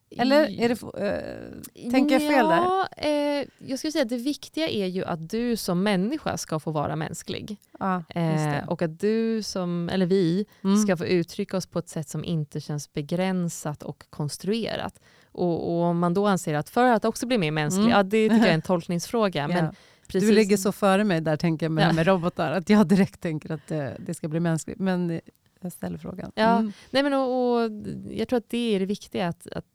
Eller 0.10 0.62
är 0.62 0.70
det, 0.70 1.86
äh, 1.86 1.91
tänker 1.91 2.15
jag 2.15 2.22
fel 2.22 2.46
ja, 2.50 2.88
där? 2.98 3.39
Eh, 3.39 3.46
jag 3.58 3.80
skulle 3.80 3.91
säga 3.91 4.04
att 4.04 4.10
det 4.10 4.17
viktiga 4.17 4.67
är 4.70 4.86
ju 4.86 5.06
att 5.06 5.30
du 5.30 5.56
som 5.56 5.84
människa 5.84 6.38
ska 6.38 6.60
få 6.60 6.72
vara 6.72 6.96
mänsklig. 6.96 7.58
Ja, 7.80 8.04
eh, 8.10 8.70
och 8.70 8.82
att 8.82 9.00
du 9.00 9.43
som, 9.43 9.89
eller 9.89 10.06
vi, 10.06 10.46
mm. 10.63 10.78
ska 10.78 10.98
få 10.98 11.06
uttrycka 11.06 11.58
oss 11.58 11.65
på 11.65 11.80
ett 11.80 11.89
sätt 11.89 12.10
som 12.10 12.26
inte 12.26 12.62
känns 12.62 12.93
begränsat 12.93 13.84
och 13.84 14.06
konstruerat. 14.10 15.00
Och, 15.32 15.70
och 15.70 15.84
om 15.84 16.00
man 16.00 16.13
då 16.13 16.28
anser 16.28 16.54
att 16.54 16.70
för 16.70 16.91
att 16.91 17.06
också 17.06 17.26
bli 17.26 17.38
mer 17.38 17.52
mänsklig, 17.52 17.84
mm. 17.84 17.98
ja, 17.98 18.04
det 18.04 18.30
tycker 18.30 18.38
jag 18.38 18.48
är 18.48 18.54
en 18.54 18.62
tolkningsfråga. 18.62 19.41
ja. 19.41 19.48
men 19.48 19.76
Precis. 20.08 20.30
Du 20.30 20.36
ligger 20.36 20.58
så 20.58 20.72
före 20.72 21.04
mig 21.04 21.22
där 21.22 21.38
tänker 21.38 21.65
jag 21.65 21.72
med, 21.72 21.89
ja. 21.89 21.93
med 21.93 22.08
robotar, 22.08 22.52
att 22.52 22.70
jag 22.70 22.88
direkt 22.88 23.22
tänker 23.22 23.52
att 23.52 23.67
det, 23.67 23.98
det 24.00 24.13
ska 24.13 24.28
bli 24.28 24.39
mänskligt. 24.39 24.80
Men 24.80 25.22
jag 25.62 25.72
ställer 25.72 25.98
frågan. 25.98 26.32
Ja, 26.36 26.58
mm. 26.58 26.74
nej 26.91 27.04
men 27.04 27.13
och, 27.13 27.63
och, 27.63 27.72
jag 28.12 28.28
tror 28.28 28.38
att 28.38 28.50
det 28.50 28.76
är 28.76 28.80
det 28.80 28.86
viktiga, 28.86 29.28
att, 29.28 29.48
att 29.48 29.65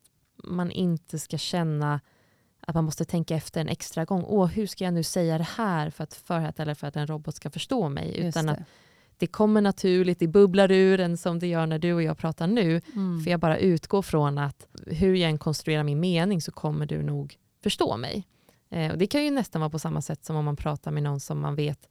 man 0.43 0.71
inte 0.71 1.19
ska 1.19 1.39
känna 1.39 2.01
att 2.61 2.75
man 2.75 2.85
måste 2.85 3.05
tänka 3.05 3.37
efter 3.37 3.61
en 3.61 3.69
extra 3.69 4.05
gång. 4.05 4.25
Åh, 4.27 4.47
hur 4.47 4.67
ska 4.67 4.85
jag 4.85 4.95
nu 4.95 5.03
säga 5.03 5.39
det 5.39 5.49
här 5.57 5.91
för 5.91 6.05
att, 6.05 6.15
för 6.15 6.41
att, 6.41 6.61
eller 6.61 6.75
för 6.75 6.87
att 6.87 6.97
en 6.97 7.07
robot 7.07 7.35
ska 7.35 7.51
förstå 7.51 7.89
mig? 7.89 8.17
Utan 8.19 8.47
det. 8.47 8.53
att 8.53 8.59
det 9.17 9.27
kommer 9.27 9.61
naturligt, 9.61 10.19
det 10.19 10.27
bubblar 10.27 10.71
ur 10.73 11.01
en 11.01 11.17
som 11.17 11.39
det 11.39 11.47
gör 11.47 11.67
när 11.67 11.79
du 11.79 11.93
och 11.93 12.03
jag 12.03 12.19
pratar 12.19 12.47
nu. 12.47 12.81
Mm. 12.95 13.21
För 13.21 13.31
jag 13.31 13.41
bara 13.41 13.59
utgår 13.59 14.03
från 14.03 14.39
att 14.39 14.67
hur 14.87 15.15
jag 15.15 15.31
än 15.31 15.39
konstruerar 15.39 15.83
min 15.83 16.01
mening 16.01 16.43
så 16.43 16.53
kommer 16.53 16.87
du 16.87 17.03
nog 17.03 17.37
förstå 17.63 17.97
mig. 17.97 18.27
Eh, 18.71 18.93
och 18.93 18.99
det 18.99 19.07
kan 19.07 19.25
ju 19.25 19.31
nästan 19.31 19.61
vara 19.61 19.71
på 19.71 19.79
samma 19.79 20.03
sätt 20.03 20.25
som 20.25 20.37
om 20.37 20.45
man 20.45 20.57
pratar 20.57 20.91
med 20.91 21.03
någon 21.03 21.21
som 21.21 21.41
man 21.41 21.55
vet 21.55 21.89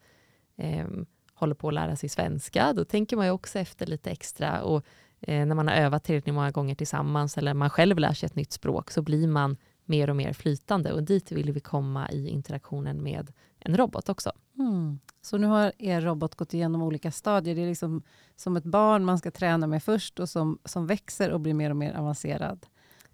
eh, 0.58 0.88
håller 1.34 1.56
på 1.56 1.68
att 1.68 1.74
lära 1.74 1.96
sig 1.96 2.10
svenska. 2.10 2.74
Då 2.74 2.86
tänker 2.86 3.18
man 3.18 3.26
ju 3.26 3.32
också 3.32 3.60
efter 3.60 3.86
lite 3.86 4.12
extra. 4.12 4.62
Och 4.62 4.86
eh, 5.22 5.46
när 5.46 5.56
man 5.56 5.68
har 5.68 5.76
övat 5.76 6.04
tillräckligt 6.04 6.36
många 6.36 6.52
gånger 6.52 6.76
tillsammans 6.76 7.38
eller 7.38 7.54
man 7.54 7.70
själv 7.70 8.00
lär 8.00 8.14
sig 8.14 8.28
ett 8.28 8.36
nytt 8.36 8.52
språk 8.52 8.92
så 8.92 9.02
blir 9.02 9.28
man 9.28 9.58
mer 9.86 10.10
och 10.10 10.16
mer 10.16 10.34
flytande. 10.34 10.94
Och 10.94 11.04
dit 11.04 11.32
vill 11.32 11.52
vi 11.52 11.60
komma 11.60 12.12
i 12.12 12.30
interaktionen 12.30 13.04
med 13.04 13.34
en 13.60 13.78
robot 13.78 14.10
också. 14.10 14.32
Mm. 14.60 15.00
Så 15.22 15.38
nu 15.38 15.48
har 15.48 15.72
er 15.78 16.02
robot 16.02 16.36
gått 16.36 16.54
igenom 16.54 16.82
olika 16.82 17.12
stadier. 17.12 17.56
Det 17.56 17.62
är 17.62 17.68
liksom 17.68 18.04
som 18.36 18.58
ett 18.58 18.64
barn 18.64 19.06
man 19.06 19.18
ska 19.18 19.32
träna 19.32 19.68
med 19.68 19.84
först 19.84 20.20
och 20.20 20.30
som, 20.30 20.60
som 20.66 20.88
växer 20.88 21.32
och 21.32 21.40
blir 21.40 21.54
mer 21.54 21.70
och 21.70 21.78
mer 21.78 21.94
avancerad. 21.94 22.66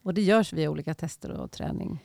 Och 0.04 0.14
det 0.14 0.22
görs 0.22 0.54
via 0.54 0.70
olika 0.70 0.94
tester 0.94 1.32
och 1.32 1.52
träning. 1.52 2.04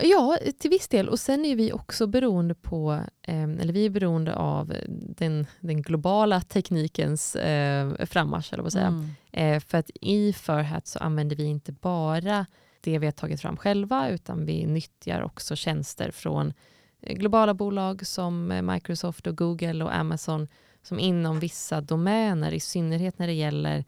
Ja, 0.00 0.38
till 0.58 0.70
viss 0.70 0.88
del. 0.88 1.08
Och 1.08 1.20
sen 1.20 1.44
är 1.44 1.56
vi 1.56 1.72
också 1.72 2.06
beroende 2.06 2.54
på, 2.54 2.92
eh, 3.22 3.42
eller 3.42 3.72
vi 3.72 3.86
är 3.86 3.90
beroende 3.90 4.34
av 4.34 4.74
den, 5.16 5.46
den 5.60 5.82
globala 5.82 6.40
teknikens 6.40 7.36
eh, 7.36 8.06
frammarsch, 8.06 8.52
eller 8.52 8.62
vad 8.62 8.72
säga. 8.72 8.86
Mm. 8.86 9.06
Eh, 9.32 9.60
för 9.60 9.78
att 9.78 9.90
i 10.00 10.32
Furhat 10.32 10.86
så 10.86 10.98
använder 10.98 11.36
vi 11.36 11.44
inte 11.44 11.72
bara 11.72 12.46
det 12.80 12.98
vi 12.98 13.06
har 13.06 13.12
tagit 13.12 13.40
fram 13.40 13.56
själva, 13.56 14.08
utan 14.08 14.44
vi 14.44 14.66
nyttjar 14.66 15.22
också 15.22 15.56
tjänster 15.56 16.10
från 16.10 16.52
globala 17.00 17.54
bolag 17.54 18.06
som 18.06 18.60
Microsoft 18.72 19.26
och 19.26 19.36
Google 19.36 19.84
och 19.84 19.94
Amazon, 19.94 20.48
som 20.82 20.98
inom 20.98 21.40
vissa 21.40 21.80
domäner, 21.80 22.52
i 22.52 22.60
synnerhet 22.60 23.18
när 23.18 23.26
det 23.26 23.32
gäller 23.32 23.84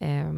eh, 0.00 0.32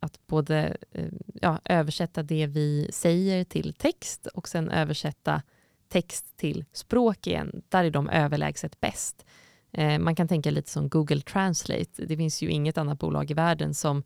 att 0.00 0.26
både 0.26 0.76
eh, 0.92 1.04
ja, 1.34 1.60
översätta 1.64 2.22
det 2.22 2.46
vi 2.46 2.88
säger 2.92 3.44
till 3.44 3.72
text 3.72 4.26
och 4.26 4.48
sen 4.48 4.70
översätta 4.70 5.42
text 5.88 6.36
till 6.36 6.64
språk 6.72 7.26
igen. 7.26 7.62
Där 7.68 7.84
är 7.84 7.90
de 7.90 8.08
överlägset 8.08 8.80
bäst. 8.80 9.24
Eh, 9.72 9.98
man 9.98 10.14
kan 10.16 10.28
tänka 10.28 10.50
lite 10.50 10.70
som 10.70 10.88
Google 10.88 11.20
Translate. 11.20 12.04
Det 12.06 12.16
finns 12.16 12.42
ju 12.42 12.48
inget 12.48 12.78
annat 12.78 12.98
bolag 12.98 13.30
i 13.30 13.34
världen 13.34 13.74
som 13.74 14.02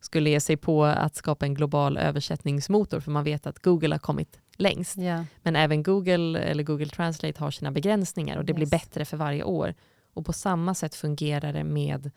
skulle 0.00 0.30
ge 0.30 0.40
sig 0.40 0.56
på 0.56 0.84
att 0.84 1.14
skapa 1.16 1.46
en 1.46 1.54
global 1.54 1.98
översättningsmotor 1.98 3.00
för 3.00 3.10
man 3.10 3.24
vet 3.24 3.46
att 3.46 3.58
Google 3.58 3.94
har 3.94 3.98
kommit 3.98 4.38
längst. 4.56 4.98
Yeah. 4.98 5.24
Men 5.42 5.56
även 5.56 5.82
Google 5.82 6.38
eller 6.40 6.62
Google 6.62 6.88
Translate 6.88 7.40
har 7.40 7.50
sina 7.50 7.70
begränsningar 7.72 8.36
och 8.36 8.44
det 8.44 8.50
Yes. 8.52 8.56
blir 8.56 8.66
bättre 8.66 9.04
för 9.04 9.16
varje 9.16 9.42
år. 9.42 9.74
Och 10.14 10.26
på 10.26 10.32
samma 10.32 10.74
sätt 10.74 10.94
fungerar 10.94 11.52
det 11.52 11.64
med, 11.64 12.10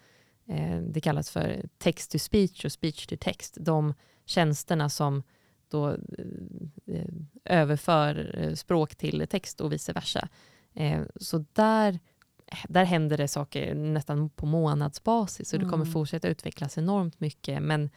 det 0.81 1.01
kallas 1.01 1.29
för 1.29 1.65
text 1.77 2.11
to 2.11 2.19
speech 2.19 2.65
och 2.65 2.71
speech 2.71 3.07
to 3.07 3.15
text. 3.19 3.57
De 3.59 3.93
tjänsterna 4.25 4.89
som 4.89 5.23
då 5.69 5.89
eh, 6.87 7.05
överför 7.45 8.35
eh, 8.37 8.53
språk 8.53 8.95
till 8.95 9.27
text 9.29 9.61
och 9.61 9.73
vice 9.73 9.93
versa. 9.93 10.27
Eh, 10.73 11.01
så 11.15 11.45
där, 11.53 11.99
där 12.67 12.83
händer 12.85 13.17
det 13.17 13.27
saker 13.27 13.75
nästan 13.75 14.29
på 14.29 14.45
månadsbasis 14.45 15.53
och 15.53 15.59
det 15.59 15.65
kommer 15.65 15.85
Mm. 15.85 15.93
fortsätta 15.93 16.27
utvecklas 16.27 16.77
enormt 16.77 17.19
mycket. 17.19 17.63
Men 17.63 17.89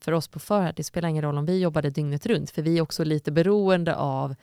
för 0.00 0.12
oss 0.12 0.28
på 0.28 0.38
Förhärd, 0.38 0.76
det 0.76 0.84
spelar 0.84 1.08
ingen 1.08 1.22
roll 1.22 1.38
om 1.38 1.46
vi 1.46 1.60
jobbade 1.60 1.90
dygnet 1.90 2.26
runt, 2.26 2.50
för 2.50 2.62
vi 2.62 2.78
är 2.78 2.82
också 2.82 3.04
lite 3.04 3.32
beroende 3.32 3.96
av 3.96 4.34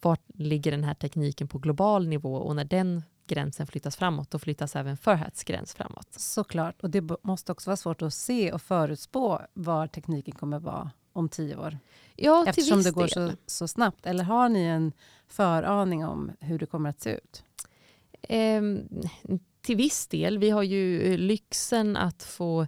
vart 0.00 0.24
ligger 0.34 0.70
den 0.70 0.84
här 0.84 0.94
tekniken 0.94 1.48
på 1.48 1.58
global 1.58 2.08
nivå 2.08 2.34
och 2.34 2.56
när 2.56 2.64
den 2.64 3.02
gränsen 3.34 3.66
flyttas 3.66 3.96
framåt, 3.96 4.30
då 4.30 4.38
flyttas 4.38 4.76
även 4.76 4.96
Förhärds 4.96 5.44
gräns 5.44 5.74
framåt. 5.74 6.08
Såklart. 6.10 6.82
Och 6.82 6.90
det 6.90 7.10
måste 7.22 7.52
också 7.52 7.70
vara 7.70 7.76
svårt 7.76 8.02
att 8.02 8.14
se 8.14 8.52
och 8.52 8.62
förutspå 8.62 9.40
var 9.54 9.86
tekniken 9.86 10.34
kommer 10.34 10.58
vara 10.58 10.90
om 11.12 11.28
tio 11.28 11.56
år. 11.56 11.78
Ja, 12.16 12.44
Eftersom 12.46 12.78
viss 12.78 12.86
det 12.86 12.92
går 12.92 13.06
så, 13.06 13.30
så 13.46 13.68
snabbt. 13.68 14.06
Eller 14.06 14.24
har 14.24 14.48
ni 14.48 14.62
en 14.62 14.92
föraning 15.28 16.04
om 16.04 16.32
hur 16.40 16.58
det 16.58 16.66
kommer 16.66 16.90
att 16.90 17.00
se 17.00 17.10
ut? 17.10 17.44
Ehm, 18.22 18.88
till 19.60 19.76
viss 19.76 20.06
del. 20.06 20.38
Vi 20.38 20.50
har 20.50 20.62
ju 20.62 21.16
lyxen 21.16 21.96
att 21.96 22.22
få 22.22 22.66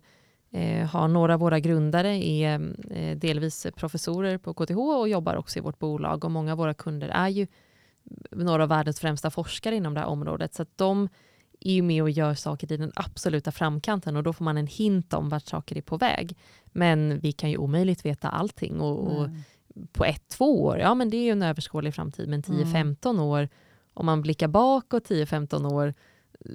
eh, 0.51 0.87
ha 0.87 1.07
några 1.07 1.35
av 1.35 1.41
våra 1.41 1.61
grundare 1.61 2.25
är 2.27 2.75
eh, 2.91 3.17
delvis 3.17 3.67
professorer 3.77 4.39
på 4.39 4.55
KTH 4.55 4.79
och 4.79 5.09
jobbar 5.09 5.37
också 5.37 5.59
i 5.59 5.63
vårt 5.63 5.79
bolag 5.79 6.25
och 6.25 6.31
många 6.31 6.53
av 6.53 6.59
våra 6.59 6.75
kunder 6.75 7.09
är 7.09 7.29
ju 7.29 7.47
några 8.31 8.63
av 8.63 8.69
världens 8.69 9.01
främsta 9.01 9.31
forskare 9.31 9.77
inom 9.77 9.95
det 9.95 10.01
här 10.01 10.07
området 10.07 10.55
så 10.55 10.63
att 10.63 10.79
de 10.79 11.09
är 11.61 11.73
ju 11.73 11.83
med 11.83 12.03
och 12.03 12.11
gör 12.11 12.35
saker 12.35 12.73
i 12.73 12.77
den 12.77 12.93
absoluta 12.97 13.53
framkanten 13.53 14.17
och 14.17 14.23
då 14.23 14.33
får 14.33 14.45
man 14.45 14.57
en 14.59 14.67
hint 14.67 15.13
om 15.15 15.29
vart 15.29 15.47
saker 15.47 15.77
är 15.77 15.83
på 15.83 15.97
väg. 15.97 16.37
Men 16.67 17.19
vi 17.21 17.33
kan 17.33 17.51
ju 17.51 17.57
omöjligt 17.57 18.05
veta 18.05 18.29
allting 18.29 18.81
och, 18.81 19.19
och 19.21 19.29
på 19.93 20.05
ett, 20.05 20.29
två 20.29 20.65
år, 20.65 20.79
ja 20.79 20.95
men 20.95 21.11
det 21.11 21.17
är 21.17 21.25
ju 21.25 21.31
en 21.31 21.43
överskådlig 21.43 21.95
framtid, 21.95 22.29
men 22.29 22.43
Mm. 22.49 22.65
10-15 22.95 23.21
år, 23.21 23.49
om 23.95 24.07
man 24.07 24.23
blickar 24.23 24.49
bakåt 24.49 25.11
10-15 25.11 25.73
år, 25.73 25.95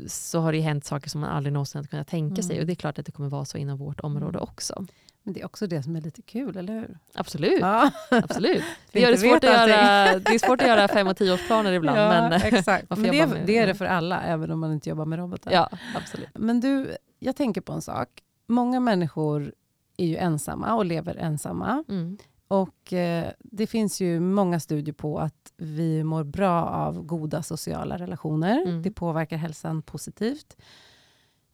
så 0.07 0.39
har 0.39 0.51
det 0.51 0.57
ju 0.57 0.63
hänt 0.63 0.85
saker 0.85 1.09
som 1.09 1.21
man 1.21 1.29
aldrig 1.29 1.53
någonsin 1.53 1.87
kunnat 1.87 2.07
tänka 2.07 2.41
sig 2.41 2.51
Mm. 2.55 2.63
och 2.63 2.67
det 2.67 2.73
är 2.73 2.75
klart 2.75 2.99
att 2.99 3.05
det 3.05 3.11
kommer 3.11 3.29
vara 3.29 3.45
så 3.45 3.57
inom 3.57 3.77
vårt 3.77 3.99
område 3.99 4.37
Mm. 4.37 4.43
också. 4.43 4.85
Men 5.29 5.33
det 5.33 5.41
är 5.41 5.45
också 5.45 5.67
det 5.67 5.83
som 5.83 5.95
är 5.95 6.01
lite 6.01 6.21
kul, 6.21 6.57
eller 6.57 6.73
hur? 6.73 6.97
Absolut, 7.13 7.59
Ja, 7.59 7.91
absolut. 8.09 8.63
Det, 8.91 8.99
gör 8.99 9.11
det, 9.11 9.17
svårt 9.17 9.43
att 9.43 9.49
allting. 9.57 9.75
göra, 9.75 10.19
det 10.19 10.35
är 10.35 10.39
svårt 10.39 10.61
att 10.61 10.67
göra 10.67 10.87
fem 10.87 11.07
och 11.07 11.17
tioårsplaner 11.17 11.71
ibland. 11.73 11.97
ja 11.99 12.09
men, 12.29 12.33
exakt. 12.33 12.89
Men 12.89 13.03
det, 13.03 13.27
med- 13.27 13.43
det 13.45 13.57
är 13.57 13.67
det 13.67 13.75
för 13.75 13.85
alla, 13.85 14.21
även 14.21 14.51
om 14.51 14.59
man 14.59 14.73
inte 14.73 14.89
jobbar 14.89 15.05
med 15.05 15.19
robotar. 15.19 15.51
ja, 15.51 15.69
absolut. 15.95 16.29
Men 16.33 16.59
du, 16.59 16.95
jag 17.19 17.35
tänker 17.35 17.61
på 17.61 17.73
en 17.73 17.81
sak. 17.81 18.07
Många 18.47 18.79
människor 18.79 19.53
är 19.97 20.05
ju 20.05 20.17
ensamma 20.17 20.75
och 20.75 20.85
lever 20.85 21.15
ensamma. 21.15 21.83
Mm. 21.89 22.17
Och 22.47 22.93
eh, 22.93 23.31
det 23.39 23.67
finns 23.67 24.01
ju 24.01 24.19
många 24.19 24.59
studier 24.59 24.93
på 24.93 25.19
att 25.19 25.53
vi 25.57 26.03
mår 26.03 26.23
bra 26.23 26.63
av 26.65 27.01
goda 27.03 27.43
sociala 27.43 27.97
relationer. 27.97 28.61
Mm. 28.61 28.81
Det 28.81 28.91
påverkar 28.91 29.37
hälsan 29.37 29.81
positivt. 29.81 30.57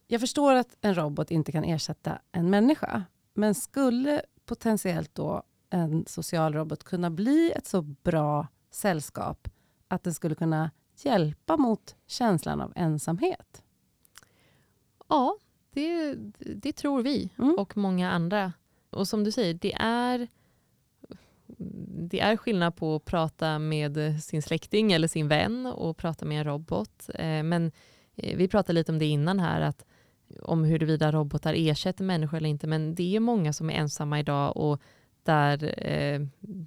Jag 0.07 0.21
förstår 0.21 0.53
att 0.55 0.75
en 0.81 0.95
robot 0.95 1.31
inte 1.31 1.51
kan 1.51 1.63
ersätta 1.63 2.19
en 2.31 2.49
människa. 2.49 3.03
Men 3.37 3.55
skulle 3.55 4.21
potentiellt 4.45 5.15
då 5.15 5.43
en 5.69 6.05
social 6.07 6.53
robot 6.53 6.83
kunna 6.83 7.09
bli 7.09 7.51
ett 7.55 7.67
så 7.67 7.81
bra 7.81 8.47
sällskap 8.71 9.47
att 9.87 10.03
den 10.03 10.13
skulle 10.13 10.35
kunna 10.35 10.71
hjälpa 11.03 11.57
mot 11.57 11.95
känslan 12.07 12.61
av 12.61 12.73
ensamhet? 12.75 13.63
Ja, 15.07 15.37
det, 15.71 16.15
det 16.55 16.73
tror 16.73 17.01
vi 17.01 17.29
Mm. 17.37 17.55
och 17.59 17.77
många 17.77 18.11
andra. 18.11 18.53
Och 18.89 19.07
som 19.07 19.23
du 19.23 19.31
säger, 19.31 19.53
det 19.53 19.73
är, 19.79 20.27
det 22.09 22.19
är 22.19 22.37
skillnad 22.37 22.75
på 22.75 22.95
att 22.95 23.05
prata 23.05 23.59
med 23.59 24.23
sin 24.23 24.41
släkting 24.41 24.91
eller 24.91 25.07
sin 25.07 25.27
vän 25.27 25.65
och 25.65 25.97
prata 25.97 26.25
med 26.25 26.37
en 26.37 26.43
robot. 26.43 27.09
Eh, 27.13 27.43
Men 27.43 27.71
eh, 28.15 28.37
vi 28.37 28.47
pratade 28.47 28.73
lite 28.73 28.91
om 28.91 28.99
det 28.99 29.05
innan 29.05 29.39
här, 29.39 29.61
att 29.61 29.85
om 30.41 30.63
huruvida 30.63 31.11
robotar 31.11 31.53
ersätter 31.57 32.03
människor 32.03 32.37
eller 32.37 32.49
inte. 32.49 32.67
Men 32.67 32.95
det 32.95 33.15
är 33.15 33.19
många 33.19 33.53
som 33.53 33.69
är 33.69 33.73
ensamma 33.73 34.19
idag 34.19 34.57
och 34.57 34.81
där 35.23 35.73
eh, 35.87 36.21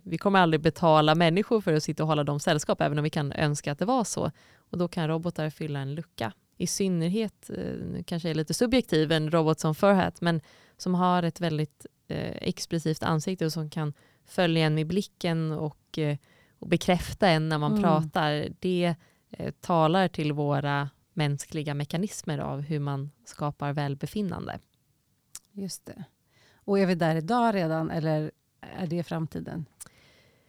vi 0.05 0.19
kommer 0.19 0.39
aldrig 0.41 0.61
betala 0.61 1.15
människor 1.15 1.61
för 1.61 1.73
att 1.73 1.83
sitta 1.83 2.03
och 2.03 2.09
hålla 2.09 2.25
dem 2.25 2.41
sällskap, 2.41 2.81
även 2.81 2.99
om 2.99 3.05
vi 3.05 3.11
kan 3.11 3.33
önska 3.33 3.73
att 3.73 3.79
det 3.79 3.85
var 3.85 4.05
så. 4.05 4.31
Och 4.71 4.79
då 4.79 4.89
kan 4.89 5.09
robotar 5.09 5.51
fylla 5.51 5.79
en 5.79 5.95
lucka. 5.95 6.33
I 6.57 6.67
synnerhet, 6.67 7.51
eh, 7.51 8.03
kanske 8.05 8.31
är 8.31 8.35
lite 8.35 8.55
subjektiv, 8.55 9.13
en 9.13 9.31
robot 9.31 9.61
som 9.61 9.75
Furhat, 9.75 10.21
men 10.21 10.41
som 10.77 10.95
har 10.95 11.23
ett 11.23 11.41
väldigt 11.41 11.87
eh, 12.09 12.37
expressivt 12.41 13.03
ansikte 13.03 13.45
och 13.47 13.53
som 13.53 13.71
kan 13.71 13.93
följa 14.27 14.67
en 14.67 14.75
med 14.75 14.87
blicken 14.87 15.53
och, 15.53 15.99
eh, 15.99 16.17
och 16.59 16.69
bekräfta 16.69 17.29
en 17.29 17.49
när 17.49 17.59
man 17.59 17.73
Mm. 17.73 17.83
pratar. 17.83 18.49
Det 18.61 18.95
eh, 19.31 19.51
talar 19.61 20.09
till 20.09 20.33
våra 20.33 20.89
mänskliga 21.19 21.75
mekanismer 21.75 22.39
av 22.39 22.61
hur 22.61 22.81
man 22.81 23.11
skapar 23.25 23.73
välbefinnande. 23.73 24.59
Just 25.53 25.87
det. 25.87 26.05
Och 26.55 26.79
är 26.79 26.87
vi 26.87 26.95
där 26.95 27.17
idag 27.17 27.55
redan 27.55 27.91
eller 27.91 28.31
är 28.61 28.87
det 28.87 29.03
framtiden? 29.03 29.67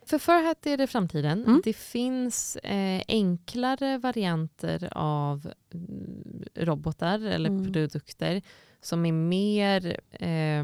För 0.06 0.18
Furhat 0.20 0.66
är 0.66 0.78
det 0.78 0.88
framtiden. 0.88 1.46
Mm. 1.46 1.62
Det 1.64 1.74
finns 1.74 2.56
eh, 2.56 3.02
enklare 3.08 3.98
varianter 3.98 4.90
av 4.98 5.52
mm, 5.74 6.44
robotar 6.56 7.20
eller 7.20 7.50
Mm. 7.50 7.64
produkter 7.64 8.42
som 8.82 9.06
är 9.06 9.12
mer 9.12 10.00
eh, 10.12 10.64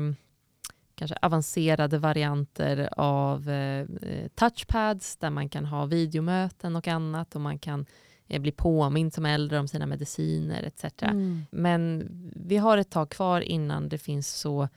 kanske 0.96 1.18
avancerade 1.22 1.98
varianter 1.98 2.90
av 2.98 3.50
eh, 3.50 3.86
eh, 4.02 4.28
touchpads 4.36 5.18
där 5.18 5.30
man 5.30 5.50
kan 5.50 5.66
ha 5.66 5.86
videomöten 5.86 6.76
och 6.76 6.88
annat 6.88 7.36
och 7.36 7.42
man 7.42 7.60
kan 7.60 7.86
eh, 8.28 8.42
bli 8.42 8.52
påmind 8.52 9.14
som 9.14 9.26
äldre 9.26 9.60
om 9.60 9.68
sina 9.68 9.86
mediciner 9.86 10.64
etc. 10.64 11.04
Mm. 11.04 11.46
Men 11.52 12.10
vi 12.36 12.58
har 12.58 12.78
ett 12.78 12.90
tag 12.90 13.10
kvar 13.10 13.42
innan 13.42 13.90
det 13.90 13.98
finns 13.98 14.34
så 14.34 14.68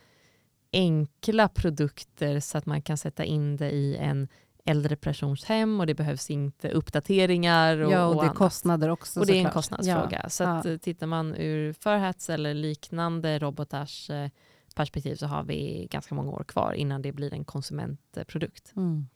enkla 0.72 1.48
produkter 1.48 2.40
så 2.40 2.58
att 2.58 2.66
man 2.66 2.82
kan 2.82 2.96
sätta 2.96 3.24
in 3.24 3.56
det 3.56 3.70
i 3.70 3.96
en 3.96 4.28
äldre 4.64 4.96
persons 4.96 5.44
hem 5.44 5.80
och 5.80 5.86
det 5.86 5.94
behövs 5.94 6.30
inte 6.30 6.70
uppdateringar 6.70 7.78
och, 7.78 7.92
ja, 7.92 8.06
och 8.06 8.14
det 8.14 8.20
är 8.20 8.24
annat. 8.24 8.36
kostnader 8.36 8.88
också 8.88 9.20
Och 9.20 9.26
det 9.26 9.32
är 9.32 9.36
en 9.36 9.40
såklart. 9.40 9.54
kostnadsfråga. 9.54 10.28
Så 10.28 10.44
att, 10.44 10.64
ja. 10.64 10.70
eh, 10.70 10.78
tittar 10.78 11.06
man 11.06 11.34
ur 11.34 11.72
Furhats 11.72 12.30
eller 12.30 12.54
liknande 12.54 13.38
robotars 13.38 14.10
eh, 14.10 14.30
perspektiv 14.74 15.14
så 15.14 15.26
har 15.26 15.42
vi 15.42 15.88
ganska 15.90 16.14
många 16.14 16.30
år 16.30 16.44
kvar 16.44 16.72
innan 16.72 17.02
det 17.02 17.12
blir 17.12 17.34
en 17.34 17.44
konsumentprodukt. 17.44 18.72
Mm. 18.76 19.06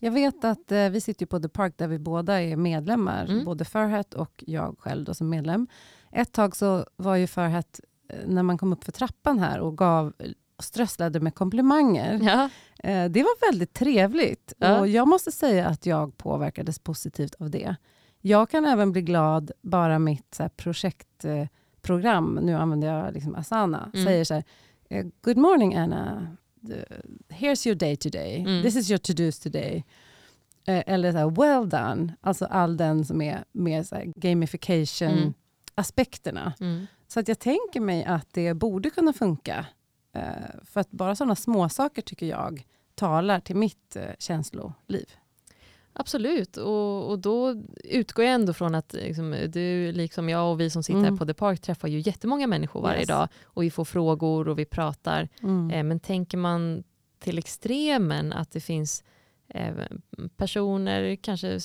Jag 0.00 0.10
vet 0.10 0.44
att 0.44 0.72
eh, 0.72 0.88
vi 0.88 1.00
sitter 1.00 1.26
på 1.26 1.40
The 1.40 1.48
Park 1.48 1.74
där 1.76 1.88
vi 1.88 1.98
båda 1.98 2.42
är 2.42 2.56
medlemmar, 2.56 3.24
Mm. 3.24 3.44
både 3.44 3.64
Furhat 3.64 4.14
och 4.14 4.44
jag 4.46 4.76
själv 4.78 5.04
då, 5.04 5.14
som 5.14 5.28
medlem. 5.28 5.66
Ett 6.12 6.32
tag 6.32 6.56
så 6.56 6.86
var 6.96 7.16
ju 7.16 7.26
Furhat, 7.26 7.80
eh, 8.08 8.16
när 8.26 8.42
man 8.42 8.58
kom 8.58 8.72
upp 8.72 8.84
för 8.84 8.92
trappan 8.92 9.38
här 9.38 9.60
och 9.60 9.78
gav 9.78 10.12
strösslade 10.58 11.20
med 11.20 11.34
komplimanger. 11.34 12.18
Ja. 12.22 12.48
Eh, 12.88 13.10
det 13.10 13.22
var 13.22 13.50
väldigt 13.52 13.72
trevligt 13.74 14.52
Ja. 14.58 14.78
och 14.80 14.88
jag 14.88 15.08
måste 15.08 15.32
säga 15.32 15.66
att 15.68 15.86
jag 15.86 16.16
påverkades 16.16 16.78
positivt 16.78 17.34
av 17.34 17.50
det. 17.50 17.76
Jag 18.20 18.50
kan 18.50 18.64
även 18.64 18.92
bli 18.92 19.02
glad 19.02 19.50
bara 19.62 19.98
mitt 19.98 20.34
så 20.34 20.42
här, 20.42 20.50
projektprogram, 20.50 22.38
nu 22.42 22.54
använder 22.54 22.88
jag 22.94 23.14
liksom 23.14 23.34
Asana, 23.34 23.90
Mm. 23.94 24.06
säger 24.06 24.24
så 24.24 24.34
här, 24.34 24.44
eh, 24.90 25.06
Good 25.22 25.36
morning 25.36 25.74
Anna, 25.74 26.36
here's 27.28 27.66
your 27.66 27.74
day 27.76 27.96
today, 27.96 28.44
Mm. 28.46 28.62
this 28.62 28.76
is 28.76 28.90
your 28.90 28.98
to-dos 28.98 29.38
today. 29.38 29.84
Eh, 30.66 30.82
Eller 30.86 31.12
så 31.12 31.18
här, 31.18 31.30
well 31.30 31.68
done, 31.68 32.14
alltså 32.20 32.44
all 32.44 32.76
den 32.76 33.04
som 33.04 33.22
är 33.22 33.44
mer 33.52 33.82
så 33.82 34.02
gamification-aspekterna. 34.16 36.52
Mm. 36.60 36.86
Så 37.08 37.20
att 37.20 37.28
jag 37.28 37.38
tänker 37.38 37.80
mig 37.80 38.04
att 38.04 38.26
det 38.32 38.54
borde 38.54 38.90
kunna 38.90 39.12
funka. 39.12 39.66
Eh, 40.12 40.32
för 40.64 40.80
att 40.80 40.90
bara 40.90 41.16
sådana 41.16 41.36
små 41.36 41.68
saker 41.68 42.02
tycker 42.02 42.26
jag 42.26 42.66
talar 42.94 43.40
till 43.40 43.56
mitt 43.56 43.96
eh, 43.96 44.02
känsloliv. 44.18 45.06
Absolut, 45.92 46.56
och, 46.56 47.10
och 47.10 47.18
då 47.18 47.62
utgår 47.84 48.24
jag 48.24 48.34
ändå 48.34 48.52
från 48.52 48.74
att 48.74 48.92
liksom, 48.92 49.36
du, 49.48 49.92
liksom 49.92 50.28
jag 50.28 50.50
och 50.52 50.60
vi 50.60 50.70
som 50.70 50.82
sitter 50.82 50.98
Mm. 51.00 51.18
på 51.18 51.26
The 51.26 51.34
Park 51.34 51.60
träffar 51.60 51.88
ju 51.88 51.98
jättemånga 52.00 52.46
människor 52.46 52.82
varje 52.82 52.98
Yes. 52.98 53.08
dag 53.08 53.28
och 53.44 53.62
vi 53.62 53.70
får 53.70 53.84
frågor 53.84 54.48
och 54.48 54.58
vi 54.58 54.64
pratar. 54.64 55.28
Mm. 55.42 55.70
Eh, 55.70 55.82
men 55.84 56.00
tänker 56.00 56.38
man 56.38 56.84
till 57.18 57.38
extremen 57.38 58.32
att 58.32 58.50
det 58.50 58.60
finns 58.60 59.04
eh, 59.48 59.74
personer, 60.36 61.16
kanske 61.16 61.58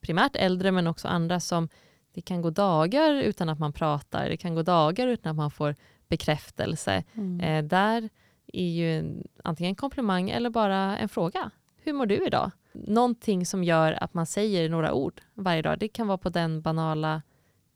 primärt 0.00 0.36
äldre 0.36 0.72
men 0.72 0.86
också 0.86 1.08
andra 1.08 1.40
som 1.40 1.68
det 2.14 2.20
kan 2.20 2.42
gå 2.42 2.50
dagar 2.50 3.14
utan 3.14 3.48
att 3.48 3.58
man 3.58 3.72
pratar, 3.72 4.28
det 4.28 4.36
kan 4.36 4.54
gå 4.54 4.62
dagar 4.62 5.06
utan 5.06 5.30
att 5.30 5.36
man 5.36 5.50
får 5.50 5.74
bekräftelse. 6.08 7.04
Mm. 7.14 7.40
Eh, 7.40 7.68
där 7.68 8.08
är 8.52 8.68
ju 8.68 8.98
en, 8.98 9.28
antingen 9.44 9.70
en 9.70 9.74
komplimang 9.76 10.30
eller 10.30 10.50
bara 10.50 10.98
en 10.98 11.08
fråga. 11.08 11.50
Hur 11.82 11.92
mår 11.92 12.06
du 12.06 12.26
idag? 12.26 12.50
Någonting 12.86 13.46
som 13.46 13.64
gör 13.64 14.02
att 14.04 14.14
man 14.14 14.26
säger 14.26 14.68
några 14.68 14.92
ord 14.92 15.20
varje 15.34 15.62
dag. 15.62 15.78
Det 15.78 15.88
kan 15.88 16.06
vara 16.06 16.18
på 16.18 16.28
den 16.28 16.62
banala 16.62 17.22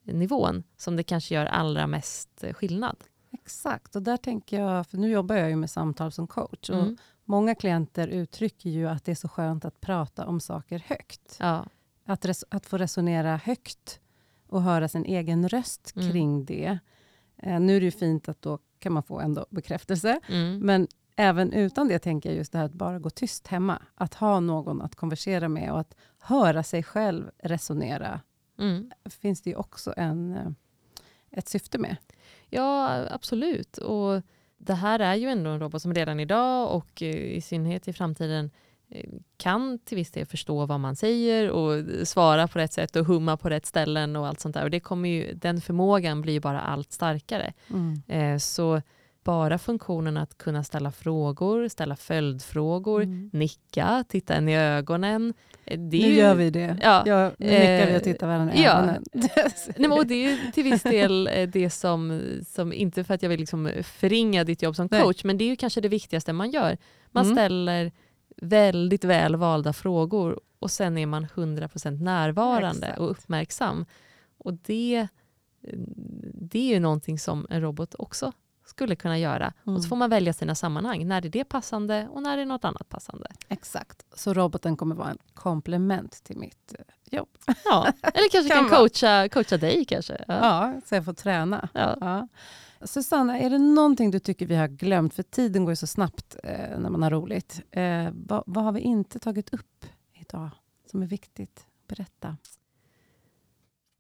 nivån 0.03 0.63
som 0.77 0.97
det 0.97 1.03
kanske 1.03 1.35
gör 1.35 1.47
allra 1.47 1.87
mest 1.87 2.45
skillnad. 2.53 2.97
Exakt, 3.33 3.97
och 3.97 4.03
där 4.03 4.17
tänker 4.17 4.61
jag, 4.61 4.87
för 4.87 4.97
nu 4.99 5.11
jobbar 5.11 5.35
jag 5.37 5.51
ju 5.51 5.57
med 5.57 5.71
samtal 5.71 6.13
som 6.13 6.27
coach. 6.27 6.71
Och 6.71 6.79
Mm. 6.79 6.97
Många 7.25 7.55
klienter 7.55 8.09
uttrycker 8.09 8.71
ju 8.71 8.89
att 8.89 9.05
det 9.05 9.11
är 9.11 9.17
så 9.17 9.29
skönt 9.29 9.65
att 9.65 9.81
prata 9.81 10.27
om 10.27 10.41
saker 10.41 10.83
högt. 10.87 11.37
Ja. 11.41 11.67
Att, 12.05 12.25
res- 12.25 12.45
att 12.49 12.67
få 12.67 12.79
resonera 12.79 13.37
högt 13.37 14.01
och 14.49 14.63
höra 14.63 14.89
sin 14.89 15.05
egen 15.05 15.49
röst 15.49 15.93
Mm. 15.97 16.11
kring 16.13 16.45
det. 16.45 16.79
Eh, 17.37 17.61
nu 17.61 17.77
är 17.77 17.81
det 17.81 17.85
ju 17.85 17.91
fint 17.91 18.29
att 18.29 18.43
då 18.43 18.59
kan 18.79 18.93
man 18.93 19.03
få 19.03 19.21
ändå 19.21 19.47
bekräftelse. 19.51 20.21
Mm. 20.29 20.59
Men 20.59 20.89
även 21.17 21.53
utan 21.53 21.89
det 21.89 21.99
tänker 21.99 22.29
jag 22.29 22.37
just 22.37 22.53
det 22.53 22.59
här 22.59 22.65
att 22.65 22.73
bara 22.73 22.99
gå 22.99 23.11
tyst 23.11 23.47
hemma. 23.47 23.83
Att 23.95 24.15
ha 24.15 24.41
någon 24.41 24.83
att 24.83 24.95
konversera 24.95 25.49
med 25.49 25.73
och 25.73 25.81
att 25.81 25.95
höra 26.19 26.63
sig 26.63 26.83
själv 26.83 27.31
resonera. 27.39 28.21
Mm. 28.59 28.91
finns 29.21 29.43
det 29.43 29.51
ju 29.51 29.57
också 29.57 29.95
en, 29.97 30.33
eh, 30.37 30.51
ett 31.31 31.49
syfte 31.49 31.79
med. 31.79 31.97
Ja, 32.49 33.01
absolut. 33.11 33.79
Och 33.79 34.23
det 34.59 34.75
här 34.75 34.99
är 34.99 35.15
ju 35.15 35.29
ändå 35.29 35.51
en 35.51 35.61
robot 35.61 35.83
som 35.83 35.95
redan 35.95 36.21
idag 36.21 36.77
och 36.77 37.03
eh, 37.03 37.17
i 37.17 37.41
synnerhet 37.41 37.89
i 37.89 37.93
framtiden 37.93 38.51
eh, 38.89 39.11
kan 39.37 39.79
till 39.79 39.97
viss 39.97 40.11
del 40.11 40.27
förstå 40.27 40.67
vad 40.67 40.81
man 40.81 40.97
säger 40.97 41.51
och 41.51 41.85
svara 42.09 42.49
på 42.49 42.59
rätt 42.59 42.73
sätt 42.73 42.97
och 42.97 43.07
humma 43.07 43.37
på 43.37 43.49
rätt 43.51 43.67
ställen 43.67 44.17
och 44.17 44.27
allt 44.27 44.41
sånt 44.41 44.55
där. 44.55 44.65
Och 44.65 44.71
det 44.71 44.81
kommer 44.81 45.09
ju, 45.09 45.35
den 45.35 45.61
förmågan 45.61 46.23
blir 46.23 46.33
ju 46.33 46.41
bara 46.41 46.61
allt 46.61 46.93
starkare. 46.93 47.53
Eh, 48.07 48.39
Så 48.39 48.83
bara 49.25 49.59
funktionen 49.59 50.17
att 50.17 50.39
kunna 50.39 50.65
ställa 50.65 50.93
frågor, 50.93 51.69
ställa 51.69 51.97
följdfrågor, 51.97 53.03
Mm. 53.03 53.31
nicka, 53.33 54.05
titta 54.09 54.35
en 54.35 54.49
i 54.49 54.57
ögonen. 54.59 55.35
eh, 55.65 55.79
Nu 55.79 55.97
ju, 55.97 56.15
gör 56.15 56.35
vi 56.35 56.51
det. 56.51 56.77
Ja, 56.83 57.03
Ja, 57.07 57.31
nu 57.39 57.47
nickar 57.47 57.87
vi 57.87 57.93
eh, 57.93 57.97
och 57.97 58.03
tittar 58.03 58.27
varandra 58.27 58.55
i 58.55 58.63
ja. 58.63 58.71
ögonen. 58.79 59.05
Nej, 59.77 59.91
och 59.91 60.07
det 60.07 60.15
är 60.25 60.51
till 60.53 60.65
viss 60.65 60.83
del 60.83 61.27
eh, 61.33 61.49
det 61.49 61.71
som, 61.71 62.21
som, 62.47 62.73
inte 62.73 63.05
för 63.05 63.15
att 63.15 63.23
jag 63.23 63.31
vill 63.31 63.41
liksom 63.41 63.71
förringa 63.83 64.45
ditt 64.45 64.63
jobb 64.63 64.77
som 64.77 64.89
Nej. 64.91 65.03
coach, 65.03 65.25
men 65.25 65.39
det 65.39 65.45
är 65.45 65.49
ju 65.49 65.57
kanske 65.57 65.81
det 65.81 65.89
viktigaste 65.89 66.33
man 66.33 66.51
gör. 66.51 66.77
Man 67.11 67.25
Mm. 67.25 67.37
ställer 67.37 67.93
väldigt 68.37 69.05
väl 69.05 69.37
valda 69.37 69.73
frågor 69.73 70.41
och 70.59 70.71
sen 70.71 70.99
är 70.99 71.07
man 71.07 71.27
100% 71.27 72.03
närvarande 72.03 72.87
Exakt. 72.87 72.99
och 73.01 73.11
uppmärksam. 73.11 73.85
Och 74.39 74.55
det, 74.55 75.09
eh, 75.63 75.79
det 76.35 76.59
är 76.59 76.75
ju 76.75 76.81
någonting 76.81 77.19
som 77.19 77.47
en 77.51 77.61
robot 77.61 77.95
också 77.99 78.33
skulle 78.73 78.97
kunna 78.97 79.19
göra. 79.19 79.53
Mm. 79.67 79.77
Och 79.77 79.83
så 79.83 79.89
får 79.89 79.97
man 79.97 80.11
välja 80.11 80.33
sina 80.33 80.55
sammanhang. 80.55 81.07
När 81.09 81.27
är 81.27 81.29
det 81.29 81.45
passande 81.45 82.09
och 82.11 82.23
när 82.23 82.39
är 82.39 82.47
något 82.47 82.65
annat 82.65 82.89
passande? 82.89 83.27
Exakt. 83.49 84.07
Så 84.15 84.35
roboten 84.35 84.77
kommer 84.77 84.95
vara 84.95 85.11
en 85.11 85.19
komplement 85.35 86.25
till 86.25 86.37
mitt 86.39 86.75
eh, 86.79 86.85
jobb. 87.17 87.29
Ja. 87.65 87.93
Eller 88.03 88.31
kanske 88.31 88.55
Kan 88.55 88.69
kan, 88.69 88.79
coacha, 88.79 89.29
coacha 89.29 89.57
dig 89.57 89.85
kanske. 89.85 90.25
Ja. 90.29 90.35
Ja, 90.35 90.81
så 90.85 90.95
jag 90.95 91.05
får 91.05 91.13
träna. 91.13 91.69
Ja. 91.75 91.97
Ja. 92.01 92.29
Susanna, 92.87 93.39
är 93.39 93.51
det 93.51 93.59
någonting 93.59 94.11
du 94.11 94.19
tycker 94.19 94.47
vi 94.47 94.57
har 94.57 94.69
glömt? 94.69 95.15
För 95.15 95.23
tiden 95.23 95.65
går 95.65 95.73
ju 95.73 95.77
så 95.77 95.87
snabbt 95.87 96.37
eh, 96.45 96.79
när 96.79 96.91
man 96.91 97.03
har 97.03 97.11
roligt. 97.11 97.63
Eh, 97.71 98.09
vad, 98.13 98.43
vad 98.47 98.65
har 98.65 98.73
vi 98.73 98.81
inte 98.81 99.19
tagit 99.19 99.55
upp 99.55 99.87
idag 100.13 100.51
som 100.91 101.03
är 101.03 101.07
viktigt? 101.07 101.67
Berätta. 101.89 102.37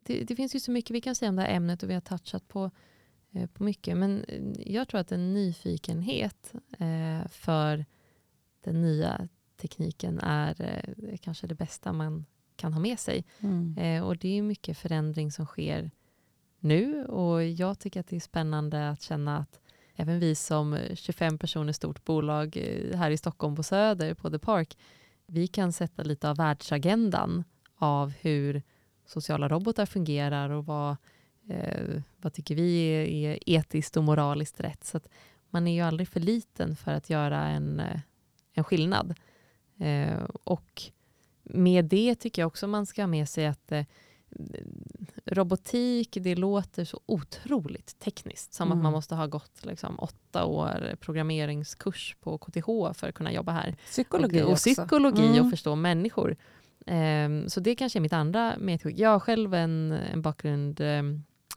det, 0.06 0.24
det 0.24 0.36
finns 0.36 0.54
ju 0.54 0.60
så 0.60 0.70
mycket 0.70 0.90
vi 0.90 1.00
kan 1.00 1.14
säga 1.14 1.28
om 1.28 1.36
det 1.36 1.42
här 1.42 1.56
ämnet 1.56 1.82
och 1.82 1.90
vi 1.90 1.94
har 1.94 2.00
touchat 2.00 2.48
på, 2.48 2.70
på 3.54 3.64
mycket. 3.64 3.96
Men 3.96 4.24
eh, 4.24 4.72
jag 4.72 4.88
tror 4.88 5.00
att 5.00 5.12
en 5.12 5.34
nyfikenhet 5.34 6.52
eh, 6.78 7.28
för 7.28 7.84
den 8.64 8.82
nya 8.82 9.28
tekniken 9.56 10.18
är 10.18 10.54
eh, 10.60 11.16
kanske 11.16 11.46
det 11.46 11.54
bästa 11.54 11.92
man 11.92 12.24
kan 12.56 12.72
ha 12.72 12.80
med 12.80 12.98
sig. 12.98 13.24
Mm. 13.40 13.78
Eh, 13.78 14.06
och 14.06 14.16
det 14.16 14.38
är 14.38 14.42
mycket 14.42 14.78
förändring 14.78 15.32
som 15.32 15.46
sker 15.46 15.90
nu 16.58 17.04
och 17.04 17.44
jag 17.44 17.78
tycker 17.78 18.00
att 18.00 18.08
det 18.08 18.16
är 18.16 18.20
spännande 18.20 18.90
att 18.90 19.02
känna 19.02 19.38
att 19.38 19.60
även 19.94 20.20
vi 20.20 20.34
som 20.34 20.74
eh, 20.74 20.94
25 20.94 21.38
personer 21.38 21.72
stort 21.72 22.04
bolag 22.04 22.56
eh, 22.56 22.98
här 22.98 23.10
i 23.10 23.16
Stockholm 23.16 23.56
på 23.56 23.62
Söder 23.62 24.14
på 24.14 24.30
The 24.30 24.38
Park, 24.38 24.78
vi 25.26 25.46
kan 25.46 25.72
sätta 25.72 26.02
lite 26.02 26.30
av 26.30 26.36
världsagendan 26.36 27.44
av 27.76 28.12
hur 28.20 28.62
sociala 29.06 29.48
robotar 29.48 29.86
fungerar 29.86 30.50
och 30.50 30.66
vad, 30.66 30.96
eh, 31.48 32.02
vad 32.16 32.32
tycker 32.32 32.54
vi 32.54 32.86
är, 32.86 33.06
är 33.06 33.38
etiskt 33.46 33.96
och 33.96 34.04
moraliskt 34.04 34.60
rätt. 34.60 34.84
Så 34.84 34.96
att 34.96 35.08
man 35.50 35.68
är 35.68 35.74
ju 35.74 35.80
aldrig 35.80 36.08
för 36.08 36.20
liten 36.20 36.76
för 36.76 36.92
att 36.92 37.10
göra 37.10 37.48
en, 37.48 37.80
eh, 37.80 38.00
en 38.52 38.64
skillnad. 38.64 39.14
Eh, 39.78 40.24
och 40.44 40.82
med 41.42 41.84
det 41.84 42.14
tycker 42.14 42.42
jag 42.42 42.46
också 42.46 42.66
man 42.66 42.86
ska 42.86 43.02
ha 43.02 43.06
med 43.06 43.28
sig 43.28 43.46
att 43.46 43.72
eh, 43.72 43.84
robotik, 45.24 46.18
det 46.20 46.34
låter 46.34 46.84
så 46.84 47.00
otroligt 47.06 47.98
tekniskt. 47.98 48.54
Som 48.54 48.68
Mm. 48.68 48.78
att 48.78 48.82
man 48.82 48.92
måste 48.92 49.14
ha 49.14 49.26
gått 49.26 49.64
liksom, 49.64 49.98
åtta 49.98 50.44
år 50.44 50.96
programmeringskurs 51.00 52.16
på 52.20 52.38
KTH 52.38 52.92
för 52.94 53.08
att 53.08 53.14
kunna 53.14 53.32
jobba 53.32 53.52
här. 53.52 53.76
Psykologi 53.86 54.42
och, 54.42 54.50
och 54.50 54.56
psykologi 54.56 55.26
Mm. 55.26 55.44
och 55.44 55.50
förstå 55.50 55.74
människor. 55.76 56.36
Ehm, 56.86 57.48
så 57.48 57.60
det 57.60 57.74
kanske 57.74 57.98
är 57.98 58.00
mitt 58.00 58.12
andra 58.12 58.54
medskick. 58.58 58.98
Jag 58.98 59.10
har 59.10 59.20
själv 59.20 59.54
en, 59.54 59.92
en 59.92 60.22
bakgrund 60.22 60.80
eh, 60.80 61.02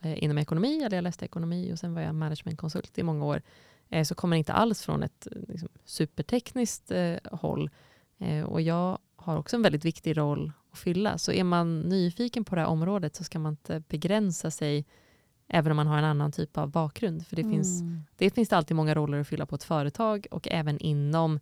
inom 0.04 0.38
ekonomi, 0.38 0.84
eller 0.84 0.98
jag 0.98 1.04
läste 1.04 1.26
ekonomi 1.26 1.74
och 1.74 1.80
sen 1.80 1.93
var 1.93 2.02
jag 2.02 2.16
managementkonsult 2.16 2.98
i 2.98 3.04
många 3.04 3.26
år. 3.26 3.41
Eh, 3.89 4.04
så 4.04 4.16
kommer 4.16 4.38
inte 4.38 4.54
alls 4.54 4.82
från 4.82 5.04
ett 5.04 5.28
liksom, 5.48 5.70
supertekniskt 5.86 6.91
eh, 6.91 7.16
håll. 7.32 7.70
Eh, 8.18 8.43
och 8.43 8.62
jag 8.62 8.98
har 9.16 9.38
också 9.38 9.56
en 9.56 9.62
väldigt 9.62 9.86
viktig 9.86 10.18
roll 10.18 10.52
att 10.72 10.80
fylla. 10.80 11.18
Så 11.18 11.32
är 11.32 11.43
man 11.43 11.80
nyfiken 11.80 12.46
på 12.46 12.56
det 12.56 12.62
här 12.62 12.68
området 12.68 13.16
så 13.16 13.24
ska 13.24 13.39
man 13.39 13.54
inte 13.54 13.84
begränsa 13.88 14.52
sig 14.52 14.86
även 15.48 15.72
om 15.72 15.76
man 15.76 15.88
har 15.88 15.98
en 15.98 16.04
annan 16.04 16.32
typ 16.32 16.58
av 16.58 16.70
bakgrund. 16.70 17.28
För 17.28 17.36
det 17.36 17.43
finns 17.43 17.82
Mm. 17.82 18.04
det 18.18 18.30
finns 18.30 18.50
det 18.50 18.58
alltid 18.58 18.76
många 18.76 18.96
roller 18.96 19.20
att 19.20 19.28
fylla 19.28 19.46
på 19.46 19.56
ett 19.56 19.64
företag 19.64 20.28
och 20.32 20.48
även 20.52 20.80
inom 20.80 21.39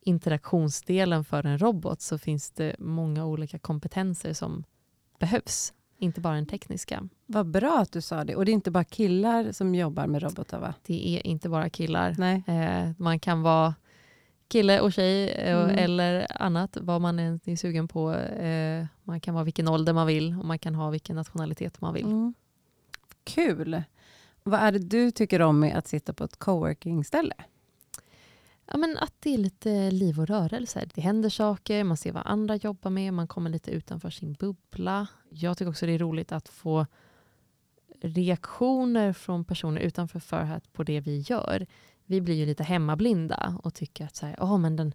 interaktionsdelen 0.00 1.24
för 1.24 1.46
en 1.46 1.58
robot 1.58 2.00
så 2.00 2.18
finns 2.18 2.50
det 2.50 2.76
många 2.78 3.26
olika 3.26 3.58
kompetenser 3.58 4.32
som 4.32 4.64
behövs. 5.18 5.72
Inte 6.00 6.20
bara 6.20 6.34
den 6.34 6.46
tekniska. 6.46 7.08
Vad 7.26 7.46
bra 7.46 7.78
att 7.78 7.92
du 7.92 8.00
sa 8.00 8.24
det. 8.24 8.36
Och 8.36 8.44
det 8.44 8.50
är 8.50 8.54
inte 8.54 8.70
bara 8.70 8.84
killar 8.84 9.52
som 9.52 9.74
jobbar 9.74 10.06
med 10.06 10.22
robotar 10.22 10.58
va? 10.60 10.74
Det 10.86 11.08
är 11.16 11.26
inte 11.26 11.48
bara 11.48 11.70
killar. 11.70 12.14
Nej. 12.18 12.42
Eh, 12.46 12.90
man 12.98 13.20
kan 13.20 13.42
vara 13.42 13.74
kille 14.48 14.80
och 14.80 14.92
tjej 14.92 15.28
eh, 15.30 15.58
Mm. 15.64 15.78
eller 15.78 16.26
annat, 16.42 16.76
vad 16.80 17.00
man 17.00 17.18
än 17.18 17.40
är 17.44 17.56
sugen 17.56 17.88
på. 17.88 18.12
Eh, 18.14 18.86
man 19.04 19.20
kan 19.20 19.34
vara 19.34 19.44
vilken 19.44 19.68
ålder 19.68 19.92
man 19.92 20.06
vill 20.06 20.36
och 20.38 20.44
man 20.44 20.58
kan 20.58 20.74
ha 20.74 20.90
vilken 20.90 21.16
nationalitet 21.16 21.80
man 21.80 21.94
vill. 21.94 22.04
Mm. 22.04 22.34
Kul. 23.24 23.82
Vad 24.42 24.60
är 24.60 24.72
det 24.72 24.78
du 24.78 25.10
tycker 25.10 25.42
om 25.42 25.60
med 25.60 25.76
att 25.78 25.88
sitta 25.88 26.12
på 26.12 26.24
ett 26.24 26.36
coworking-ställe? 26.38 27.34
Ja, 28.72 28.78
men 28.78 28.98
att 28.98 29.14
det 29.20 29.34
är 29.34 29.38
lite 29.38 29.90
liv 29.90 30.20
och 30.20 30.26
rörelse. 30.26 30.88
Det 30.94 31.00
händer 31.00 31.28
saker, 31.28 31.84
man 31.84 31.96
ser 31.96 32.12
vad 32.12 32.22
andra 32.26 32.56
jobbar 32.56 32.90
med, 32.90 33.14
man 33.14 33.28
kommer 33.28 33.50
lite 33.50 33.70
utanför 33.70 34.10
sin 34.10 34.32
bubbla. 34.32 35.06
Jag 35.30 35.58
tycker 35.58 35.70
också 35.70 35.86
det 35.86 35.92
är 35.92 35.98
roligt 35.98 36.32
att 36.32 36.48
få 36.48 36.86
reaktioner 38.02 39.12
från 39.12 39.44
personer 39.44 39.80
utanför 39.80 40.20
Furhat 40.20 40.72
på 40.72 40.82
det 40.82 41.00
vi 41.00 41.18
gör. 41.18 41.66
Vi 42.06 42.20
blir 42.20 42.34
ju 42.34 42.46
lite 42.46 42.62
hemmablinda 42.64 43.58
och 43.62 43.74
tycker 43.74 44.04
att 44.04 44.16
så 44.16 44.26
här, 44.26 44.36
"Åh, 44.40 44.58
men 44.58 44.76
den, 44.76 44.94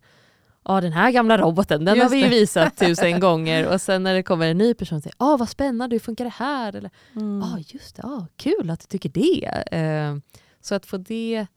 ja, 0.66 0.82
den 0.82 0.92
här 0.94 1.12
gamla 1.12 1.38
roboten, 1.38 1.86
den 1.86 1.96
Just 1.96 2.04
har 2.04 2.10
vi 2.10 2.24
ju 2.24 2.30
visat 2.30 2.78
tusen 2.78 3.20
gånger. 3.20 3.68
Och 3.74 3.82
sen 3.82 4.04
när 4.04 4.14
det 4.14 4.24
kommer 4.24 4.48
en 4.48 4.58
ny 4.58 4.74
person 4.74 4.96
och 4.96 5.04
säger 5.04 5.16
Åh, 5.20 5.38
vad 5.38 5.50
spännande, 5.50 5.94
hur 5.96 6.00
funkar 6.00 6.24
det 6.26 6.30
här? 6.36 6.76
Eller 6.76 6.92
Mm. 7.16 7.40
Ja, 7.42 7.58
just 7.68 7.96
det. 7.96 8.04
Ah, 8.04 8.28
kul 8.36 8.70
att 8.70 8.80
du 8.80 8.86
tycker 9.00 9.10
det. 9.10 9.46
Eh, 9.78 10.18
så 10.62 10.76
att 10.76 10.86
få 10.86 10.98
det 10.98 11.48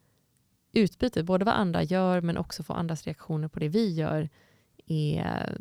utbytet, 0.77 1.25
både 1.27 1.45
vad 1.45 1.55
andra 1.55 1.83
gör 1.83 2.21
men 2.21 2.37
också 2.37 2.63
få 2.63 2.73
andras 2.73 3.05
reaktioner 3.05 3.49
på 3.49 3.59
det 3.61 3.69
vi 3.69 3.95
gör, 3.95 4.29
är, 4.87 5.59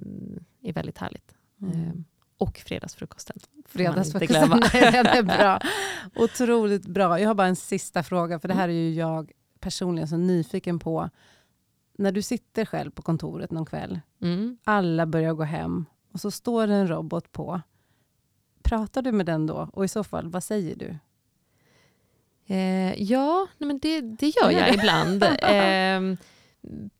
är 0.61 0.74
väldigt 0.74 0.97
härligt. 0.97 1.36
Mm. 1.61 1.82
Eh, 1.82 1.93
och 2.38 2.57
fredagsfrukosten. 2.57 3.38
Fredagsfrukosten, 3.66 4.49
nej, 4.74 4.91
den 4.91 5.05
är 5.05 5.24
bra. 5.24 5.59
Otroligt 6.16 6.86
bra. 6.88 7.20
Jag 7.20 7.28
har 7.30 7.36
bara 7.36 7.47
en 7.47 7.55
sista 7.55 8.03
fråga, 8.03 8.39
för 8.39 8.47
det 8.47 8.53
här 8.53 8.70
är 8.70 8.74
ju 8.74 8.93
jag 8.93 9.32
personligen 9.59 10.07
så 10.07 10.18
nyfiken 10.18 10.80
på. 10.80 11.09
när 11.97 12.11
du 12.11 12.22
sitter 12.22 12.66
själv 12.66 12.91
på 12.91 13.01
kontoret 13.01 13.51
någon 13.51 13.66
kväll, 13.66 13.99
Mm. 14.22 14.57
alla 14.63 15.05
börjar 15.05 15.34
gå 15.34 15.43
hem 15.43 15.86
och 16.13 16.20
så 16.20 16.32
står 16.32 16.68
det 16.68 16.74
en 16.74 16.88
robot 16.88 17.32
på. 17.32 17.61
Pratar 18.63 19.01
du 19.01 19.11
med 19.11 19.26
den 19.26 19.47
då? 19.47 19.70
Och 19.74 19.86
i 19.86 19.88
så 19.88 20.03
fall, 20.03 20.30
vad 20.30 20.43
säger 20.43 20.76
du? 20.76 20.97
Eh, 22.48 23.02
ja, 23.04 23.48
men 23.58 23.80
det, 23.80 24.02
det 24.02 24.28
gör 24.28 24.52
jag 24.52 24.74
ibland. 24.74 25.24
Eh, 25.24 26.18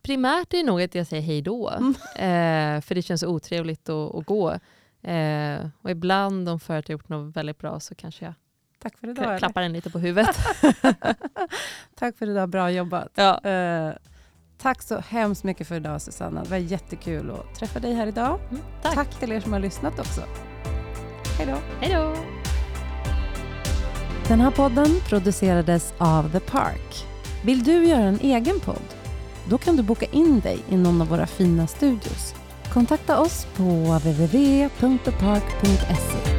primärt 0.02 0.54
är 0.54 0.58
det 0.58 0.64
nog 0.64 0.82
att 0.82 0.96
jag 0.96 1.08
säger 1.08 1.24
hej 1.24 1.42
då, 1.42 1.70
Mm. 1.70 1.90
eh, 2.16 2.82
för 2.82 2.96
det 2.96 3.02
känns 3.02 3.24
otrevligt 3.24 3.90
att, 3.90 4.16
att 4.16 4.26
gå. 4.26 4.52
Eh, 5.04 5.68
och 5.82 5.90
ibland 5.92 6.50
om 6.50 6.60
företaget 6.60 6.88
har 6.88 6.94
gjort 6.94 7.10
något 7.10 7.36
väldigt 7.36 7.58
bra 7.58 7.80
så 7.80 7.96
kanske 7.96 8.26
jag 8.26 8.34
Tack 8.80 8.98
för 8.98 9.10
idag. 9.10 9.26
eller? 9.26 9.38
klappar 9.38 9.62
den 9.62 9.74
lite 9.74 9.90
på 9.90 10.00
huvudet. 10.00 10.36
Tack 11.96 12.18
för 12.18 12.30
idag, 12.30 12.50
bra 12.50 12.72
jobbat. 12.72 13.10
ja. 13.16 13.40
Eh, 13.50 13.94
tack 14.58 14.82
så 14.82 15.00
hemskt 15.00 15.44
mycket 15.44 15.68
för 15.68 15.76
idag 15.76 16.02
Susanna. 16.02 16.44
Det 16.44 16.50
var 16.50 16.58
jättekul 16.58 17.32
att 17.32 17.56
träffa 17.56 17.80
dig 17.80 17.94
här 17.94 18.08
idag. 18.08 18.40
Mm, 18.50 18.62
tack. 18.82 18.94
tack 18.94 19.20
till 19.20 19.32
er 19.32 19.40
som 19.40 19.54
har 19.54 19.60
lyssnat 19.60 20.00
också. 20.00 20.22
Hej 21.38 21.48
då. 21.48 21.58
Hej 21.82 21.94
då! 21.96 22.16
Den 24.28 24.42
här 24.42 24.52
podden 24.52 25.02
producerades 25.10 25.94
av 25.98 26.32
The 26.32 26.40
Park. 26.40 27.06
Vill 27.44 27.64
du 27.64 27.86
göra 27.86 28.04
en 28.04 28.20
egen 28.20 28.60
podd? 28.60 28.96
Då 29.50 29.58
kan 29.58 29.76
du 29.76 29.84
boka 29.84 30.06
in 30.06 30.40
dig 30.40 30.60
i 30.70 30.78
någon 30.78 31.02
av 31.02 31.08
våra 31.08 31.28
fina 31.28 31.68
studios. 31.68 32.36
Kontakta 32.74 33.20
oss 33.20 33.48
på 33.56 33.64
www.thepark.se. 33.64 36.35